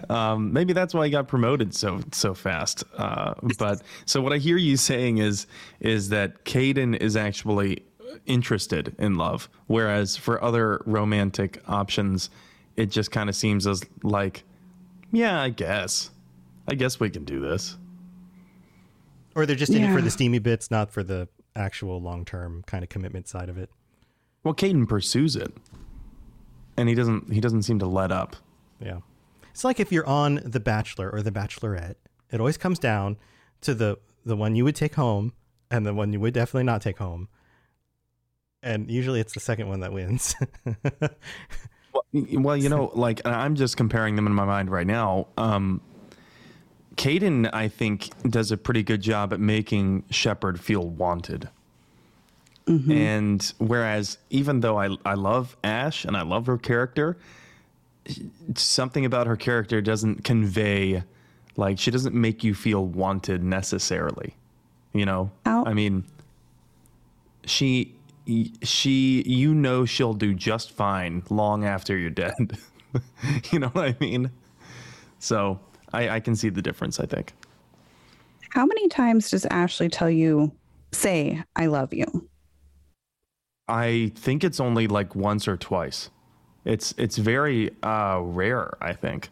um, 0.08 0.52
maybe 0.52 0.72
that's 0.72 0.94
why 0.94 1.04
he 1.04 1.10
got 1.10 1.28
promoted 1.28 1.74
so 1.74 2.00
so 2.12 2.34
fast. 2.34 2.82
Uh, 2.96 3.34
but 3.58 3.82
so 4.06 4.20
what 4.20 4.32
I 4.32 4.38
hear 4.38 4.56
you 4.56 4.76
saying 4.76 5.18
is 5.18 5.46
is 5.80 6.08
that 6.10 6.44
Kaidan 6.44 6.96
is 6.96 7.16
actually 7.16 7.84
interested 8.26 8.94
in 8.98 9.14
love, 9.14 9.48
whereas 9.66 10.16
for 10.16 10.42
other 10.42 10.82
romantic 10.86 11.62
options, 11.66 12.30
it 12.76 12.86
just 12.86 13.10
kind 13.10 13.28
of 13.28 13.36
seems 13.36 13.66
as 13.66 13.82
like, 14.02 14.44
yeah, 15.12 15.40
I 15.40 15.50
guess, 15.50 16.10
I 16.68 16.74
guess 16.74 16.98
we 16.98 17.10
can 17.10 17.24
do 17.24 17.40
this. 17.40 17.76
Or 19.34 19.46
they're 19.46 19.56
just 19.56 19.72
in 19.72 19.82
it 19.82 19.92
for 19.92 20.00
the 20.00 20.10
steamy 20.10 20.38
bits, 20.38 20.70
not 20.70 20.90
for 20.90 21.02
the 21.02 21.28
actual 21.56 22.00
long 22.00 22.24
term 22.24 22.62
kind 22.66 22.84
of 22.84 22.90
commitment 22.90 23.28
side 23.28 23.48
of 23.48 23.58
it. 23.58 23.70
Well, 24.44 24.54
Kaidan 24.54 24.88
pursues 24.88 25.34
it, 25.36 25.52
and 26.76 26.88
he 26.88 26.94
doesn't. 26.94 27.32
He 27.32 27.40
doesn't 27.40 27.62
seem 27.62 27.78
to 27.80 27.86
let 27.86 28.12
up. 28.12 28.36
Yeah. 28.80 28.98
It's 29.50 29.64
like 29.64 29.80
if 29.80 29.90
you're 29.90 30.06
on 30.06 30.40
The 30.44 30.60
Bachelor 30.60 31.10
or 31.10 31.22
The 31.22 31.30
Bachelorette, 31.30 31.94
it 32.30 32.40
always 32.40 32.56
comes 32.56 32.78
down 32.78 33.16
to 33.62 33.74
the 33.74 33.98
the 34.24 34.36
one 34.36 34.56
you 34.56 34.64
would 34.64 34.76
take 34.76 34.94
home 34.94 35.32
and 35.70 35.86
the 35.86 35.94
one 35.94 36.12
you 36.12 36.20
would 36.20 36.34
definitely 36.34 36.64
not 36.64 36.82
take 36.82 36.98
home. 36.98 37.28
And 38.64 38.90
usually 38.90 39.20
it's 39.20 39.34
the 39.34 39.40
second 39.40 39.68
one 39.68 39.80
that 39.80 39.92
wins. 39.92 40.34
Y- 42.12 42.26
Well, 42.38 42.56
you 42.56 42.68
know, 42.68 42.90
like 42.94 43.20
I'm 43.24 43.54
just 43.56 43.76
comparing 43.76 44.16
them 44.16 44.26
in 44.26 44.32
my 44.32 44.44
mind 44.44 44.70
right 44.70 44.86
now. 44.86 45.26
Um, 45.36 45.80
Kaidan, 46.96 47.50
I 47.52 47.68
think, 47.68 48.10
does 48.28 48.50
a 48.52 48.56
pretty 48.56 48.82
good 48.84 49.00
job 49.00 49.32
at 49.32 49.40
making 49.40 50.04
Shepard 50.10 50.60
feel 50.60 50.82
wanted. 50.88 51.48
And 52.66 53.52
whereas, 53.58 54.16
even 54.30 54.60
though 54.60 54.78
I 54.78 54.96
I 55.04 55.14
love 55.14 55.56
Ash 55.62 56.04
and 56.06 56.16
I 56.16 56.22
love 56.22 56.46
her 56.46 56.56
character, 56.56 57.16
something 58.54 59.04
about 59.04 59.26
her 59.26 59.36
character 59.36 59.80
doesn't 59.82 60.24
convey, 60.24 61.02
like 61.56 61.78
she 61.78 61.90
doesn't 61.90 62.14
make 62.14 62.42
you 62.42 62.54
feel 62.54 62.86
wanted 62.86 63.42
necessarily. 63.44 64.34
You 64.94 65.04
know, 65.04 65.30
I 65.66 65.74
mean, 65.74 66.04
she 67.44 67.93
she 68.62 69.22
you 69.26 69.54
know 69.54 69.84
she'll 69.84 70.14
do 70.14 70.34
just 70.34 70.72
fine 70.72 71.22
long 71.30 71.64
after 71.64 71.96
you're 71.96 72.10
dead. 72.10 72.58
you 73.50 73.58
know 73.58 73.68
what 73.68 73.88
I 73.88 73.96
mean? 74.00 74.30
So 75.18 75.60
I, 75.92 76.08
I 76.08 76.20
can 76.20 76.36
see 76.36 76.48
the 76.48 76.62
difference. 76.62 77.00
I 77.00 77.06
think. 77.06 77.34
How 78.50 78.66
many 78.66 78.88
times 78.88 79.30
does 79.30 79.46
Ashley 79.46 79.88
tell 79.88 80.10
you, 80.10 80.52
say, 80.92 81.42
I 81.56 81.66
love 81.66 81.92
you? 81.92 82.28
I 83.66 84.12
think 84.14 84.44
it's 84.44 84.60
only 84.60 84.86
like 84.86 85.16
once 85.16 85.48
or 85.48 85.56
twice. 85.56 86.10
It's 86.64 86.94
it's 86.96 87.16
very 87.18 87.70
uh, 87.82 88.20
rare. 88.22 88.76
I 88.80 88.92
think. 88.92 89.30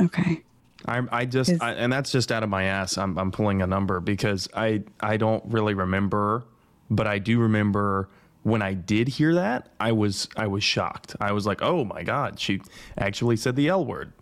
Okay. 0.00 0.42
I 0.86 1.02
I 1.10 1.24
just 1.24 1.52
I, 1.60 1.72
and 1.72 1.92
that's 1.92 2.10
just 2.10 2.32
out 2.32 2.42
of 2.42 2.48
my 2.48 2.64
ass. 2.64 2.98
I'm 2.98 3.16
I'm 3.18 3.30
pulling 3.30 3.62
a 3.62 3.66
number 3.66 4.00
because 4.00 4.48
I 4.54 4.82
I 5.00 5.16
don't 5.16 5.44
really 5.46 5.74
remember, 5.74 6.44
but 6.92 7.06
I 7.06 7.18
do 7.18 7.40
remember 7.40 8.08
when 8.42 8.62
I 8.62 8.74
did 8.74 9.08
hear 9.08 9.34
that. 9.34 9.68
I 9.80 9.92
was 9.92 10.28
I 10.36 10.46
was 10.46 10.62
shocked. 10.62 11.16
I 11.20 11.32
was 11.32 11.46
like, 11.46 11.62
oh 11.62 11.84
my 11.84 12.02
god, 12.02 12.38
she 12.38 12.60
actually 12.98 13.36
said 13.36 13.56
the 13.56 13.68
L 13.68 13.84
word. 13.84 14.12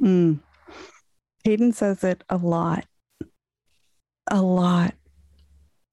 Mm. 0.00 0.40
Kaidan 1.44 1.74
says 1.74 2.04
it 2.04 2.24
a 2.28 2.36
lot. 2.36 2.86
A 4.30 4.40
lot. 4.40 4.94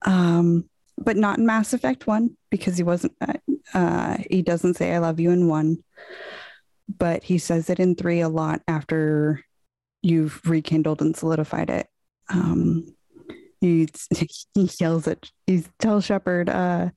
Um, 0.04 0.68
but 0.98 1.16
not 1.16 1.38
in 1.38 1.46
Mass 1.46 1.72
Effect 1.72 2.06
1 2.06 2.36
because 2.50 2.76
he 2.76 2.82
wasn't, 2.82 3.14
uh, 3.20 3.34
uh, 3.74 4.18
he 4.30 4.42
doesn't 4.42 4.74
say 4.74 4.94
I 4.94 4.98
love 4.98 5.18
you 5.18 5.30
in 5.30 5.48
1. 5.48 5.78
But 6.98 7.24
he 7.24 7.38
says 7.38 7.68
it 7.70 7.80
in 7.80 7.96
3 7.96 8.20
a 8.20 8.28
lot 8.28 8.62
after 8.68 9.42
you've 10.02 10.40
rekindled 10.46 11.02
and 11.02 11.16
solidified 11.16 11.70
it. 11.70 11.88
Um, 12.28 12.95
he, 13.60 13.88
he 14.54 14.70
yells 14.80 15.06
at, 15.06 15.30
he 15.46 15.64
tells 15.78 16.04
Shepard, 16.04 16.48
uh, 16.48 16.90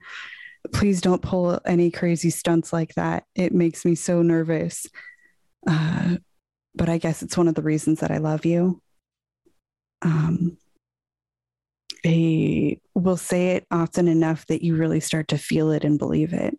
please 0.74 1.01
don't 1.01 1.22
pull 1.22 1.60
any 1.66 1.91
crazy 1.91 2.30
stunts 2.30 2.74
like 2.74 2.93
that. 2.95 3.26
It 3.36 3.53
makes 3.53 3.86
me 3.86 3.95
so 3.95 4.22
nervous. 4.22 4.86
Uh, 5.68 6.18
but 6.76 6.89
I 6.89 6.97
guess 6.97 7.22
it's 7.22 7.38
one 7.38 7.47
of 7.47 7.55
the 7.55 7.62
reasons 7.62 7.99
that 7.99 8.12
I 8.12 8.18
love 8.18 8.45
you. 8.45 8.82
Um, 10.01 10.57
they 12.03 12.80
will 12.95 13.18
say 13.18 13.55
it 13.55 13.66
often 13.72 14.07
enough 14.07 14.45
that 14.47 14.64
you 14.64 14.76
really 14.76 14.99
start 14.99 15.28
to 15.30 15.38
feel 15.38 15.72
it 15.72 15.84
and 15.84 15.99
believe 15.99 16.34
it. 16.34 16.57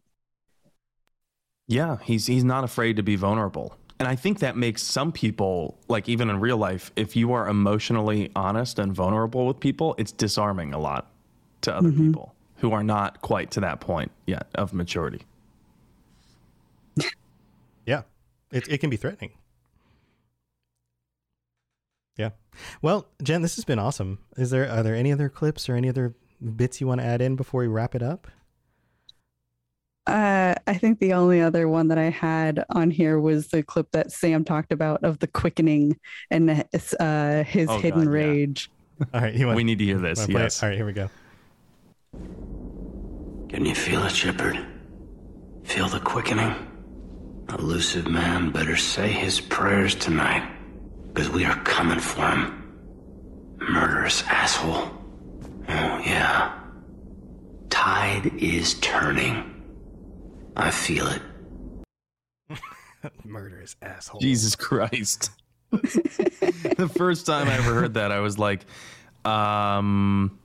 Yeah, 1.67 1.99
he's 2.03 2.27
he's 2.27 2.45
not 2.45 2.65
afraid 2.65 2.97
to 2.97 3.03
be 3.03 3.17
vulnerable. 3.17 3.77
And 4.01 4.09
I 4.09 4.17
think 4.17 4.39
that 4.39 4.57
makes 4.57 4.83
some 4.83 5.13
people, 5.13 5.79
like 5.89 6.09
even 6.09 6.31
in 6.31 6.41
real 6.41 6.57
life, 6.57 6.91
if 6.97 7.15
you 7.15 7.35
are 7.35 7.47
emotionally 7.47 8.33
honest 8.35 8.79
and 8.79 8.95
vulnerable 8.95 9.47
with 9.47 9.61
people, 9.61 9.95
it's 9.99 10.11
disarming 10.11 10.73
a 10.73 10.79
lot 10.79 11.13
to 11.61 11.77
other 11.77 11.91
mm-hmm. 11.91 12.07
people 12.07 12.35
who 12.57 12.73
are 12.73 12.83
not 12.83 13.21
quite 13.21 13.51
to 13.51 13.61
that 13.61 13.81
point 13.81 14.11
yet 14.27 14.47
of 14.55 14.73
maturity. 14.73 15.27
yeah. 17.87 18.03
It 18.51 18.67
it 18.69 18.79
can 18.79 18.89
be 18.89 18.97
threatening. 18.97 19.33
Yeah. 22.17 22.31
Well, 22.81 23.07
Jen, 23.23 23.43
this 23.43 23.57
has 23.57 23.67
been 23.67 23.79
awesome. 23.79 24.19
Is 24.39 24.49
there 24.49 24.67
are 24.67 24.83
there 24.83 24.95
any 24.95 25.13
other 25.13 25.29
clips 25.29 25.69
or 25.69 25.75
any 25.75 25.91
other 25.91 26.15
bits 26.57 26.81
you 26.81 26.87
want 26.87 27.03
to 27.03 27.07
add 27.07 27.21
in 27.21 27.37
before 27.37 27.61
we 27.61 27.67
wrap 27.67 27.95
it 27.95 28.03
up? 28.03 28.29
Uh, 30.07 30.55
I 30.67 30.75
think 30.75 30.99
the 30.99 31.13
only 31.13 31.41
other 31.41 31.69
one 31.69 31.89
that 31.89 31.99
I 31.99 32.11
had 32.11 32.65
on 32.71 32.91
here 32.91 33.21
was 33.21 33.49
the 33.49 33.63
clip 33.63 33.89
that 33.93 34.11
Sam 34.11 34.45
talked 34.45 34.73
about 34.73 35.05
of 35.05 35.19
the 35.21 35.27
quickening 35.27 35.99
and 36.31 36.51
uh, 36.51 37.45
his 37.45 37.69
Oh, 37.69 37.79
hidden 37.79 38.05
God, 38.07 38.13
yeah. 38.15 38.25
rage. 38.25 38.71
All 39.15 39.21
right, 39.21 39.35
you 39.35 39.47
want, 39.47 39.57
we 39.57 39.65
need 39.65 39.79
to 39.79 39.85
hear 39.85 39.99
this. 39.99 40.19
wanna 40.21 40.33
play 40.33 40.41
it? 40.41 40.45
Yes. 40.45 40.63
All 40.63 40.69
right, 40.69 40.77
here 40.77 40.87
we 40.87 40.93
go. 40.93 41.09
Can 43.49 43.65
you 43.67 43.75
feel 43.75 44.03
it, 44.05 44.13
Shepard? 44.13 44.59
Feel 45.65 45.89
the 45.89 46.01
quickening? 46.01 46.55
Illusive 47.59 48.09
man 48.09 48.51
better 48.51 48.77
say 48.77 49.09
his 49.09 49.41
prayers 49.41 49.95
tonight, 49.95 50.49
because 51.13 51.29
we 51.31 51.45
are 51.45 51.57
coming 51.65 51.99
for 51.99 52.27
him. 52.29 52.57
Murderous 53.59 54.23
asshole. 54.25 54.89
Oh, 55.69 56.01
yeah. 56.05 56.59
Tide 57.69 58.33
is 58.39 58.75
turning. 58.75 59.60
I 60.57 60.71
feel 60.71 61.07
it. 61.07 61.23
Murderous 63.25 63.77
asshole. 63.83 64.21
Jesus 64.21 64.55
Christ. 64.57 65.31
the 65.71 66.91
first 66.95 67.27
time 67.27 67.49
I 67.49 67.55
ever 67.55 67.75
heard 67.75 67.95
that, 67.95 68.11
I 68.13 68.21
was 68.21 68.39
like, 68.39 68.67
um, 69.25 70.39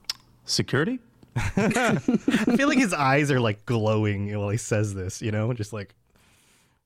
security? 0.44 1.00
I 1.36 1.98
feel 1.98 2.68
like 2.68 2.78
his 2.78 2.94
eyes 2.94 3.30
are 3.30 3.40
like 3.40 3.66
glowing 3.66 4.34
while 4.38 4.48
he 4.48 4.56
says 4.56 4.94
this, 4.94 5.20
you 5.20 5.30
know, 5.30 5.52
just 5.52 5.72
like 5.72 5.94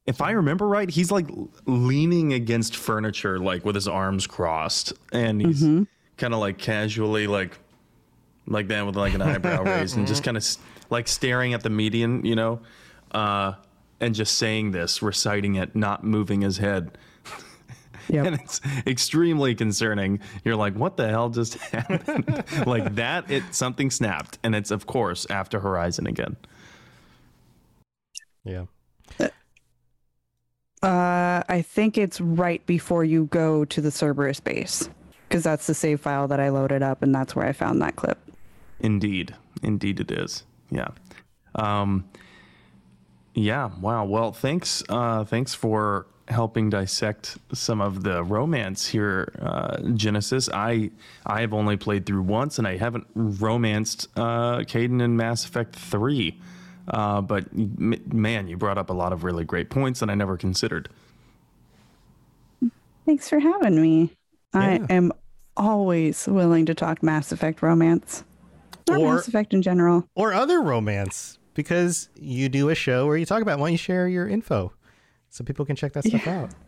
If 0.07 0.21
I 0.21 0.33
remember 0.33 0.67
right, 0.67 0.91
he's 0.91 1.13
like 1.13 1.29
leaning 1.67 2.33
against 2.33 2.77
furniture, 2.77 3.39
like 3.39 3.65
with 3.65 3.77
his 3.77 3.87
arms 3.87 4.27
crossed, 4.27 4.93
and 5.13 5.41
he's 5.41 5.63
kind 6.17 6.35
of 6.35 6.41
like 6.41 6.59
casually, 6.59 7.27
like, 7.29 7.59
like 8.47 8.67
that 8.69 8.85
with 8.87 8.97
like 8.97 9.15
an 9.15 9.23
eyebrow 9.23 9.63
raised, 9.63 9.97
and 9.97 10.07
just 10.07 10.25
kind 10.25 10.37
of 10.37 10.45
like 10.89 11.07
staring 11.07 11.55
at 11.55 11.63
the 11.63 11.71
median, 11.71 12.25
you 12.25 12.35
know, 12.35 12.61
uh, 13.13 13.55
and 14.01 14.15
just 14.15 14.39
saying 14.39 14.71
this, 14.73 15.03
reciting 15.03 15.57
it, 15.57 15.75
not 15.75 16.05
moving 16.05 16.43
his 16.43 16.59
head. 16.59 16.99
Yep. 18.09 18.27
and 18.27 18.41
it's 18.41 18.61
extremely 18.89 19.55
concerning. 19.55 20.19
You're 20.43 20.57
like, 20.57 20.75
what 20.75 20.97
the 20.97 21.09
hell 21.09 21.29
just 21.29 21.55
happened? 21.59 22.45
like 22.67 22.97
that, 22.97 23.31
it 23.31 23.45
something 23.53 23.89
snapped, 23.89 24.37
and 24.43 24.53
it's 24.57 24.73
of 24.73 24.87
course 24.87 25.27
after 25.31 25.61
Horizon 25.61 26.09
again. 26.09 26.37
Yeah. 28.43 28.65
Uh, 30.83 31.43
I 31.49 31.63
think 31.63 31.99
it's 31.99 32.21
right 32.21 32.65
before 32.67 33.05
you 33.05 33.27
go 33.27 33.65
to 33.67 33.81
the 33.81 33.91
Cerberus 33.91 34.41
base 34.41 34.89
because 35.29 35.45
that's 35.45 35.67
the 35.67 35.75
save 35.75 36.01
file 36.01 36.27
that 36.29 36.41
I 36.41 36.49
loaded 36.49 36.83
up, 36.83 37.03
and 37.03 37.15
that's 37.15 37.37
where 37.37 37.47
I 37.47 37.53
found 37.53 37.81
that 37.83 37.97
clip. 37.97 38.19
Indeed, 38.81 39.35
indeed, 39.63 40.01
it 40.01 40.11
is. 40.11 40.45
Yeah. 40.71 40.89
Um, 41.55 42.09
yeah. 43.35 43.71
Wow. 43.81 44.05
Well, 44.05 44.33
thanks. 44.33 44.83
Uh, 44.89 45.25
thanks 45.25 45.55
for 45.55 46.07
helping 46.29 46.71
dissect 46.71 47.39
some 47.53 47.81
of 47.81 48.05
the 48.05 48.23
romance 48.23 48.87
here, 48.87 49.33
uh, 49.43 49.77
Jennasis. 49.79 50.49
I 50.53 50.91
I 51.27 51.41
have 51.41 51.53
only 51.53 51.77
played 51.77 52.07
through 52.07 52.23
once, 52.23 52.59
and 52.59 52.67
I 52.69 52.77
haven't 52.77 53.07
romanced 53.15 54.09
uh, 54.17 54.59
Kaidan 54.61 55.03
in 55.03 55.17
Mass 55.17 55.45
Effect 55.45 55.75
Three. 55.75 56.39
Uh, 56.89 57.21
but 57.21 57.47
m- 57.53 58.01
man, 58.07 58.49
you 58.49 58.57
brought 58.57 58.79
up 58.79 58.91
a 58.91 58.93
lot 58.93 59.13
of 59.13 59.23
really 59.25 59.45
great 59.45 59.71
points 59.71 60.01
that 60.01 60.11
I 60.11 60.15
never 60.15 60.37
considered. 60.37 60.89
Thanks 63.07 63.29
for 63.29 63.39
having 63.41 63.81
me. 63.81 64.11
I 64.53 64.81
am 64.89 65.13
always 65.57 66.27
willing 66.27 66.67
to 66.67 66.75
talk 66.75 67.03
Mass 67.03 67.33
Effect 67.33 67.63
romance 67.63 68.25
or, 68.89 68.99
Or- 68.99 69.15
Mass 69.15 69.29
Effect 69.29 69.53
in 69.55 69.63
general. 69.63 70.05
Or 70.15 70.33
other 70.33 70.61
romance, 70.63 71.39
because 71.55 72.09
you 72.15 72.49
do 72.49 72.69
a 72.69 72.75
show 72.75 73.07
where 73.07 73.17
you 73.17 73.27
talk 73.27 73.43
about. 73.43 73.59
it. 73.59 73.61
Why 73.61 73.67
don't 73.69 73.73
you 73.73 73.79
share 73.79 74.09
your 74.09 74.29
info 74.29 74.73
so 75.29 75.45
people 75.45 75.65
can 75.65 75.77
check 75.77 75.93
that 75.95 76.05
stuff 76.05 76.27
out? 76.27 76.51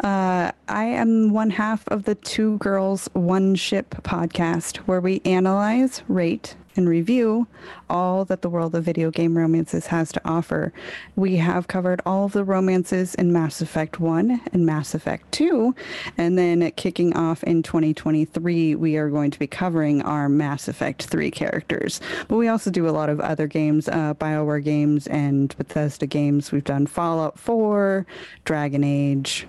Uh, 0.00 0.50
I 0.66 0.84
am 0.84 1.30
one 1.32 1.50
half 1.50 1.86
of 1.88 2.04
the 2.04 2.14
Two 2.14 2.56
Girls 2.58 3.08
One 3.12 3.54
Ship 3.54 3.90
podcast, 4.02 4.78
where 4.78 5.00
we 5.00 5.20
analyze, 5.26 6.02
rate, 6.08 6.56
and 6.76 6.88
review 6.88 7.46
all 7.88 8.24
that 8.24 8.42
the 8.42 8.48
world 8.48 8.74
of 8.74 8.84
video 8.84 9.10
game 9.10 9.36
romances 9.36 9.86
has 9.86 10.12
to 10.12 10.20
offer. 10.24 10.72
We 11.16 11.36
have 11.36 11.68
covered 11.68 12.00
all 12.06 12.24
of 12.26 12.32
the 12.32 12.44
romances 12.44 13.14
in 13.14 13.32
Mass 13.32 13.60
Effect 13.60 14.00
1 14.00 14.40
and 14.52 14.66
Mass 14.66 14.94
Effect 14.94 15.30
2, 15.32 15.74
and 16.16 16.38
then 16.38 16.70
kicking 16.72 17.14
off 17.16 17.42
in 17.44 17.62
2023, 17.62 18.74
we 18.74 18.96
are 18.96 19.10
going 19.10 19.30
to 19.30 19.38
be 19.38 19.46
covering 19.46 20.02
our 20.02 20.28
Mass 20.28 20.68
Effect 20.68 21.04
3 21.04 21.30
characters. 21.30 22.00
But 22.28 22.36
we 22.36 22.48
also 22.48 22.70
do 22.70 22.88
a 22.88 22.90
lot 22.90 23.08
of 23.08 23.20
other 23.20 23.46
games, 23.46 23.88
uh, 23.88 24.14
BioWare 24.14 24.64
games 24.64 25.06
and 25.06 25.56
Bethesda 25.56 26.06
games. 26.06 26.52
We've 26.52 26.64
done 26.64 26.86
Fallout 26.86 27.38
4, 27.38 28.06
Dragon 28.44 28.84
Age. 28.84 29.46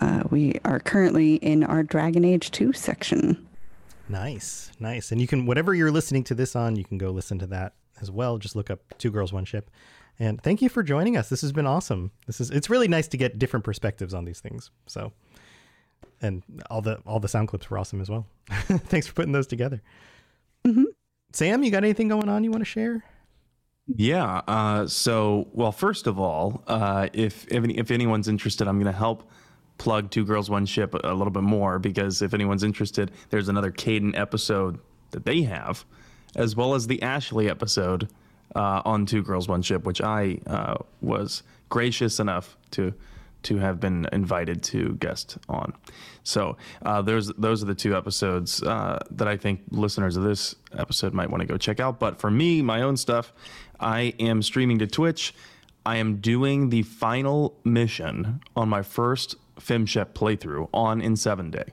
Uh, 0.00 0.22
we 0.30 0.60
are 0.64 0.78
currently 0.78 1.36
in 1.36 1.64
our 1.64 1.82
Dragon 1.82 2.24
Age 2.24 2.50
2 2.50 2.72
section. 2.72 3.47
Nice, 4.08 4.70
nice. 4.80 5.12
And 5.12 5.20
you 5.20 5.26
can 5.26 5.46
whatever 5.46 5.74
you're 5.74 5.90
listening 5.90 6.24
to 6.24 6.34
this 6.34 6.56
on, 6.56 6.76
you 6.76 6.84
can 6.84 6.98
go 6.98 7.10
listen 7.10 7.38
to 7.40 7.46
that 7.48 7.74
as 8.00 8.10
well. 8.10 8.38
Just 8.38 8.56
look 8.56 8.70
up 8.70 8.80
Two 8.98 9.10
Girls 9.10 9.32
One 9.32 9.44
Ship. 9.44 9.70
And 10.18 10.42
thank 10.42 10.62
you 10.62 10.68
for 10.68 10.82
joining 10.82 11.16
us. 11.16 11.28
This 11.28 11.42
has 11.42 11.52
been 11.52 11.66
awesome. 11.66 12.10
This 12.26 12.40
is 12.40 12.50
it's 12.50 12.70
really 12.70 12.88
nice 12.88 13.08
to 13.08 13.16
get 13.16 13.38
different 13.38 13.64
perspectives 13.64 14.14
on 14.14 14.24
these 14.24 14.40
things. 14.40 14.70
So 14.86 15.12
and 16.20 16.42
all 16.70 16.80
the 16.80 17.00
all 17.06 17.20
the 17.20 17.28
sound 17.28 17.48
clips 17.48 17.70
were 17.70 17.78
awesome 17.78 18.00
as 18.00 18.08
well. 18.08 18.26
Thanks 18.50 19.06
for 19.06 19.14
putting 19.14 19.32
those 19.32 19.46
together. 19.46 19.82
Sam, 21.32 21.62
you 21.62 21.70
got 21.70 21.84
anything 21.84 22.08
going 22.08 22.28
on 22.28 22.44
you 22.44 22.50
want 22.50 22.62
to 22.62 22.70
share? 22.70 23.04
Yeah. 23.86 24.42
Uh, 24.46 24.86
so, 24.86 25.48
well, 25.52 25.72
first 25.72 26.06
of 26.06 26.18
all, 26.18 26.62
uh, 26.66 27.08
if 27.12 27.46
if, 27.48 27.64
any, 27.64 27.78
if 27.78 27.90
anyone's 27.90 28.28
interested, 28.28 28.68
I'm 28.68 28.76
going 28.76 28.92
to 28.92 28.98
help 28.98 29.30
plug 29.78 30.10
Two 30.10 30.24
Girls 30.24 30.50
One 30.50 30.66
Ship 30.66 30.92
a 30.92 31.14
little 31.14 31.30
bit 31.30 31.42
more 31.42 31.78
because 31.78 32.20
if 32.20 32.34
anyone's 32.34 32.64
interested, 32.64 33.10
there's 33.30 33.48
another 33.48 33.70
Kaidan 33.70 34.16
episode 34.18 34.78
that 35.12 35.24
they 35.24 35.42
have, 35.42 35.84
as 36.36 36.54
well 36.54 36.74
as 36.74 36.86
the 36.86 37.00
Ashley 37.02 37.48
episode 37.48 38.08
uh, 38.54 38.82
on 38.84 39.06
Two 39.06 39.22
Girls 39.22 39.48
One 39.48 39.62
Ship, 39.62 39.84
which 39.84 40.00
I 40.00 40.38
uh, 40.46 40.76
was 41.00 41.42
gracious 41.68 42.20
enough 42.20 42.56
to 42.72 42.92
to 43.40 43.58
have 43.58 43.78
been 43.78 44.04
invited 44.12 44.64
to 44.64 44.94
guest 44.94 45.38
on. 45.48 45.72
So 46.24 46.56
uh, 46.84 47.02
those 47.02 47.28
those 47.34 47.62
are 47.62 47.66
the 47.66 47.74
two 47.74 47.96
episodes 47.96 48.62
uh, 48.62 48.98
that 49.12 49.28
I 49.28 49.36
think 49.36 49.60
listeners 49.70 50.16
of 50.16 50.24
this 50.24 50.56
episode 50.76 51.14
might 51.14 51.30
want 51.30 51.42
to 51.42 51.46
go 51.46 51.56
check 51.56 51.80
out. 51.80 52.00
But 52.00 52.20
for 52.20 52.30
me, 52.30 52.62
my 52.62 52.82
own 52.82 52.96
stuff, 52.96 53.32
I 53.78 54.14
am 54.18 54.42
streaming 54.42 54.78
to 54.80 54.86
Twitch. 54.86 55.34
I 55.86 55.96
am 55.96 56.16
doing 56.16 56.68
the 56.68 56.82
final 56.82 57.56
mission 57.64 58.40
on 58.54 58.68
my 58.68 58.82
first 58.82 59.36
FemShep 59.58 60.12
playthrough 60.12 60.68
on 60.72 61.00
N7 61.00 61.50
Day. 61.50 61.72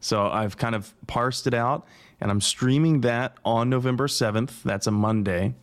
So 0.00 0.26
I've 0.26 0.56
kind 0.56 0.74
of 0.74 0.94
parsed 1.06 1.46
it 1.46 1.54
out, 1.54 1.86
and 2.20 2.30
I'm 2.30 2.40
streaming 2.40 3.00
that 3.00 3.36
on 3.44 3.68
November 3.70 4.06
7th. 4.06 4.62
That's 4.62 4.86
a 4.86 4.90
Monday, 4.90 5.54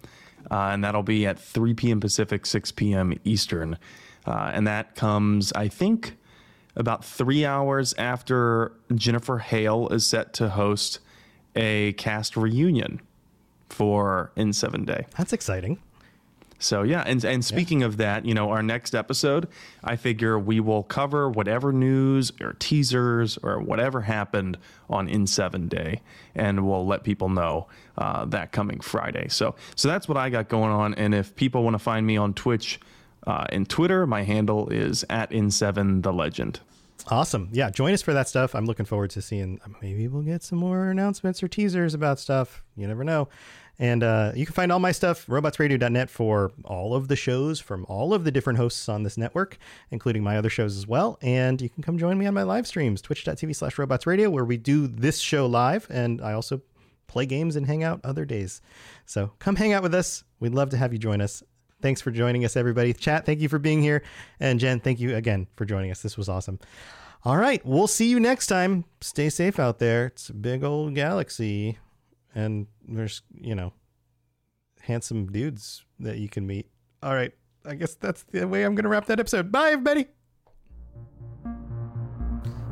uh, 0.51 0.69
and 0.73 0.83
that'll 0.83 1.03
be 1.03 1.25
at 1.25 1.39
3 1.39 1.73
p.m. 1.73 1.99
Pacific, 1.99 2.45
6 2.45 2.71
p.m. 2.73 3.13
Eastern. 3.23 3.77
Uh, 4.25 4.51
and 4.53 4.67
that 4.67 4.95
comes, 4.95 5.53
I 5.53 5.67
think, 5.67 6.17
about 6.75 7.05
three 7.05 7.45
hours 7.45 7.93
after 7.97 8.73
Jennifer 8.93 9.37
Hale 9.37 9.87
is 9.89 10.05
set 10.05 10.33
to 10.33 10.49
host 10.49 10.99
a 11.55 11.93
cast 11.93 12.35
reunion 12.35 13.01
for 13.69 14.31
N7 14.35 14.85
Day. 14.85 15.05
That's 15.17 15.33
exciting. 15.33 15.79
So 16.63 16.83
yeah, 16.83 17.03
and 17.05 17.23
and 17.23 17.43
speaking 17.43 17.83
of 17.83 17.97
that, 17.97 18.25
you 18.25 18.33
know, 18.33 18.49
our 18.49 18.63
next 18.63 18.95
episode, 18.95 19.47
I 19.83 19.95
figure 19.95 20.39
we 20.39 20.59
will 20.59 20.83
cover 20.83 21.29
whatever 21.29 21.73
news 21.73 22.31
or 22.41 22.53
teasers 22.53 23.37
or 23.43 23.59
whatever 23.59 24.01
happened 24.01 24.57
on 24.89 25.07
N7 25.07 25.67
Day, 25.67 26.01
and 26.35 26.65
we'll 26.67 26.85
let 26.85 27.03
people 27.03 27.29
know 27.29 27.67
uh, 27.97 28.25
that 28.25 28.51
coming 28.51 28.79
Friday. 28.79 29.27
So 29.29 29.55
so 29.75 29.87
that's 29.87 30.07
what 30.07 30.17
I 30.17 30.29
got 30.29 30.47
going 30.47 30.71
on. 30.71 30.93
And 30.93 31.13
if 31.13 31.35
people 31.35 31.63
want 31.63 31.73
to 31.73 31.79
find 31.79 32.07
me 32.07 32.17
on 32.17 32.33
Twitch 32.33 32.79
uh, 33.27 33.45
and 33.49 33.69
Twitter, 33.69 34.07
my 34.07 34.23
handle 34.23 34.69
is 34.69 35.03
at 35.09 35.31
In 35.31 35.51
Seven 35.51 36.01
The 36.01 36.13
Legend. 36.13 36.59
Awesome. 37.09 37.49
Yeah, 37.51 37.69
join 37.69 37.93
us 37.93 38.01
for 38.01 38.13
that 38.13 38.29
stuff. 38.29 38.55
I'm 38.55 38.65
looking 38.65 38.85
forward 38.85 39.09
to 39.11 39.21
seeing 39.21 39.59
maybe 39.81 40.07
we'll 40.07 40.21
get 40.21 40.41
some 40.41 40.57
more 40.57 40.89
announcements 40.89 41.43
or 41.43 41.49
teasers 41.49 41.93
about 41.93 42.19
stuff. 42.19 42.63
You 42.77 42.87
never 42.87 43.03
know. 43.03 43.27
And 43.79 44.03
uh, 44.03 44.31
you 44.35 44.45
can 44.45 44.53
find 44.53 44.71
all 44.71 44.79
my 44.79 44.91
stuff, 44.91 45.25
robotsradio.net, 45.25 46.09
for 46.09 46.51
all 46.63 46.93
of 46.93 47.07
the 47.07 47.15
shows 47.15 47.59
from 47.59 47.85
all 47.89 48.13
of 48.13 48.23
the 48.23 48.31
different 48.31 48.57
hosts 48.57 48.87
on 48.87 49.03
this 49.03 49.17
network, 49.17 49.57
including 49.89 50.23
my 50.23 50.37
other 50.37 50.49
shows 50.49 50.77
as 50.77 50.87
well. 50.87 51.17
And 51.21 51.59
you 51.61 51.69
can 51.69 51.81
come 51.81 51.97
join 51.97 52.17
me 52.17 52.27
on 52.27 52.33
my 52.33 52.43
live 52.43 52.67
streams, 52.67 53.01
twitch.tv 53.01 53.55
slash 53.55 53.75
robotsradio, 53.77 54.29
where 54.29 54.45
we 54.45 54.57
do 54.57 54.87
this 54.87 55.19
show 55.19 55.47
live. 55.47 55.87
And 55.89 56.21
I 56.21 56.33
also 56.33 56.61
play 57.07 57.25
games 57.25 57.55
and 57.55 57.65
hang 57.65 57.83
out 57.83 57.99
other 58.03 58.25
days. 58.25 58.61
So 59.05 59.31
come 59.39 59.55
hang 59.55 59.73
out 59.73 59.83
with 59.83 59.95
us. 59.95 60.23
We'd 60.39 60.53
love 60.53 60.69
to 60.69 60.77
have 60.77 60.93
you 60.93 60.99
join 60.99 61.21
us. 61.21 61.43
Thanks 61.81 61.99
for 61.99 62.11
joining 62.11 62.45
us, 62.45 62.55
everybody. 62.55 62.93
Chat, 62.93 63.25
thank 63.25 63.41
you 63.41 63.49
for 63.49 63.59
being 63.59 63.81
here. 63.81 64.03
And 64.39 64.59
Jen, 64.59 64.79
thank 64.79 64.99
you 64.99 65.15
again 65.15 65.47
for 65.55 65.65
joining 65.65 65.91
us. 65.91 66.01
This 66.01 66.17
was 66.17 66.29
awesome. 66.29 66.59
All 67.25 67.37
right, 67.37 67.65
we'll 67.65 67.87
see 67.87 68.09
you 68.09 68.19
next 68.19 68.47
time. 68.47 68.85
Stay 69.01 69.29
safe 69.29 69.59
out 69.59 69.79
there. 69.79 70.07
It's 70.07 70.29
a 70.29 70.33
big 70.33 70.63
old 70.63 70.93
galaxy, 70.95 71.77
and 72.35 72.67
there's, 72.87 73.21
you 73.33 73.55
know, 73.55 73.73
handsome 74.81 75.31
dudes 75.31 75.85
that 75.99 76.17
you 76.17 76.29
can 76.29 76.45
meet. 76.45 76.67
All 77.01 77.13
right, 77.13 77.33
I 77.65 77.75
guess 77.75 77.95
that's 77.95 78.23
the 78.23 78.47
way 78.47 78.63
I'm 78.63 78.75
going 78.75 78.83
to 78.83 78.89
wrap 78.89 79.05
that 79.07 79.19
episode. 79.19 79.51
Bye, 79.51 79.71
everybody. 79.71 80.07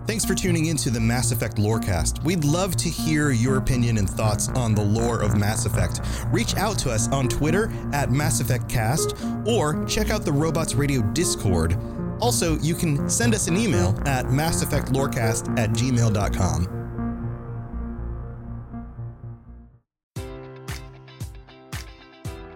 Thanks 0.07 0.25
for 0.25 0.33
tuning 0.33 0.65
into 0.65 0.89
the 0.89 0.99
Mass 0.99 1.31
Effect 1.31 1.57
Lorecast. 1.57 2.23
We'd 2.23 2.43
love 2.43 2.75
to 2.77 2.89
hear 2.89 3.29
your 3.29 3.57
opinion 3.57 3.97
and 3.97 4.09
thoughts 4.09 4.49
on 4.49 4.73
the 4.73 4.81
lore 4.83 5.21
of 5.21 5.37
Mass 5.37 5.65
Effect. 5.65 6.01
Reach 6.31 6.55
out 6.57 6.77
to 6.79 6.91
us 6.91 7.07
on 7.09 7.29
Twitter 7.29 7.71
at 7.93 8.11
Mass 8.11 8.41
Effect 8.41 8.67
Cast 8.67 9.15
or 9.45 9.85
check 9.85 10.09
out 10.09 10.25
the 10.25 10.31
Robots 10.33 10.73
Radio 10.73 11.01
Discord. 11.13 11.77
Also, 12.19 12.57
you 12.59 12.75
can 12.75 13.09
send 13.09 13.33
us 13.33 13.47
an 13.47 13.55
email 13.55 13.97
at 14.05 14.25
masseffectlorecast 14.25 15.57
at 15.57 15.69
gmail.com. 15.69 16.90